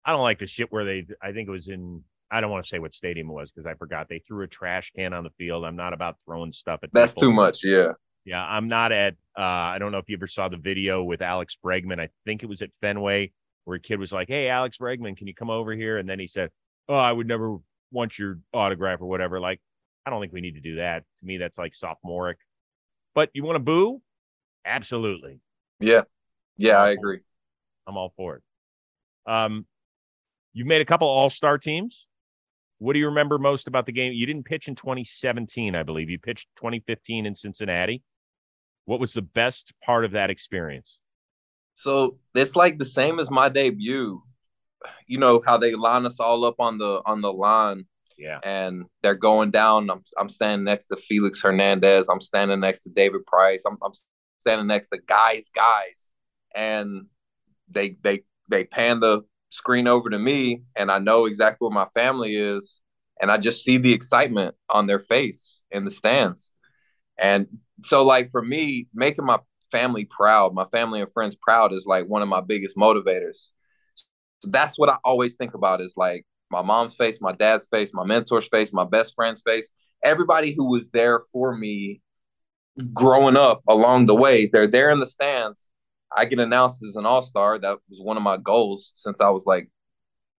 I 0.04 0.12
don't 0.12 0.22
like 0.22 0.38
the 0.38 0.46
shit 0.46 0.72
where 0.72 0.86
they, 0.86 1.06
I 1.20 1.32
think 1.32 1.48
it 1.48 1.50
was 1.50 1.68
in, 1.68 2.02
I 2.30 2.40
don't 2.40 2.50
want 2.50 2.64
to 2.64 2.68
say 2.68 2.78
what 2.78 2.94
stadium 2.94 3.28
it 3.28 3.32
was 3.32 3.50
because 3.50 3.66
I 3.66 3.74
forgot. 3.74 4.08
They 4.08 4.20
threw 4.26 4.42
a 4.42 4.46
trash 4.46 4.90
can 4.96 5.12
on 5.12 5.24
the 5.24 5.30
field. 5.36 5.64
I'm 5.64 5.76
not 5.76 5.92
about 5.92 6.16
throwing 6.24 6.52
stuff 6.52 6.80
at. 6.82 6.90
That's 6.92 7.12
people. 7.12 7.28
too 7.28 7.32
much. 7.32 7.62
Yeah. 7.62 7.92
Yeah, 8.24 8.42
I'm 8.42 8.68
not 8.68 8.92
at. 8.92 9.14
uh 9.38 9.42
I 9.42 9.78
don't 9.78 9.92
know 9.92 9.98
if 9.98 10.08
you 10.08 10.16
ever 10.16 10.26
saw 10.26 10.48
the 10.48 10.58
video 10.58 11.02
with 11.02 11.22
Alex 11.22 11.56
Bregman. 11.64 11.98
I 11.98 12.10
think 12.26 12.42
it 12.42 12.46
was 12.46 12.60
at 12.60 12.68
Fenway 12.82 13.32
where 13.64 13.76
a 13.76 13.80
kid 13.80 13.98
was 13.98 14.12
like, 14.12 14.28
"Hey, 14.28 14.48
Alex 14.48 14.76
Bregman, 14.76 15.16
can 15.16 15.26
you 15.26 15.34
come 15.34 15.48
over 15.48 15.72
here?" 15.72 15.96
And 15.96 16.06
then 16.06 16.18
he 16.18 16.26
said, 16.26 16.50
"Oh, 16.90 16.94
I 16.94 17.10
would 17.10 17.26
never 17.26 17.56
want 17.90 18.18
your 18.18 18.38
autograph 18.52 19.00
or 19.00 19.06
whatever." 19.06 19.40
Like, 19.40 19.60
I 20.04 20.10
don't 20.10 20.20
think 20.20 20.34
we 20.34 20.42
need 20.42 20.56
to 20.56 20.60
do 20.60 20.76
that. 20.76 21.04
To 21.20 21.26
me, 21.26 21.38
that's 21.38 21.56
like 21.56 21.74
sophomoric 21.74 22.36
but 23.18 23.30
you 23.32 23.42
want 23.42 23.56
to 23.56 23.60
boo? 23.60 24.00
Absolutely. 24.64 25.40
Yeah. 25.80 26.02
Yeah, 26.56 26.76
I 26.76 26.90
agree. 26.90 27.18
I'm 27.84 27.96
all 27.96 28.12
for 28.16 28.36
it. 28.36 28.42
Um, 29.28 29.66
you've 30.52 30.68
made 30.68 30.82
a 30.82 30.84
couple 30.84 31.08
all 31.08 31.28
star 31.28 31.58
teams. 31.58 32.06
What 32.78 32.92
do 32.92 33.00
you 33.00 33.06
remember 33.06 33.38
most 33.38 33.66
about 33.66 33.86
the 33.86 33.92
game? 33.92 34.12
You 34.12 34.24
didn't 34.24 34.44
pitch 34.44 34.68
in 34.68 34.76
2017, 34.76 35.74
I 35.74 35.82
believe. 35.82 36.08
You 36.08 36.20
pitched 36.20 36.46
2015 36.58 37.26
in 37.26 37.34
Cincinnati. 37.34 38.04
What 38.84 39.00
was 39.00 39.14
the 39.14 39.22
best 39.22 39.72
part 39.84 40.04
of 40.04 40.12
that 40.12 40.30
experience? 40.30 41.00
So 41.74 42.18
it's 42.36 42.54
like 42.54 42.78
the 42.78 42.86
same 42.86 43.18
as 43.18 43.32
my 43.32 43.48
debut. 43.48 44.22
You 45.08 45.18
know 45.18 45.42
how 45.44 45.58
they 45.58 45.74
line 45.74 46.06
us 46.06 46.20
all 46.20 46.44
up 46.44 46.60
on 46.60 46.78
the 46.78 47.02
on 47.04 47.20
the 47.20 47.32
line. 47.32 47.86
Yeah. 48.18 48.40
And 48.42 48.84
they're 49.02 49.14
going 49.14 49.50
down. 49.50 49.88
I'm 49.90 50.02
I'm 50.18 50.28
standing 50.28 50.64
next 50.64 50.86
to 50.86 50.96
Felix 50.96 51.40
Hernandez. 51.40 52.08
I'm 52.08 52.20
standing 52.20 52.60
next 52.60 52.82
to 52.82 52.90
David 52.90 53.24
Price. 53.26 53.62
I'm 53.66 53.78
I'm 53.82 53.92
standing 54.38 54.66
next 54.66 54.88
to 54.88 54.98
guys, 55.06 55.50
guys. 55.54 56.10
And 56.54 57.06
they 57.70 57.96
they 58.02 58.24
they 58.48 58.64
pan 58.64 59.00
the 59.00 59.22
screen 59.50 59.86
over 59.86 60.10
to 60.10 60.18
me 60.18 60.62
and 60.76 60.90
I 60.90 60.98
know 60.98 61.24
exactly 61.26 61.66
where 61.66 61.74
my 61.74 61.88
family 61.94 62.36
is. 62.36 62.80
And 63.20 63.30
I 63.30 63.36
just 63.36 63.64
see 63.64 63.78
the 63.78 63.92
excitement 63.92 64.54
on 64.68 64.86
their 64.86 65.00
face 65.00 65.60
in 65.70 65.84
the 65.84 65.90
stands. 65.90 66.50
And 67.18 67.46
so 67.82 68.04
like 68.04 68.30
for 68.30 68.42
me, 68.42 68.88
making 68.94 69.24
my 69.24 69.38
family 69.70 70.04
proud, 70.04 70.54
my 70.54 70.66
family 70.66 71.00
and 71.00 71.12
friends 71.12 71.36
proud 71.40 71.72
is 71.72 71.86
like 71.86 72.06
one 72.06 72.22
of 72.22 72.28
my 72.28 72.40
biggest 72.40 72.76
motivators. 72.76 73.50
So 74.40 74.50
that's 74.50 74.78
what 74.78 74.88
I 74.88 74.96
always 75.04 75.36
think 75.36 75.54
about 75.54 75.80
is 75.80 75.94
like 75.96 76.24
my 76.50 76.62
mom's 76.62 76.94
face, 76.94 77.20
my 77.20 77.32
dad's 77.32 77.66
face, 77.66 77.90
my 77.92 78.04
mentor's 78.04 78.48
face, 78.48 78.72
my 78.72 78.84
best 78.84 79.14
friend's 79.14 79.42
face, 79.42 79.68
everybody 80.02 80.52
who 80.52 80.70
was 80.70 80.90
there 80.90 81.20
for 81.32 81.56
me 81.56 82.00
growing 82.92 83.36
up 83.36 83.62
along 83.68 84.06
the 84.06 84.14
way. 84.14 84.46
They're 84.46 84.66
there 84.66 84.90
in 84.90 85.00
the 85.00 85.06
stands. 85.06 85.68
I 86.14 86.24
get 86.24 86.38
announced 86.38 86.82
as 86.82 86.96
an 86.96 87.06
all 87.06 87.22
star. 87.22 87.58
That 87.58 87.78
was 87.88 88.00
one 88.00 88.16
of 88.16 88.22
my 88.22 88.38
goals 88.38 88.92
since 88.94 89.20
I 89.20 89.30
was 89.30 89.46
like 89.46 89.68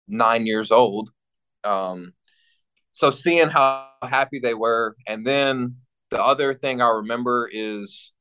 nine 0.08 0.46
years 0.46 0.70
old. 0.70 1.10
Um, 1.62 2.12
so 2.92 3.10
seeing 3.10 3.48
how 3.48 3.88
happy 4.02 4.40
they 4.40 4.54
were, 4.54 4.96
and 5.06 5.26
then 5.26 5.76
the 6.10 6.22
other 6.22 6.54
thing 6.54 6.80
I 6.80 6.88
remember 6.88 7.48
is 7.52 8.12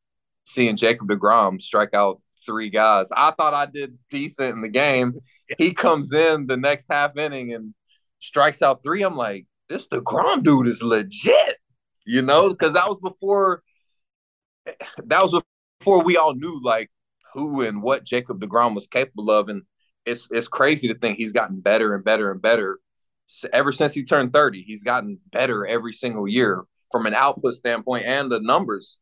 seeing 0.45 0.77
Jacob 0.77 1.07
DeGrom 1.07 1.61
strike 1.61 1.93
out 1.93 2.21
three 2.45 2.69
guys. 2.69 3.07
I 3.15 3.31
thought 3.31 3.53
I 3.53 3.65
did 3.65 3.97
decent 4.09 4.53
in 4.53 4.61
the 4.61 4.69
game. 4.69 5.13
He 5.57 5.73
comes 5.73 6.13
in 6.13 6.45
the 6.47 6.57
next 6.57 6.85
half 6.89 7.17
inning 7.17 7.53
and 7.53 7.73
strikes 8.19 8.61
out 8.61 8.83
three. 8.83 9.01
I'm 9.01 9.15
like, 9.15 9.45
this 9.67 9.87
DeGrom 9.87 10.43
dude 10.43 10.67
is 10.67 10.81
legit, 10.81 11.57
you 12.05 12.21
know, 12.21 12.49
because 12.49 12.73
that 12.73 12.87
was 12.87 12.99
before 13.01 13.63
that 15.05 15.23
was 15.23 15.41
before 15.79 16.03
we 16.03 16.17
all 16.17 16.33
knew 16.33 16.59
like 16.63 16.89
who 17.33 17.61
and 17.61 17.81
what 17.81 18.03
Jacob 18.03 18.39
DeGrom 18.39 18.75
was 18.75 18.87
capable 18.87 19.31
of. 19.31 19.49
And 19.49 19.63
it's 20.05 20.27
it's 20.31 20.47
crazy 20.47 20.87
to 20.87 20.97
think 20.97 21.17
he's 21.17 21.31
gotten 21.33 21.59
better 21.59 21.95
and 21.95 22.03
better 22.03 22.31
and 22.31 22.41
better 22.41 22.79
ever 23.53 23.71
since 23.71 23.93
he 23.93 24.03
turned 24.03 24.33
30. 24.33 24.63
He's 24.63 24.83
gotten 24.83 25.19
better 25.31 25.65
every 25.65 25.93
single 25.93 26.27
year 26.27 26.63
from 26.91 27.05
an 27.05 27.13
output 27.13 27.53
standpoint 27.53 28.05
and 28.05 28.31
the 28.31 28.39
numbers. 28.39 28.97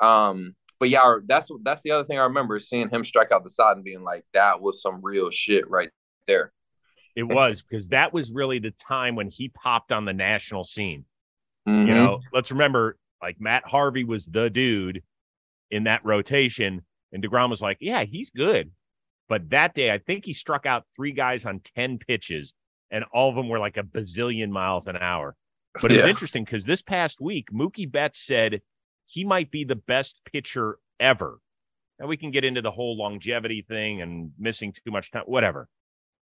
Um, 0.00 0.54
but 0.78 0.88
yeah, 0.88 1.16
that's 1.26 1.48
that's 1.62 1.82
the 1.82 1.92
other 1.92 2.04
thing 2.04 2.18
I 2.18 2.24
remember 2.24 2.60
seeing 2.60 2.90
him 2.90 3.04
strike 3.04 3.32
out 3.32 3.44
the 3.44 3.50
side 3.50 3.76
and 3.76 3.84
being 3.84 4.02
like, 4.02 4.24
that 4.34 4.60
was 4.60 4.82
some 4.82 5.00
real 5.02 5.30
shit 5.30 5.68
right 5.68 5.90
there. 6.26 6.52
It 7.16 7.22
was 7.22 7.62
because 7.62 7.88
that 7.88 8.12
was 8.12 8.32
really 8.32 8.58
the 8.58 8.72
time 8.72 9.14
when 9.14 9.28
he 9.28 9.48
popped 9.48 9.92
on 9.92 10.04
the 10.04 10.12
national 10.12 10.64
scene. 10.64 11.04
Mm-hmm. 11.68 11.88
You 11.88 11.94
know, 11.94 12.20
let's 12.32 12.50
remember 12.50 12.98
like 13.22 13.40
Matt 13.40 13.64
Harvey 13.66 14.04
was 14.04 14.26
the 14.26 14.50
dude 14.50 15.02
in 15.70 15.84
that 15.84 16.04
rotation, 16.04 16.82
and 17.12 17.22
DeGrom 17.22 17.50
was 17.50 17.62
like, 17.62 17.78
yeah, 17.80 18.04
he's 18.04 18.30
good. 18.30 18.70
But 19.28 19.50
that 19.50 19.74
day, 19.74 19.90
I 19.90 19.98
think 19.98 20.24
he 20.24 20.32
struck 20.32 20.66
out 20.66 20.84
three 20.94 21.12
guys 21.12 21.46
on 21.46 21.60
10 21.74 21.98
pitches, 21.98 22.52
and 22.90 23.04
all 23.12 23.30
of 23.30 23.36
them 23.36 23.48
were 23.48 23.58
like 23.58 23.76
a 23.76 23.82
bazillion 23.82 24.50
miles 24.50 24.86
an 24.86 24.96
hour. 24.96 25.34
But 25.80 25.92
it's 25.92 26.04
yeah. 26.04 26.10
interesting 26.10 26.44
because 26.44 26.64
this 26.64 26.82
past 26.82 27.20
week, 27.20 27.46
Mookie 27.52 27.90
Betts 27.90 28.18
said 28.18 28.60
he 29.06 29.24
might 29.24 29.50
be 29.50 29.64
the 29.64 29.74
best 29.74 30.20
pitcher 30.30 30.78
ever. 31.00 31.40
Now 31.98 32.06
we 32.06 32.16
can 32.16 32.30
get 32.30 32.44
into 32.44 32.62
the 32.62 32.70
whole 32.70 32.96
longevity 32.96 33.64
thing 33.66 34.02
and 34.02 34.32
missing 34.38 34.72
too 34.72 34.90
much 34.90 35.10
time, 35.10 35.24
whatever. 35.26 35.68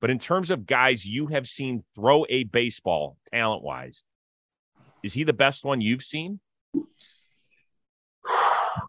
But 0.02 0.10
in 0.10 0.20
terms 0.20 0.50
of 0.50 0.66
guys 0.66 1.06
you 1.06 1.28
have 1.28 1.46
seen 1.46 1.84
throw 1.96 2.26
a 2.30 2.44
baseball 2.46 3.18
talent 3.34 3.64
wise, 3.64 4.04
is 5.04 5.14
he 5.14 5.24
the 5.24 5.34
best 5.34 5.64
one 5.64 5.82
you've 5.82 6.04
seen? 6.04 6.40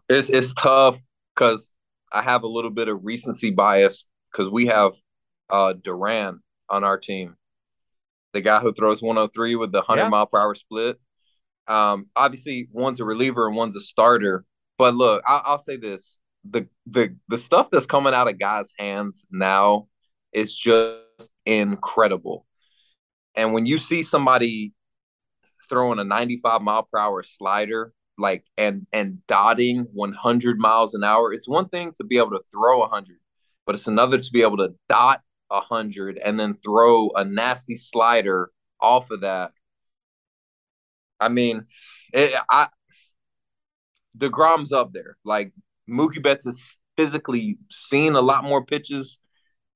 It's 0.07 0.29
it's 0.29 0.53
tough 0.53 0.99
because 1.33 1.73
I 2.11 2.21
have 2.21 2.43
a 2.43 2.47
little 2.47 2.69
bit 2.69 2.87
of 2.87 3.03
recency 3.03 3.49
bias 3.49 4.05
because 4.31 4.49
we 4.49 4.67
have 4.67 4.93
uh 5.49 5.73
Duran 5.73 6.39
on 6.69 6.83
our 6.83 6.97
team, 6.97 7.35
the 8.33 8.41
guy 8.41 8.59
who 8.59 8.73
throws 8.73 9.01
103 9.01 9.55
with 9.55 9.71
the 9.71 9.79
100 9.79 10.01
yeah. 10.01 10.09
mile 10.09 10.27
per 10.27 10.39
hour 10.39 10.55
split. 10.55 10.99
Um, 11.67 12.07
obviously, 12.15 12.69
one's 12.71 12.99
a 12.99 13.05
reliever 13.05 13.47
and 13.47 13.55
one's 13.55 13.75
a 13.75 13.81
starter. 13.81 14.45
But 14.77 14.95
look, 14.95 15.23
I- 15.25 15.41
I'll 15.45 15.59
say 15.59 15.77
this: 15.77 16.17
the 16.49 16.67
the 16.85 17.15
the 17.27 17.37
stuff 17.37 17.67
that's 17.71 17.85
coming 17.85 18.13
out 18.13 18.29
of 18.29 18.39
guys' 18.39 18.71
hands 18.77 19.25
now 19.31 19.87
is 20.33 20.55
just 20.55 21.31
incredible. 21.45 22.45
And 23.35 23.53
when 23.53 23.65
you 23.65 23.77
see 23.77 24.03
somebody 24.03 24.73
throwing 25.69 25.99
a 25.99 26.03
95 26.03 26.61
mile 26.61 26.87
per 26.91 26.99
hour 26.99 27.23
slider, 27.23 27.93
like 28.17 28.43
and 28.57 28.85
and 28.91 29.25
dotting 29.27 29.87
100 29.93 30.59
miles 30.59 30.93
an 30.93 31.03
hour, 31.03 31.33
it's 31.33 31.47
one 31.47 31.69
thing 31.69 31.93
to 31.97 32.03
be 32.03 32.17
able 32.17 32.31
to 32.31 32.41
throw 32.51 32.79
100, 32.79 33.17
but 33.65 33.75
it's 33.75 33.87
another 33.87 34.19
to 34.19 34.31
be 34.31 34.41
able 34.41 34.57
to 34.57 34.75
dot 34.89 35.21
100 35.47 36.17
and 36.17 36.39
then 36.39 36.57
throw 36.63 37.09
a 37.11 37.23
nasty 37.23 37.75
slider 37.75 38.51
off 38.79 39.11
of 39.11 39.21
that. 39.21 39.51
I 41.19 41.29
mean, 41.29 41.63
it, 42.13 42.33
I 42.49 42.67
Degrom's 44.17 44.71
up 44.71 44.91
there. 44.93 45.17
Like 45.23 45.53
Mookie 45.89 46.21
Betts 46.21 46.45
has 46.45 46.75
physically 46.97 47.57
seen 47.71 48.15
a 48.15 48.21
lot 48.21 48.43
more 48.43 48.65
pitches, 48.65 49.19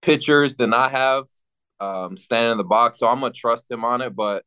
pitchers 0.05 0.55
than 0.55 0.73
I 0.73 0.89
have. 0.89 1.25
Um, 1.79 2.15
standing 2.15 2.53
in 2.53 2.57
the 2.57 2.63
box, 2.63 2.99
so 2.99 3.07
I'm 3.07 3.19
gonna 3.19 3.33
trust 3.33 3.69
him 3.69 3.83
on 3.83 4.01
it. 4.01 4.15
But 4.15 4.45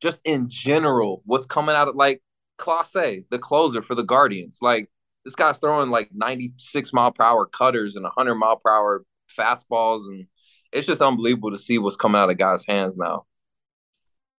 just 0.00 0.22
in 0.24 0.48
general, 0.48 1.22
what's 1.26 1.44
coming 1.44 1.76
out 1.76 1.88
of 1.88 1.94
like 1.94 2.22
Clase, 2.58 3.24
the 3.30 3.38
closer 3.38 3.82
for 3.82 3.94
the 3.94 4.02
Guardians, 4.02 4.58
like 4.62 4.88
this 5.24 5.34
guy's 5.34 5.58
throwing 5.58 5.90
like 5.90 6.08
96 6.14 6.92
mile 6.94 7.12
per 7.12 7.22
hour 7.22 7.44
cutters 7.44 7.96
and 7.96 8.04
100 8.04 8.34
mile 8.34 8.56
per 8.56 8.70
hour 8.72 9.04
fastballs, 9.38 10.06
and 10.06 10.26
it's 10.72 10.86
just 10.86 11.02
unbelievable 11.02 11.50
to 11.50 11.58
see 11.58 11.76
what's 11.76 11.96
coming 11.96 12.18
out 12.18 12.30
of 12.30 12.38
guys' 12.38 12.64
hands 12.66 12.96
now. 12.96 13.26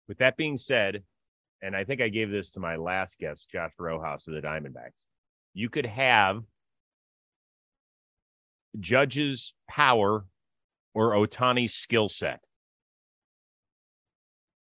With 0.08 0.18
that 0.18 0.36
being 0.36 0.58
said, 0.58 1.04
and 1.62 1.76
I 1.76 1.84
think 1.84 2.02
I 2.02 2.10
gave 2.10 2.32
this 2.32 2.50
to 2.52 2.60
my 2.60 2.78
last 2.78 3.20
guest, 3.20 3.48
Josh 3.52 3.72
Rojas 3.78 4.28
of 4.28 4.34
the 4.34 4.42
Diamondbacks. 4.42 5.06
You 5.54 5.70
could 5.70 5.86
have 5.86 6.42
Judge's 8.80 9.54
power 9.70 10.26
or 10.94 11.14
Ohtani's 11.14 11.74
skill 11.74 12.08
set. 12.08 12.40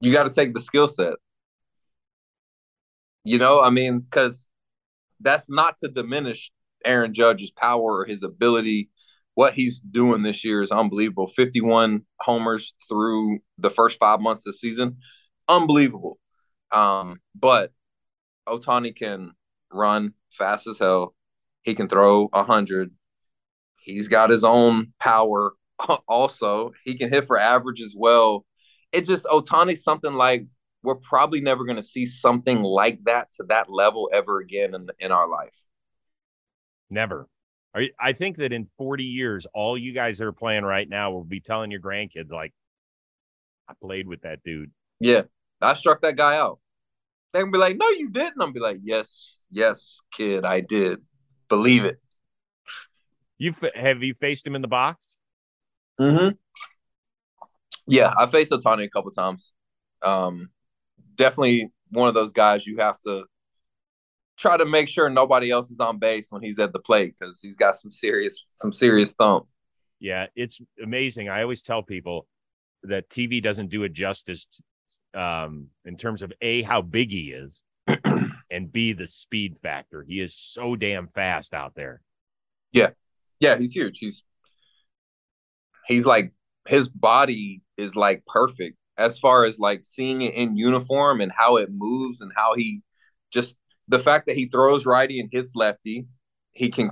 You 0.01 0.13
got 0.13 0.25
to 0.25 0.31
take 0.31 0.55
the 0.55 0.61
skill 0.61 0.89
set. 0.89 1.15
You 3.25 3.39
know, 3.39 3.61
I 3.61 3.71
mean, 3.71 4.01
because 4.01 4.49
that's 5.21 5.49
not 5.49 5.79
to 5.79 5.89
diminish 5.89 6.51
Aaron 6.85 7.15
Judge's 7.15 7.51
power 7.53 7.99
or 7.99 8.05
his 8.05 8.23
ability. 8.23 8.91
What 9.35 9.55
he's 9.55 9.81
doing 9.81 10.23
this 10.23 10.45
year 10.45 10.63
is 10.63 10.71
unbelievable. 10.71 11.29
51 11.29 12.03
homers 12.21 12.75
through 12.89 13.39
the 13.59 13.71
first 13.71 13.99
five 13.99 14.21
months 14.21 14.47
of 14.47 14.53
the 14.53 14.59
season. 14.59 14.99
Unbelievable. 15.49 16.19
Um, 16.71 17.21
but 17.35 17.73
Otani 18.47 18.95
can 18.95 19.33
run 19.73 20.15
fast 20.31 20.67
as 20.67 20.79
hell. 20.79 21.15
He 21.63 21.75
can 21.75 21.89
throw 21.89 22.29
a 22.33 22.43
hundred. 22.43 22.91
He's 23.81 24.09
got 24.09 24.31
his 24.31 24.45
own 24.45 24.93
power. 25.01 25.53
Also, 26.09 26.73
he 26.85 26.97
can 26.97 27.11
hit 27.11 27.27
for 27.27 27.39
average 27.39 27.81
as 27.81 27.95
well. 27.97 28.45
It 28.93 29.07
just 29.07 29.25
Ohtani's 29.25 29.83
something 29.83 30.13
like 30.13 30.47
we're 30.83 30.97
probably 30.97 31.41
never 31.41 31.65
going 31.65 31.77
to 31.77 31.83
see 31.83 32.07
something 32.07 32.63
like 32.63 33.03
that 33.05 33.33
to 33.33 33.45
that 33.45 33.71
level 33.71 34.11
ever 34.13 34.39
again 34.39 34.75
in 34.75 34.89
in 35.01 35.13
our 35.13 35.29
life. 35.29 35.57
Never. 36.91 37.29
I 37.99 38.13
think 38.13 38.37
that 38.37 38.53
in 38.53 38.69
40 38.77 39.05
years, 39.05 39.47
all 39.55 39.79
you 39.79 39.95
guys 39.95 40.19
that 40.19 40.27
are 40.27 40.33
playing 40.33 40.63
right 40.63 40.87
now 40.87 41.11
will 41.11 41.25
be 41.25 41.41
telling 41.41 41.71
your 41.71 41.81
grandkids, 41.81 42.31
like, 42.31 42.53
I 43.67 43.73
played 43.83 44.07
with 44.07 44.23
that 44.23 44.43
dude. 44.45 44.71
Yeah, 45.01 45.23
I 45.63 45.73
struck 45.73 46.03
that 46.03 46.17
guy 46.17 46.37
out. 46.37 46.59
They're 47.33 47.43
gonna 47.43 47.53
be 47.53 47.59
like, 47.59 47.79
"No, 47.79 47.89
you 47.89 48.11
didn't." 48.11 48.43
I'm 48.43 48.53
be 48.53 48.61
like, 48.61 48.81
"Yes, 48.83 49.43
yes, 49.51 50.03
kid, 50.13 50.45
I 50.45 50.61
did. 50.61 51.01
Believe 51.49 51.87
it." 51.87 51.99
You 53.39 53.55
have 53.75 54.03
you 54.03 54.15
faced 54.21 54.47
him 54.47 54.55
in 54.55 54.61
the 54.61 54.69
box? 54.69 55.19
Hmm. 56.11 56.29
Yeah, 57.87 58.13
I 58.17 58.27
faced 58.27 58.53
Ohtani 58.53 58.85
a 58.85 58.91
couple 58.91 59.11
times. 59.13 59.53
Um, 60.03 60.51
definitely 61.15 61.71
one 61.91 62.09
of 62.09 62.15
those 62.15 62.33
guys 62.33 62.67
you 62.67 62.79
have 62.79 63.01
to 63.03 63.25
try 64.37 64.57
to 64.57 64.65
make 64.65 64.89
sure 64.89 65.09
nobody 65.09 65.51
else 65.51 65.71
is 65.71 65.79
on 65.79 65.99
base 65.99 66.29
when 66.31 66.43
he's 66.43 66.59
at 66.59 66.73
the 66.73 66.81
plate 66.81 67.15
because 67.19 67.41
he's 67.41 67.57
got 67.57 67.77
some 67.77 67.91
serious 67.91 68.45
some 68.55 68.73
serious 68.73 69.13
thump. 69.13 69.47
Yeah, 70.01 70.27
it's 70.35 70.61
amazing. 70.83 71.29
I 71.29 71.43
always 71.43 71.63
tell 71.63 71.83
people 71.83 72.27
that 72.83 73.09
TV 73.09 73.41
doesn't 73.41 73.69
do 73.69 73.85
it 73.85 73.93
justice 73.93 74.49
um, 75.15 75.69
in 75.85 75.97
terms 75.97 76.23
of 76.23 76.33
a 76.41 76.63
how 76.63 76.83
big 76.83 77.13
he 77.13 77.33
is, 77.33 77.63
and 78.51 78.73
b 78.73 78.93
the 78.93 79.07
speed 79.07 79.57
factor. 79.63 80.03
He 80.03 80.21
is 80.21 80.35
so 80.35 80.75
damn 80.75 81.07
fast 81.09 81.55
out 81.55 81.75
there. 81.77 82.01
Yeah, 82.73 82.91
yeah, 83.39 83.57
he's 83.57 83.73
huge. 83.73 83.99
He's 83.99 84.25
he's 85.87 86.07
like 86.07 86.33
his 86.67 86.89
body 86.89 87.63
is 87.77 87.97
like 87.97 88.25
perfect 88.27 88.77
as 88.97 89.19
far 89.19 89.45
as 89.45 89.59
like 89.59 89.85
seeing 89.85 90.23
it 90.23 90.35
in 90.35 90.57
uniform 90.57 91.21
and 91.21 91.33
how 91.35 91.57
it 91.57 91.69
moves 91.73 92.21
and 92.21 92.31
how 92.37 92.55
he 92.55 92.83
just 93.33 93.57
the 93.89 93.99
fact 93.99 94.27
that 94.27 94.37
he 94.37 94.47
throws 94.47 94.87
righty 94.87 95.19
and 95.21 95.29
hits 95.33 95.53
lefty, 95.55 96.07
he 96.53 96.71
can 96.71 96.91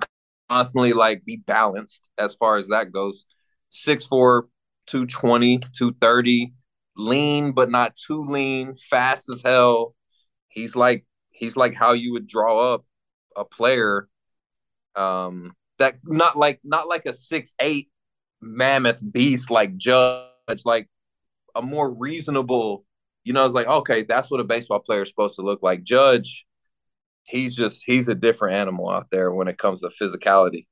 constantly 0.49 0.93
like 0.93 1.25
be 1.25 1.37
balanced 1.37 2.11
as 2.19 2.35
far 2.35 2.57
as 2.57 2.69
that 2.69 2.93
goes. 2.93 3.25
6'4, 3.71 4.43
220, 4.87 5.59
230, 5.59 6.53
lean 6.97 7.53
but 7.53 7.71
not 7.71 7.95
too 7.97 8.25
lean, 8.25 8.75
fast 8.91 9.31
as 9.31 9.43
hell. 9.45 9.95
He's 10.49 10.75
like 10.75 11.05
he's 11.31 11.57
like 11.57 11.75
how 11.75 11.93
you 11.93 12.13
would 12.13 12.27
draw 12.27 12.75
up 12.75 12.85
a 13.37 13.45
player 13.45 14.09
um 14.97 15.55
that 15.79 15.95
not 16.05 16.37
like 16.37 16.59
not 16.65 16.89
like 16.89 17.07
a 17.07 17.13
six 17.13 17.55
eight 17.61 17.89
mammoth 18.41 19.01
beast 19.13 19.51
like 19.51 19.77
Judge, 19.77 20.63
like 20.65 20.89
a 21.55 21.63
more 21.63 21.91
reasonable, 21.91 22.85
you 23.25 23.33
know, 23.33 23.45
it's 23.45 23.55
like, 23.55 23.67
okay, 23.67 24.03
that's 24.03 24.31
what 24.31 24.41
a 24.41 24.45
baseball 24.45 24.81
player 24.81 25.03
is 25.03 25.09
supposed 25.09 25.37
to 25.37 25.43
look 25.43 25.63
like. 25.63 25.83
Judge, 25.83 26.47
he's 27.25 27.55
just 27.55 27.83
he's 27.85 28.09
a 28.09 28.15
different 28.15 28.57
animal 28.57 28.89
out 28.89 29.09
there 29.11 29.33
when 29.33 29.49
it 29.49 29.59
comes 29.59 29.81
to 29.81 29.91
physicality. 30.01 30.67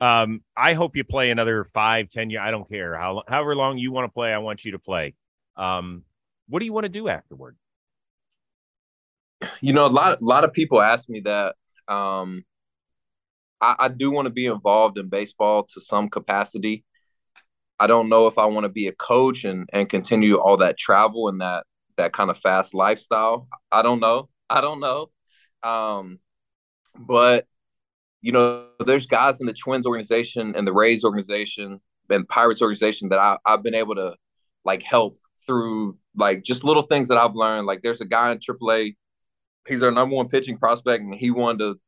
Um, 0.00 0.40
I 0.56 0.72
hope 0.72 0.96
you 0.96 1.04
play 1.04 1.30
another 1.30 1.64
five, 1.64 2.08
ten 2.08 2.30
years. 2.30 2.42
I 2.44 2.50
don't 2.50 2.68
care 2.68 2.96
how 2.96 3.22
however 3.28 3.54
long 3.54 3.78
you 3.78 3.92
want 3.92 4.06
to 4.06 4.12
play. 4.12 4.32
I 4.32 4.38
want 4.38 4.64
you 4.64 4.72
to 4.72 4.78
play. 4.78 5.14
Um, 5.56 6.04
what 6.48 6.60
do 6.60 6.64
you 6.64 6.72
want 6.72 6.84
to 6.84 6.88
do 6.88 7.08
afterward? 7.08 7.56
You 9.60 9.72
know, 9.72 9.86
a 9.86 9.88
lot 9.88 10.20
a 10.20 10.24
lot 10.24 10.44
of 10.44 10.52
people 10.52 10.80
ask 10.80 11.08
me 11.08 11.20
that. 11.20 11.54
Um, 11.88 12.44
I, 13.60 13.76
I 13.78 13.88
do 13.88 14.10
want 14.10 14.26
to 14.26 14.30
be 14.30 14.46
involved 14.46 14.98
in 14.98 15.08
baseball 15.08 15.66
to 15.74 15.80
some 15.80 16.08
capacity. 16.08 16.84
I 17.78 17.86
don't 17.86 18.08
know 18.08 18.26
if 18.26 18.38
I 18.38 18.46
want 18.46 18.64
to 18.64 18.68
be 18.68 18.88
a 18.88 18.92
coach 18.92 19.44
and 19.44 19.68
and 19.72 19.88
continue 19.88 20.36
all 20.36 20.58
that 20.58 20.76
travel 20.76 21.28
and 21.28 21.40
that 21.40 21.64
that 21.96 22.12
kind 22.12 22.30
of 22.30 22.38
fast 22.38 22.74
lifestyle. 22.74 23.48
I 23.72 23.82
don't 23.82 24.00
know. 24.00 24.28
I 24.48 24.60
don't 24.60 24.80
know. 24.80 25.10
Um, 25.62 26.18
but 26.98 27.46
you 28.22 28.32
know, 28.32 28.66
there's 28.84 29.06
guys 29.06 29.40
in 29.40 29.46
the 29.46 29.54
Twins 29.54 29.86
organization 29.86 30.54
and 30.56 30.66
the 30.66 30.72
Rays 30.72 31.04
organization 31.04 31.80
and 32.10 32.28
Pirates 32.28 32.60
organization 32.60 33.08
that 33.10 33.18
I, 33.18 33.38
I've 33.46 33.62
been 33.62 33.74
able 33.74 33.94
to 33.94 34.14
like 34.64 34.82
help 34.82 35.16
through 35.46 35.96
like 36.16 36.42
just 36.42 36.64
little 36.64 36.82
things 36.82 37.08
that 37.08 37.18
I've 37.18 37.34
learned. 37.34 37.66
Like 37.66 37.82
there's 37.82 38.00
a 38.00 38.06
guy 38.06 38.32
in 38.32 38.38
AAA, 38.38 38.96
he's 39.66 39.82
our 39.82 39.90
number 39.90 40.16
one 40.16 40.28
pitching 40.28 40.58
prospect, 40.58 41.02
and 41.02 41.14
he 41.14 41.30
wanted 41.30 41.58
to, 41.58 41.80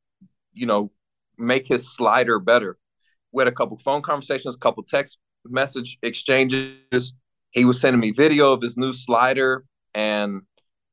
you 0.55 0.67
know, 0.67 0.91
make 1.39 1.69
his 1.69 1.95
slider 1.95 2.39
better. 2.39 2.79
We 3.33 3.41
had 3.41 3.49
a 3.49 3.53
couple 3.53 3.79
phone 3.79 4.03
conversations, 4.03 4.57
couple 4.57 4.83
text 4.83 5.19
message 5.45 5.99
exchanges. 6.03 7.15
He 7.51 7.65
was 7.65 7.81
sending 7.81 8.01
me 8.01 8.11
video 8.11 8.53
of 8.53 8.63
his 8.63 8.77
new 8.77 8.93
slider, 8.93 9.65
and 9.95 10.43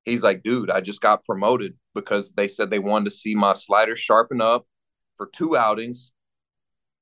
he's 0.05 0.23
like, 0.23 0.43
"Dude, 0.43 0.69
I 0.71 0.81
just 0.81 1.01
got 1.01 1.25
promoted 1.25 1.75
because 1.93 2.33
they 2.33 2.47
said 2.47 2.69
they 2.69 2.79
wanted 2.79 3.05
to 3.05 3.11
see 3.11 3.35
my 3.35 3.53
slider 3.53 3.95
sharpen 3.95 4.41
up 4.41 4.65
for 5.17 5.27
two 5.27 5.55
outings. 5.57 6.11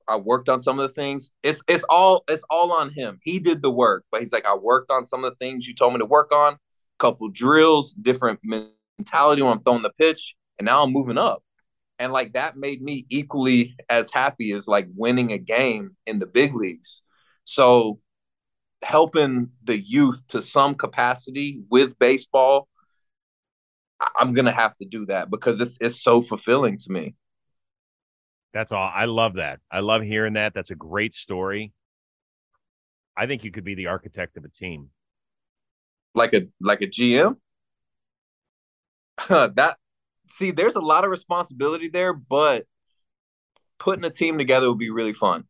I 0.07 0.15
worked 0.15 0.49
on 0.49 0.61
some 0.61 0.79
of 0.79 0.87
the 0.87 0.93
things. 0.93 1.31
It's 1.43 1.61
it's 1.67 1.83
all 1.89 2.23
it's 2.27 2.43
all 2.49 2.71
on 2.71 2.91
him. 2.91 3.19
He 3.23 3.39
did 3.39 3.61
the 3.61 3.71
work, 3.71 4.05
but 4.11 4.21
he's 4.21 4.31
like, 4.31 4.45
I 4.45 4.55
worked 4.55 4.91
on 4.91 5.05
some 5.05 5.23
of 5.23 5.31
the 5.31 5.37
things 5.37 5.67
you 5.67 5.75
told 5.75 5.93
me 5.93 5.99
to 5.99 6.05
work 6.05 6.31
on. 6.31 6.57
Couple 6.99 7.29
drills, 7.29 7.93
different 7.93 8.39
mentality 8.43 9.41
when 9.41 9.53
I'm 9.53 9.63
throwing 9.63 9.83
the 9.83 9.91
pitch, 9.91 10.35
and 10.57 10.65
now 10.65 10.83
I'm 10.83 10.91
moving 10.91 11.17
up 11.17 11.43
and 11.99 12.13
like 12.13 12.33
that 12.33 12.57
made 12.57 12.81
me 12.81 13.05
equally 13.09 13.75
as 13.89 14.09
happy 14.11 14.51
as 14.51 14.67
like 14.67 14.87
winning 14.95 15.31
a 15.31 15.37
game 15.37 15.95
in 16.05 16.19
the 16.19 16.27
big 16.27 16.55
leagues. 16.55 17.01
So 17.43 17.99
helping 18.83 19.49
the 19.63 19.77
youth 19.79 20.23
to 20.29 20.41
some 20.41 20.75
capacity 20.75 21.61
with 21.69 21.97
baseball 21.99 22.67
i'm 24.19 24.33
gonna 24.33 24.51
have 24.51 24.75
to 24.77 24.85
do 24.85 25.05
that 25.05 25.29
because 25.29 25.59
it's 25.59 25.77
it's 25.81 26.01
so 26.01 26.21
fulfilling 26.21 26.77
to 26.77 26.91
me. 26.91 27.15
That's 28.53 28.71
all 28.71 28.91
i 28.93 29.05
love 29.05 29.35
that. 29.35 29.59
I 29.71 29.79
love 29.79 30.01
hearing 30.01 30.33
that. 30.33 30.53
That's 30.53 30.71
a 30.71 30.75
great 30.75 31.13
story. 31.13 31.73
I 33.15 33.25
think 33.25 33.43
you 33.43 33.51
could 33.51 33.63
be 33.63 33.75
the 33.75 33.87
architect 33.87 34.37
of 34.37 34.45
a 34.45 34.49
team. 34.49 34.89
Like 36.13 36.33
a 36.33 36.47
like 36.61 36.81
a 36.81 36.87
gm 36.87 37.37
that 39.27 39.77
see, 40.29 40.51
there's 40.51 40.75
a 40.75 40.81
lot 40.81 41.03
of 41.03 41.11
responsibility 41.11 41.89
there, 41.89 42.13
but 42.13 42.65
putting 43.79 44.05
a 44.05 44.09
team 44.09 44.37
together 44.37 44.69
would 44.69 44.79
be 44.79 44.89
really 44.89 45.13
fun. 45.13 45.45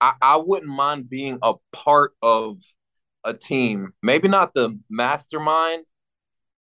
I, 0.00 0.14
I 0.20 0.36
wouldn't 0.36 0.70
mind 0.70 1.10
being 1.10 1.38
a 1.42 1.54
part 1.72 2.12
of 2.22 2.58
a 3.24 3.34
team. 3.34 3.92
Maybe 4.02 4.28
not 4.28 4.54
the 4.54 4.78
mastermind, 4.88 5.86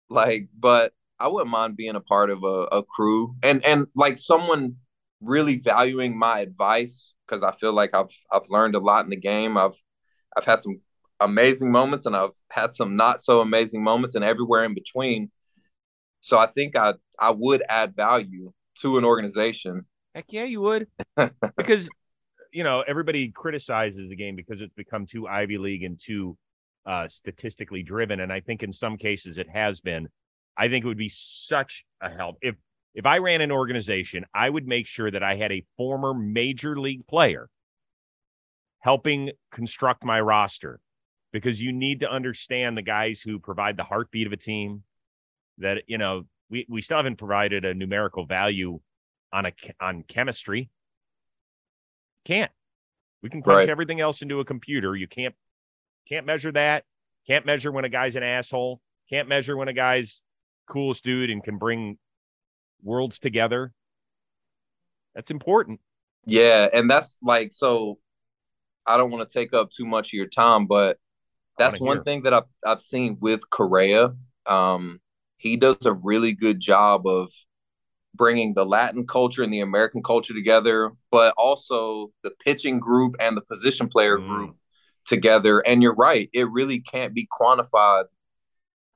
like, 0.10 0.50
but 0.58 0.94
I 1.20 1.28
wouldn't 1.28 1.52
mind 1.52 1.78
being 1.78 1.96
a 1.96 2.02
part 2.02 2.30
of 2.30 2.44
a, 2.44 2.78
a 2.78 2.84
crew 2.84 3.36
and 3.44 3.64
and 3.64 3.88
like 3.96 4.18
someone 4.18 4.78
really 5.22 5.58
valuing 5.58 6.18
my 6.18 6.40
advice 6.40 7.14
because 7.28 7.44
I 7.44 7.56
feel 7.56 7.74
like 7.74 7.94
I've 7.94 8.10
I've 8.32 8.50
learned 8.50 8.76
a 8.76 8.80
lot 8.80 9.06
in 9.06 9.12
the 9.12 9.18
game. 9.18 9.58
I've 9.58 9.76
I've 10.36 10.46
had 10.46 10.62
some 10.62 10.82
amazing 11.20 11.72
moments 11.72 12.06
and 12.06 12.16
I've 12.16 12.32
had 12.50 12.74
some 12.74 12.96
not 12.96 13.22
so 13.22 13.40
amazing 13.42 13.84
moments 13.84 14.16
and 14.16 14.26
everywhere 14.26 14.64
in 14.64 14.74
between. 14.74 15.32
So 16.22 16.38
I 16.38 16.48
think 16.48 16.76
I 16.76 16.94
I 17.20 17.32
would 17.32 17.64
add 17.68 17.96
value 17.96 18.52
to 18.80 18.98
an 18.98 19.06
organization. 19.06 19.86
Heck 20.16 20.32
yeah, 20.32 20.44
you 20.44 20.62
would. 20.62 20.88
because 21.58 21.90
you 22.54 22.64
know, 22.64 22.84
everybody 22.86 23.32
criticizes 23.32 24.10
the 24.10 24.16
game 24.16 24.36
because 24.36 24.62
it's 24.62 24.74
become 24.74 25.06
too 25.06 25.28
Ivy 25.28 25.58
League 25.58 25.84
and 25.84 26.00
too 26.00 26.38
uh, 26.86 27.08
statistically 27.08 27.82
driven. 27.84 28.20
And 28.20 28.32
I 28.32 28.42
think 28.42 28.64
in 28.64 28.74
some 28.74 28.98
cases 28.98 29.38
it 29.38 29.50
has 29.50 29.80
been. 29.80 30.08
I 30.58 30.68
think 30.68 30.84
it 30.84 30.88
would 30.88 30.98
be 30.98 31.12
such 31.14 31.86
a 32.02 32.10
help 32.10 32.38
if 32.42 32.56
if 32.94 33.06
I 33.06 33.20
ran 33.20 33.42
an 33.42 33.52
organization, 33.52 34.26
I 34.34 34.50
would 34.50 34.68
make 34.68 34.86
sure 34.86 35.10
that 35.10 35.24
I 35.24 35.36
had 35.36 35.52
a 35.52 35.64
former 35.78 36.14
major 36.14 36.78
league 36.78 37.08
player 37.08 37.50
helping 38.80 39.32
construct 39.52 40.04
my 40.04 40.20
roster 40.20 40.80
because 41.32 41.62
you 41.62 41.72
need 41.72 42.02
to 42.02 42.12
understand 42.12 42.76
the 42.76 42.82
guys 42.82 43.22
who 43.22 43.40
provide 43.40 43.78
the 43.78 43.84
heartbeat 43.84 44.28
of 44.28 44.34
a 44.34 44.38
team, 44.38 44.84
that 45.58 45.84
you 45.88 45.98
know 45.98 46.26
we 46.50 46.66
we 46.70 46.82
still 46.82 46.98
haven't 46.98 47.18
provided 47.18 47.66
a 47.66 47.74
numerical 47.74 48.26
value 48.26 48.80
on 49.34 49.46
a 49.46 49.52
on 49.80 50.04
chemistry. 50.08 50.70
Can't. 52.26 52.52
We 53.24 53.30
can 53.30 53.42
crunch 53.42 53.58
right. 53.58 53.70
everything 53.70 54.02
else 54.02 54.22
into 54.22 54.40
a 54.40 54.46
computer. 54.46 54.96
You 54.96 55.08
can't 55.08 55.36
can't 56.08 56.26
measure 56.26 56.52
that. 56.52 56.84
Can't 57.28 57.46
measure 57.46 57.72
when 57.72 57.86
a 57.86 57.90
guy's 57.90 58.16
an 58.16 58.24
asshole. 58.24 58.82
Can't 59.10 59.28
measure 59.28 59.56
when 59.56 59.68
a 59.68 59.74
guy's 59.74 60.24
coolest 60.68 61.04
dude 61.04 61.30
and 61.30 61.44
can 61.44 61.58
bring 61.58 61.98
worlds 62.84 63.20
together. 63.20 63.74
That's 65.14 65.32
important. 65.32 65.80
Yeah, 66.26 66.68
and 66.72 66.90
that's 66.90 67.18
like 67.22 67.54
so. 67.54 68.00
I 68.86 68.98
don't 68.98 69.12
want 69.12 69.28
to 69.28 69.40
take 69.40 69.54
up 69.54 69.70
too 69.72 69.86
much 69.86 70.10
of 70.10 70.14
your 70.14 70.28
time, 70.28 70.66
but 70.66 70.98
that's 71.58 71.80
one 71.80 71.98
hear. 71.98 72.04
thing 72.04 72.24
that 72.24 72.34
I've 72.34 72.50
I've 72.66 72.82
seen 72.82 73.18
with 73.20 73.48
Correa. 73.50 74.14
Um, 74.46 75.00
he 75.42 75.58
does 75.58 75.86
a 75.86 75.94
really 75.94 76.34
good 76.34 76.60
job 76.60 77.08
of 77.08 77.30
bringing 78.14 78.54
the 78.54 78.66
Latin 78.66 79.08
culture 79.08 79.44
and 79.44 79.52
the 79.52 79.62
American 79.62 80.04
culture 80.04 80.34
together, 80.34 80.92
but 81.12 81.34
also 81.38 82.12
the 82.24 82.32
pitching 82.44 82.80
group 82.80 83.16
and 83.20 83.36
the 83.36 83.42
position 83.42 83.88
player 83.88 84.18
mm. 84.18 84.28
group 84.28 84.56
together. 85.08 85.60
And 85.60 85.82
you're 85.82 85.96
right, 85.96 86.30
it 86.34 86.50
really 86.50 86.82
can't 86.82 87.14
be 87.14 87.28
quantified. 87.28 88.06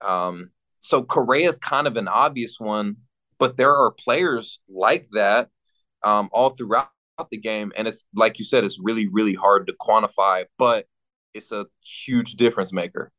Um, 0.02 0.52
so 0.82 1.04
Correa 1.04 1.50
is 1.50 1.58
kind 1.58 1.88
of 1.88 1.98
an 1.98 2.08
obvious 2.08 2.60
one, 2.60 2.98
but 3.40 3.58
there 3.58 3.76
are 3.76 3.92
players 3.92 4.60
like 4.70 5.08
that 5.14 5.50
um, 6.04 6.30
all 6.32 6.52
throughout 6.52 6.90
the 7.32 7.38
game. 7.38 7.72
And 7.76 7.88
it's 7.88 8.06
like 8.14 8.38
you 8.38 8.46
said, 8.46 8.64
it's 8.64 8.80
really, 8.80 9.08
really 9.08 9.34
hard 9.34 9.68
to 9.68 9.74
quantify, 9.74 10.46
but 10.60 10.86
it's 11.34 11.52
a 11.52 11.66
huge 11.82 12.34
difference 12.34 12.72
maker. 12.72 13.12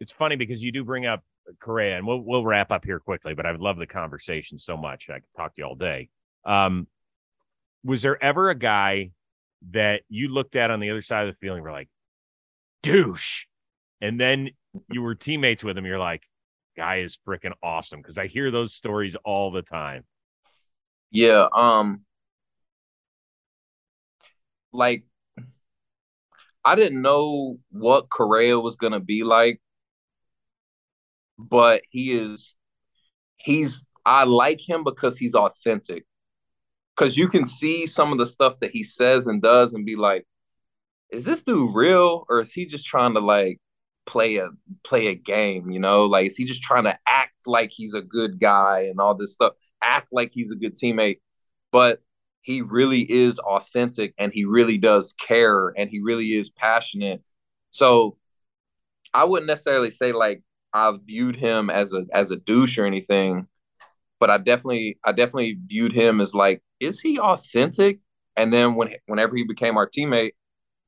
It's 0.00 0.12
funny 0.12 0.36
because 0.36 0.62
you 0.62 0.72
do 0.72 0.82
bring 0.82 1.06
up 1.06 1.22
Correa, 1.60 1.96
and 1.96 2.06
we'll 2.06 2.20
we'll 2.20 2.44
wrap 2.44 2.70
up 2.70 2.84
here 2.84 3.00
quickly. 3.00 3.34
But 3.34 3.46
I 3.46 3.52
love 3.52 3.78
the 3.78 3.86
conversation 3.86 4.58
so 4.58 4.76
much. 4.76 5.06
I 5.08 5.14
could 5.14 5.24
talk 5.36 5.54
to 5.54 5.62
you 5.62 5.66
all 5.66 5.74
day. 5.74 6.08
Um, 6.44 6.86
was 7.84 8.02
there 8.02 8.22
ever 8.22 8.50
a 8.50 8.54
guy 8.54 9.10
that 9.70 10.02
you 10.08 10.28
looked 10.28 10.56
at 10.56 10.70
on 10.70 10.80
the 10.80 10.90
other 10.90 11.02
side 11.02 11.26
of 11.26 11.34
the 11.34 11.38
field 11.38 11.56
and 11.56 11.64
were 11.64 11.72
like, 11.72 11.88
douche, 12.82 13.44
and 14.00 14.20
then 14.20 14.50
you 14.90 15.02
were 15.02 15.14
teammates 15.14 15.62
with 15.62 15.76
him? 15.76 15.86
You're 15.86 15.98
like, 15.98 16.22
guy 16.76 17.00
is 17.00 17.18
freaking 17.26 17.52
awesome 17.62 18.00
because 18.00 18.18
I 18.18 18.26
hear 18.26 18.50
those 18.50 18.74
stories 18.74 19.16
all 19.24 19.50
the 19.50 19.62
time. 19.62 20.04
Yeah. 21.10 21.46
Um. 21.52 22.02
Like 24.72 25.04
I 26.64 26.74
didn't 26.74 27.02
know 27.02 27.58
what 27.70 28.08
Correa 28.08 28.58
was 28.58 28.76
gonna 28.76 29.00
be 29.00 29.22
like 29.22 29.60
but 31.38 31.82
he 31.90 32.18
is 32.18 32.56
he's 33.36 33.84
I 34.06 34.24
like 34.24 34.60
him 34.66 34.84
because 34.84 35.16
he's 35.16 35.34
authentic. 35.34 36.04
Cause 36.96 37.16
you 37.16 37.28
can 37.28 37.44
see 37.44 37.86
some 37.86 38.12
of 38.12 38.18
the 38.18 38.26
stuff 38.26 38.60
that 38.60 38.70
he 38.70 38.84
says 38.84 39.26
and 39.26 39.42
does 39.42 39.74
and 39.74 39.84
be 39.84 39.96
like, 39.96 40.26
is 41.10 41.24
this 41.24 41.42
dude 41.42 41.74
real 41.74 42.24
or 42.28 42.40
is 42.40 42.52
he 42.52 42.66
just 42.66 42.86
trying 42.86 43.14
to 43.14 43.20
like 43.20 43.58
play 44.06 44.36
a 44.36 44.50
play 44.84 45.08
a 45.08 45.14
game? 45.14 45.70
You 45.70 45.80
know, 45.80 46.04
like 46.06 46.26
is 46.26 46.36
he 46.36 46.44
just 46.44 46.62
trying 46.62 46.84
to 46.84 46.96
act 47.08 47.34
like 47.46 47.70
he's 47.72 47.94
a 47.94 48.02
good 48.02 48.38
guy 48.38 48.86
and 48.90 49.00
all 49.00 49.14
this 49.14 49.32
stuff, 49.34 49.54
act 49.82 50.08
like 50.12 50.30
he's 50.32 50.52
a 50.52 50.56
good 50.56 50.76
teammate, 50.76 51.20
but 51.72 52.00
he 52.42 52.60
really 52.60 53.00
is 53.00 53.38
authentic 53.38 54.14
and 54.18 54.32
he 54.32 54.44
really 54.44 54.78
does 54.78 55.14
care 55.14 55.72
and 55.76 55.90
he 55.90 56.00
really 56.00 56.28
is 56.34 56.50
passionate. 56.50 57.22
So 57.70 58.18
I 59.14 59.24
wouldn't 59.24 59.46
necessarily 59.46 59.90
say 59.90 60.12
like 60.12 60.42
I 60.74 60.92
viewed 61.06 61.36
him 61.36 61.70
as 61.70 61.92
a 61.92 62.04
as 62.12 62.30
a 62.32 62.36
douche 62.36 62.78
or 62.78 62.84
anything, 62.84 63.46
but 64.20 64.30
I 64.30 64.38
definitely 64.38 64.98
I 65.04 65.12
definitely 65.12 65.58
viewed 65.66 65.92
him 65.92 66.20
as 66.20 66.34
like, 66.34 66.62
is 66.80 67.00
he 67.00 67.18
authentic? 67.18 68.00
And 68.36 68.52
then 68.52 68.74
when 68.74 68.94
whenever 69.06 69.36
he 69.36 69.44
became 69.44 69.76
our 69.76 69.88
teammate, 69.88 70.32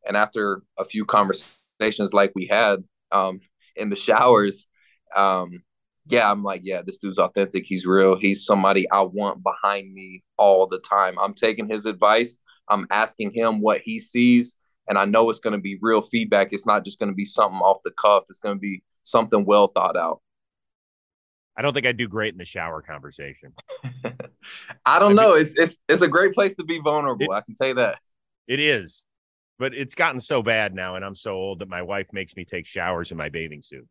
and 0.06 0.16
after 0.16 0.62
a 0.78 0.84
few 0.84 1.04
conversations 1.04 2.12
like 2.12 2.32
we 2.34 2.46
had 2.46 2.84
um, 3.12 3.40
in 3.76 3.90
the 3.90 3.96
showers, 3.96 4.66
um, 5.14 5.62
yeah, 6.08 6.30
I'm 6.30 6.42
like, 6.42 6.62
yeah, 6.64 6.82
this 6.84 6.98
dude's 6.98 7.18
authentic. 7.18 7.64
He's 7.66 7.86
real. 7.86 8.16
He's 8.18 8.44
somebody 8.44 8.90
I 8.90 9.02
want 9.02 9.42
behind 9.42 9.92
me 9.92 10.24
all 10.36 10.66
the 10.66 10.80
time. 10.80 11.16
I'm 11.20 11.34
taking 11.34 11.68
his 11.68 11.86
advice. 11.86 12.38
I'm 12.68 12.86
asking 12.90 13.32
him 13.34 13.60
what 13.60 13.80
he 13.80 14.00
sees, 14.00 14.54
and 14.88 14.98
I 14.98 15.04
know 15.04 15.30
it's 15.30 15.40
going 15.40 15.54
to 15.54 15.60
be 15.62 15.78
real 15.80 16.02
feedback. 16.02 16.52
It's 16.52 16.66
not 16.66 16.84
just 16.84 16.98
going 16.98 17.10
to 17.10 17.14
be 17.16 17.24
something 17.24 17.60
off 17.60 17.78
the 17.84 17.92
cuff. 17.92 18.24
It's 18.28 18.40
going 18.40 18.56
to 18.56 18.60
be 18.60 18.82
something 19.06 19.44
well 19.44 19.68
thought 19.68 19.96
out. 19.96 20.20
I 21.56 21.62
don't 21.62 21.72
think 21.72 21.86
I'd 21.86 21.96
do 21.96 22.08
great 22.08 22.34
in 22.34 22.38
the 22.38 22.44
shower 22.44 22.82
conversation. 22.82 23.52
I 24.84 24.98
don't 24.98 25.18
I 25.18 25.22
know. 25.22 25.32
It's 25.34 25.58
it's 25.58 25.78
it's 25.88 26.02
a 26.02 26.08
great 26.08 26.34
place 26.34 26.54
to 26.56 26.64
be 26.64 26.80
vulnerable. 26.80 27.32
It, 27.32 27.34
I 27.34 27.40
can 27.40 27.54
say 27.54 27.72
that. 27.72 27.98
It 28.46 28.60
is. 28.60 29.04
But 29.58 29.72
it's 29.72 29.94
gotten 29.94 30.20
so 30.20 30.42
bad 30.42 30.74
now 30.74 30.96
and 30.96 31.04
I'm 31.04 31.14
so 31.14 31.32
old 31.32 31.60
that 31.60 31.68
my 31.68 31.80
wife 31.80 32.08
makes 32.12 32.36
me 32.36 32.44
take 32.44 32.66
showers 32.66 33.10
in 33.10 33.16
my 33.16 33.30
bathing 33.30 33.62
suit. 33.62 33.88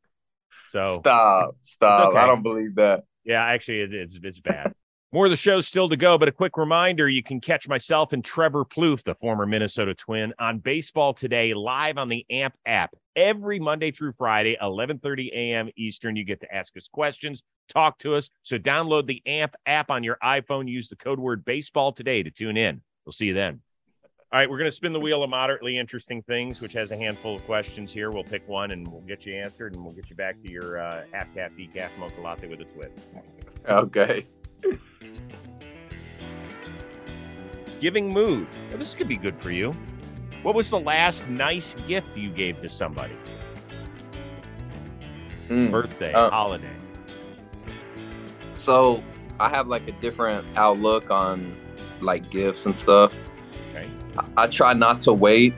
So 0.70 1.00
Stop. 1.00 1.56
Stop. 1.62 2.10
Okay. 2.10 2.20
I 2.20 2.28
don't 2.28 2.44
believe 2.44 2.76
that. 2.76 3.06
Yeah, 3.24 3.44
actually 3.44 3.80
it, 3.80 3.94
it's 3.94 4.20
it's 4.22 4.40
bad. 4.40 4.76
More 5.16 5.28
of 5.28 5.32
the 5.32 5.38
show 5.38 5.62
still 5.62 5.88
to 5.88 5.96
go, 5.96 6.18
but 6.18 6.28
a 6.28 6.32
quick 6.34 6.58
reminder 6.58 7.08
you 7.08 7.24
can 7.24 7.40
catch 7.40 7.70
myself 7.70 8.12
and 8.12 8.22
Trevor 8.22 8.66
Plouffe, 8.66 9.02
the 9.06 9.16
former 9.16 9.46
Minnesota 9.46 9.94
Twin, 9.94 10.34
on 10.40 10.60
Baseball 10.60 11.14
Today 11.14 11.54
live 11.54 11.98
on 11.98 12.10
the 12.10 12.26
AMP 12.30 12.54
app 12.66 12.94
every 13.16 13.58
Monday 13.58 13.92
through 13.92 14.12
Friday, 14.18 14.58
11:30 14.62 15.32
a.m. 15.32 15.70
Eastern. 15.78 16.18
You 16.18 16.26
get 16.26 16.42
to 16.42 16.54
ask 16.54 16.76
us 16.76 16.90
questions, 16.90 17.44
talk 17.70 17.98
to 18.00 18.14
us. 18.14 18.30
So 18.44 18.58
download 18.58 19.08
the 19.08 19.22
AMP 19.26 19.56
app 19.66 19.90
on 19.90 20.04
your 20.04 20.18
iPhone. 20.22 20.68
Use 20.68 20.90
the 20.90 20.98
code 20.98 21.22
word 21.22 21.46
Baseball 21.46 21.94
Today 21.94 22.22
to 22.22 22.30
tune 22.30 22.58
in. 22.58 22.82
We'll 23.06 23.14
see 23.14 23.28
you 23.28 23.34
then. 23.34 23.62
All 24.34 24.40
right, 24.40 24.50
we're 24.50 24.58
going 24.58 24.70
to 24.70 24.76
spin 24.76 24.92
the 24.92 25.00
wheel 25.00 25.24
of 25.24 25.30
moderately 25.30 25.78
interesting 25.78 26.24
things, 26.24 26.60
which 26.60 26.74
has 26.74 26.92
a 26.92 26.98
handful 26.98 27.38
of 27.38 27.46
questions 27.46 27.90
here. 27.90 28.12
We'll 28.12 28.26
pick 28.26 28.46
one 28.50 28.72
and 28.72 28.86
we'll 28.86 29.00
get 29.00 29.26
you 29.26 29.34
answered, 29.34 29.76
and 29.76 29.86
we'll 29.86 29.94
get 29.94 30.10
you 30.10 30.18
back 30.18 30.42
to 30.42 30.52
your 30.52 30.78
uh, 30.78 31.06
half 31.14 31.34
cat 31.34 31.54
decaf 31.58 31.98
mocha 31.98 32.20
latte 32.20 32.50
with 32.50 32.60
a 32.60 32.66
twist. 32.66 33.08
Okay. 33.70 34.28
Giving 37.86 38.12
mood. 38.12 38.48
Well, 38.70 38.80
this 38.80 38.96
could 38.96 39.08
be 39.08 39.16
good 39.16 39.36
for 39.36 39.52
you. 39.52 39.72
What 40.42 40.56
was 40.56 40.72
the 40.72 40.80
last 40.80 41.30
nice 41.30 41.76
gift 41.88 42.18
you 42.18 42.32
gave 42.32 42.60
to 42.64 42.68
somebody? 42.68 43.14
Mm, 45.50 45.70
Birthday, 45.70 46.12
uh, 46.12 46.32
holiday. 46.32 46.76
So 48.58 49.04
I 49.40 49.50
have 49.50 49.68
like 49.68 49.88
a 49.88 49.92
different 50.02 50.48
outlook 50.58 51.12
on 51.12 51.56
like 52.02 52.32
gifts 52.32 52.66
and 52.66 52.76
stuff. 52.76 53.14
Okay. 53.70 53.88
I, 54.18 54.46
I 54.46 54.48
try 54.48 54.74
not 54.74 55.00
to 55.02 55.14
wait. 55.14 55.54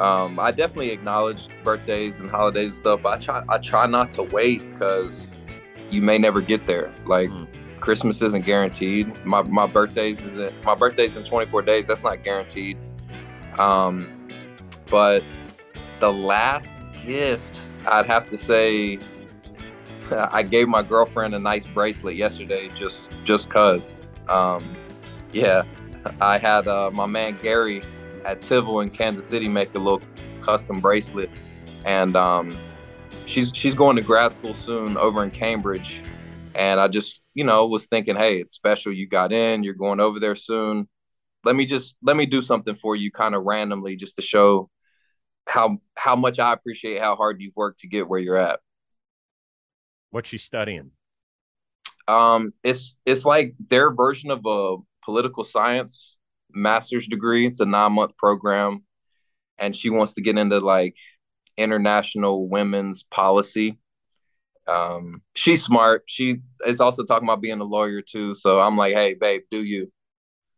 Um, 0.00 0.40
I 0.40 0.50
definitely 0.50 0.90
acknowledge 0.90 1.46
birthdays 1.62 2.16
and 2.16 2.28
holidays 2.28 2.70
and 2.70 2.78
stuff. 2.78 3.06
I 3.06 3.16
try 3.20 3.44
I 3.48 3.58
try 3.58 3.86
not 3.86 4.10
to 4.12 4.24
wait 4.24 4.68
because 4.72 5.28
you 5.88 6.02
may 6.02 6.18
never 6.18 6.40
get 6.40 6.66
there. 6.66 6.92
Like 7.06 7.30
mm. 7.30 7.46
Christmas 7.84 8.22
isn't 8.22 8.46
guaranteed. 8.46 9.12
My 9.26 9.42
my 9.42 9.66
birthdays 9.66 10.18
isn't 10.22 10.64
my 10.64 10.74
birthday's 10.74 11.16
in 11.16 11.22
24 11.22 11.60
days. 11.60 11.86
That's 11.86 12.02
not 12.02 12.24
guaranteed. 12.24 12.78
Um, 13.58 14.08
but 14.88 15.22
the 16.00 16.10
last 16.10 16.74
gift, 17.04 17.60
I'd 17.86 18.06
have 18.06 18.30
to 18.30 18.38
say, 18.38 18.98
I 20.10 20.42
gave 20.42 20.66
my 20.66 20.82
girlfriend 20.82 21.34
a 21.34 21.38
nice 21.38 21.66
bracelet 21.66 22.16
yesterday, 22.16 22.70
just 22.74 23.10
just 23.22 23.50
cause. 23.50 24.00
Um, 24.30 24.64
yeah, 25.34 25.64
I 26.22 26.38
had 26.38 26.66
uh, 26.66 26.90
my 26.90 27.04
man 27.04 27.38
Gary 27.42 27.82
at 28.24 28.40
Tivol 28.40 28.82
in 28.82 28.88
Kansas 28.88 29.26
City 29.26 29.46
make 29.46 29.74
a 29.74 29.78
little 29.78 30.00
custom 30.40 30.80
bracelet, 30.80 31.28
and 31.84 32.16
um, 32.16 32.56
she's 33.26 33.52
she's 33.54 33.74
going 33.74 33.96
to 33.96 34.02
grad 34.02 34.32
school 34.32 34.54
soon 34.54 34.96
over 34.96 35.22
in 35.22 35.30
Cambridge, 35.30 36.00
and 36.54 36.80
I 36.80 36.88
just, 36.88 37.20
you 37.34 37.44
know, 37.44 37.66
was 37.66 37.86
thinking, 37.86 38.16
hey, 38.16 38.38
it's 38.40 38.54
special. 38.54 38.92
You 38.92 39.08
got 39.08 39.32
in, 39.32 39.64
you're 39.64 39.74
going 39.74 40.00
over 40.00 40.20
there 40.20 40.36
soon. 40.36 40.88
Let 41.44 41.56
me 41.56 41.66
just 41.66 41.96
let 42.02 42.16
me 42.16 42.26
do 42.26 42.42
something 42.42 42.76
for 42.76 42.96
you 42.96 43.10
kind 43.10 43.34
of 43.34 43.42
randomly 43.44 43.96
just 43.96 44.16
to 44.16 44.22
show 44.22 44.70
how 45.46 45.78
how 45.96 46.16
much 46.16 46.38
I 46.38 46.52
appreciate 46.52 47.00
how 47.00 47.16
hard 47.16 47.40
you've 47.40 47.56
worked 47.56 47.80
to 47.80 47.88
get 47.88 48.08
where 48.08 48.20
you're 48.20 48.36
at. 48.36 48.60
What's 50.10 50.28
she 50.28 50.38
studying? 50.38 50.92
Um, 52.08 52.52
it's 52.62 52.96
it's 53.04 53.24
like 53.24 53.54
their 53.68 53.92
version 53.92 54.30
of 54.30 54.40
a 54.46 54.76
political 55.04 55.44
science 55.44 56.16
master's 56.50 57.06
degree. 57.06 57.46
It's 57.46 57.60
a 57.60 57.66
nine 57.66 57.92
month 57.92 58.16
program, 58.16 58.84
and 59.58 59.74
she 59.74 59.90
wants 59.90 60.14
to 60.14 60.22
get 60.22 60.38
into 60.38 60.60
like 60.60 60.96
international 61.56 62.48
women's 62.48 63.02
policy 63.02 63.78
um, 64.66 65.22
she's 65.34 65.62
smart. 65.62 66.04
She 66.06 66.36
is 66.66 66.80
also 66.80 67.04
talking 67.04 67.28
about 67.28 67.40
being 67.40 67.60
a 67.60 67.64
lawyer 67.64 68.02
too. 68.02 68.34
So 68.34 68.60
I'm 68.60 68.76
like, 68.76 68.94
hey, 68.94 69.14
babe, 69.14 69.42
do 69.50 69.62
you, 69.62 69.92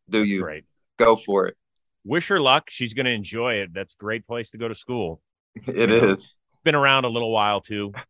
do 0.09 0.21
That's 0.21 0.33
you, 0.33 0.43
great. 0.43 0.65
go 0.99 1.17
for 1.17 1.47
it. 1.47 1.57
Wish 2.05 2.29
her 2.29 2.41
luck. 2.41 2.71
She's 2.71 2.95
going 2.95 3.07
to 3.07 3.13
enjoy 3.13 3.55
it. 3.55 3.75
That's 3.75 3.95
a 3.95 3.97
great 3.97 4.27
place 4.27 4.51
to 4.51 4.59
go 4.59 4.69
to 4.69 4.75
school. 4.75 5.21
It 5.67 5.77
you 5.77 5.87
know, 5.87 6.13
is. 6.13 6.39
Been 6.65 6.75
around 6.75 7.05
a 7.07 7.09
little 7.09 7.33
while 7.33 7.61
too. 7.61 7.93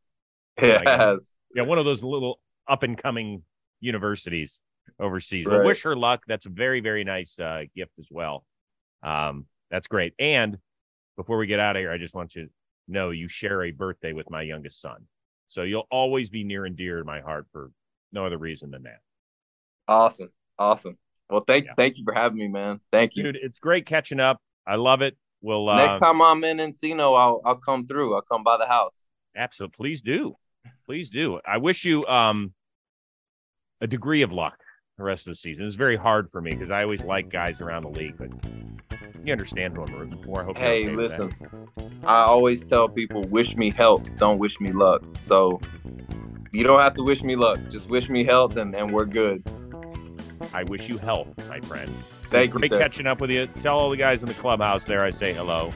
It 0.58 0.88
has. 0.88 1.34
Yeah, 1.54 1.64
one 1.64 1.78
of 1.78 1.84
those 1.84 2.02
little 2.02 2.40
up 2.66 2.82
and 2.82 2.96
coming 2.96 3.42
universities 3.80 4.62
overseas. 4.98 5.44
Right. 5.44 5.58
But 5.58 5.66
wish 5.66 5.82
her 5.82 5.94
luck. 5.94 6.22
That's 6.26 6.46
a 6.46 6.48
very 6.48 6.80
very 6.80 7.04
nice 7.04 7.38
uh, 7.38 7.64
gift 7.74 7.92
as 7.98 8.06
well. 8.10 8.44
Um, 9.02 9.44
that's 9.70 9.86
great. 9.86 10.14
And 10.18 10.56
before 11.16 11.36
we 11.36 11.46
get 11.46 11.60
out 11.60 11.76
of 11.76 11.80
here, 11.80 11.90
I 11.90 11.98
just 11.98 12.14
want 12.14 12.34
you 12.34 12.46
to 12.46 12.50
know 12.88 13.10
you 13.10 13.28
share 13.28 13.64
a 13.64 13.70
birthday 13.70 14.14
with 14.14 14.30
my 14.30 14.42
youngest 14.42 14.80
son. 14.80 15.06
So 15.48 15.62
you'll 15.62 15.86
always 15.90 16.28
be 16.28 16.44
near 16.44 16.64
and 16.64 16.76
dear 16.76 16.98
to 16.98 17.04
my 17.04 17.20
heart 17.20 17.46
for 17.52 17.70
no 18.12 18.26
other 18.26 18.38
reason 18.38 18.70
than 18.70 18.84
that. 18.84 19.00
Awesome. 19.88 20.30
Awesome. 20.58 20.98
Well, 21.28 21.44
thank 21.46 21.66
yeah. 21.66 21.74
thank 21.76 21.98
you 21.98 22.04
for 22.04 22.14
having 22.14 22.38
me, 22.38 22.48
man. 22.48 22.80
Thank 22.92 23.16
you. 23.16 23.24
Dude, 23.24 23.38
it's 23.40 23.58
great 23.58 23.86
catching 23.86 24.20
up. 24.20 24.40
I 24.66 24.76
love 24.76 25.02
it. 25.02 25.16
We'll 25.42 25.68
uh, 25.68 25.76
next 25.76 25.98
time 25.98 26.20
I'm 26.22 26.42
in 26.44 26.58
Encino, 26.58 27.18
I'll 27.18 27.40
I'll 27.44 27.56
come 27.56 27.86
through. 27.86 28.14
I'll 28.14 28.22
come 28.22 28.42
by 28.42 28.56
the 28.56 28.66
house. 28.66 29.04
Absolutely. 29.36 29.74
Please 29.76 30.00
do. 30.00 30.36
Please 30.86 31.10
do. 31.10 31.40
I 31.46 31.58
wish 31.58 31.84
you 31.84 32.06
um 32.06 32.52
a 33.80 33.86
degree 33.86 34.22
of 34.22 34.32
luck 34.32 34.58
the 34.98 35.04
rest 35.04 35.26
of 35.26 35.32
the 35.32 35.36
season. 35.36 35.66
It's 35.66 35.74
very 35.74 35.96
hard 35.96 36.30
for 36.30 36.40
me 36.40 36.50
because 36.52 36.70
I 36.70 36.82
always 36.82 37.02
like 37.02 37.28
guys 37.30 37.60
around 37.60 37.82
the 37.82 37.90
league, 37.90 38.16
but 38.16 38.30
you 39.24 39.32
understand 39.32 39.76
I'm 39.76 39.94
rooting 39.94 40.22
for. 40.22 40.40
I 40.40 40.44
hope 40.44 40.58
hey, 40.58 40.86
okay 40.86 40.96
listen, 40.96 41.30
I 42.04 42.20
always 42.20 42.64
tell 42.64 42.88
people, 42.88 43.22
wish 43.22 43.56
me 43.56 43.70
health, 43.70 44.08
don't 44.18 44.38
wish 44.38 44.60
me 44.60 44.72
luck. 44.72 45.02
So 45.18 45.60
you 46.52 46.64
don't 46.64 46.80
have 46.80 46.94
to 46.94 47.02
wish 47.02 47.22
me 47.22 47.36
luck. 47.36 47.58
Just 47.70 47.88
wish 47.88 48.08
me 48.08 48.24
health, 48.24 48.56
and, 48.56 48.74
and 48.74 48.90
we're 48.90 49.04
good. 49.04 49.42
I 50.52 50.62
wish 50.64 50.88
you 50.88 50.98
health, 50.98 51.28
my 51.48 51.60
friend. 51.60 51.92
Thank 52.30 52.52
Great 52.52 52.64
you. 52.64 52.68
Great 52.68 52.82
catching 52.82 53.06
up 53.06 53.20
with 53.20 53.30
you. 53.30 53.46
Tell 53.46 53.78
all 53.78 53.90
the 53.90 53.96
guys 53.96 54.22
in 54.22 54.28
the 54.28 54.34
clubhouse 54.34 54.84
there 54.84 55.04
I 55.04 55.10
say 55.10 55.32
hello. 55.32 55.70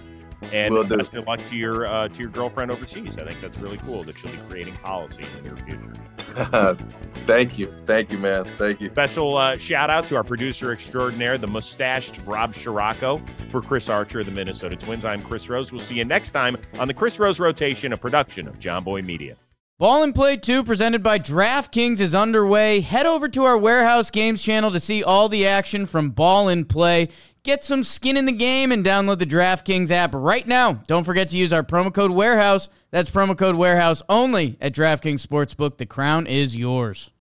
And 0.53 0.75
Will 0.75 0.85
best 0.85 1.15
of 1.15 1.27
luck 1.27 1.41
to 1.51 1.57
your 1.57 1.87
uh, 1.87 2.09
to 2.09 2.19
your 2.19 2.31
girlfriend 2.31 2.71
overseas. 2.71 3.19
I 3.19 3.25
think 3.25 3.41
that's 3.41 3.59
really 3.59 3.79
cool 3.79 4.03
that 4.05 4.19
she'll 4.19 4.31
be 4.31 4.39
creating 4.49 4.75
policy 4.77 5.23
in 5.23 5.45
the 5.45 5.55
near 5.55 5.57
future. 5.65 6.77
Thank 7.27 7.59
you. 7.59 7.75
Thank 7.87 8.11
you, 8.11 8.19
man. 8.19 8.45
Thank 8.59 8.81
you. 8.81 8.89
Special 8.91 9.37
uh, 9.37 9.57
shout 9.57 9.91
out 9.91 10.09
to 10.09 10.17
our 10.17 10.25
producer 10.25 10.73
extraordinaire, 10.73 11.39
the 11.39 11.47
mustached 11.47 12.19
Rob 12.25 12.55
Scirocco, 12.55 13.21
for 13.51 13.61
Chris 13.61 13.89
Archer 13.89 14.21
of 14.21 14.27
the 14.27 14.33
Minnesota 14.33 14.77
Twins. 14.77 15.05
I'm 15.05 15.23
Chris 15.23 15.49
Rose. 15.49 15.73
We'll 15.73 15.81
see 15.81 15.97
you 15.97 16.05
next 16.05 16.31
time 16.31 16.57
on 16.79 16.89
the 16.89 16.95
Chris 16.95 17.19
Rose 17.19 17.39
Rotation, 17.39 17.93
a 17.93 17.97
production 17.97 18.49
of 18.49 18.59
Jomboy 18.59 19.05
Media. 19.05 19.37
Ball 19.81 20.03
in 20.03 20.13
Play 20.13 20.37
2 20.37 20.63
presented 20.63 21.03
by 21.03 21.19
DraftKings 21.19 22.01
is 22.01 22.15
underway. 22.15 22.81
Head 22.81 23.07
over 23.07 23.29
to 23.31 23.45
our 23.45 23.57
Warehouse 23.57 24.11
Games 24.11 24.43
channel 24.43 24.71
to 24.73 24.79
see 24.79 25.03
all 25.03 25.31
the 25.31 25.47
action 25.47 25.87
from 25.87 26.11
Ball 26.11 26.51
in 26.51 26.67
Play. 26.67 27.09
Get 27.43 27.65
some 27.65 27.85
skin 27.85 28.19
in 28.19 28.27
the 28.27 28.33
game 28.33 28.71
and 28.71 28.85
download 28.85 29.19
the 29.19 29.27
DraftKings 29.27 29.91
app 29.91 30.15
right 30.15 30.47
now. 30.47 30.75
Don't 30.87 31.05
forget 31.05 31.29
to 31.29 31.39
use 31.39 31.55
our 31.55 31.63
promo 31.63 31.93
code 31.93 32.11
Warehouse. 32.11 32.69
That's 32.91 33.09
promo 33.09 33.37
code 33.37 33.57
Warehouse 33.57 34.03
only 34.11 34.59
at 34.61 34.75
DraftKings 34.75 35.27
Sportsbook. 35.27 35.79
The 35.79 35.87
crown 35.87 36.27
is 36.27 36.55
yours. 36.55 37.11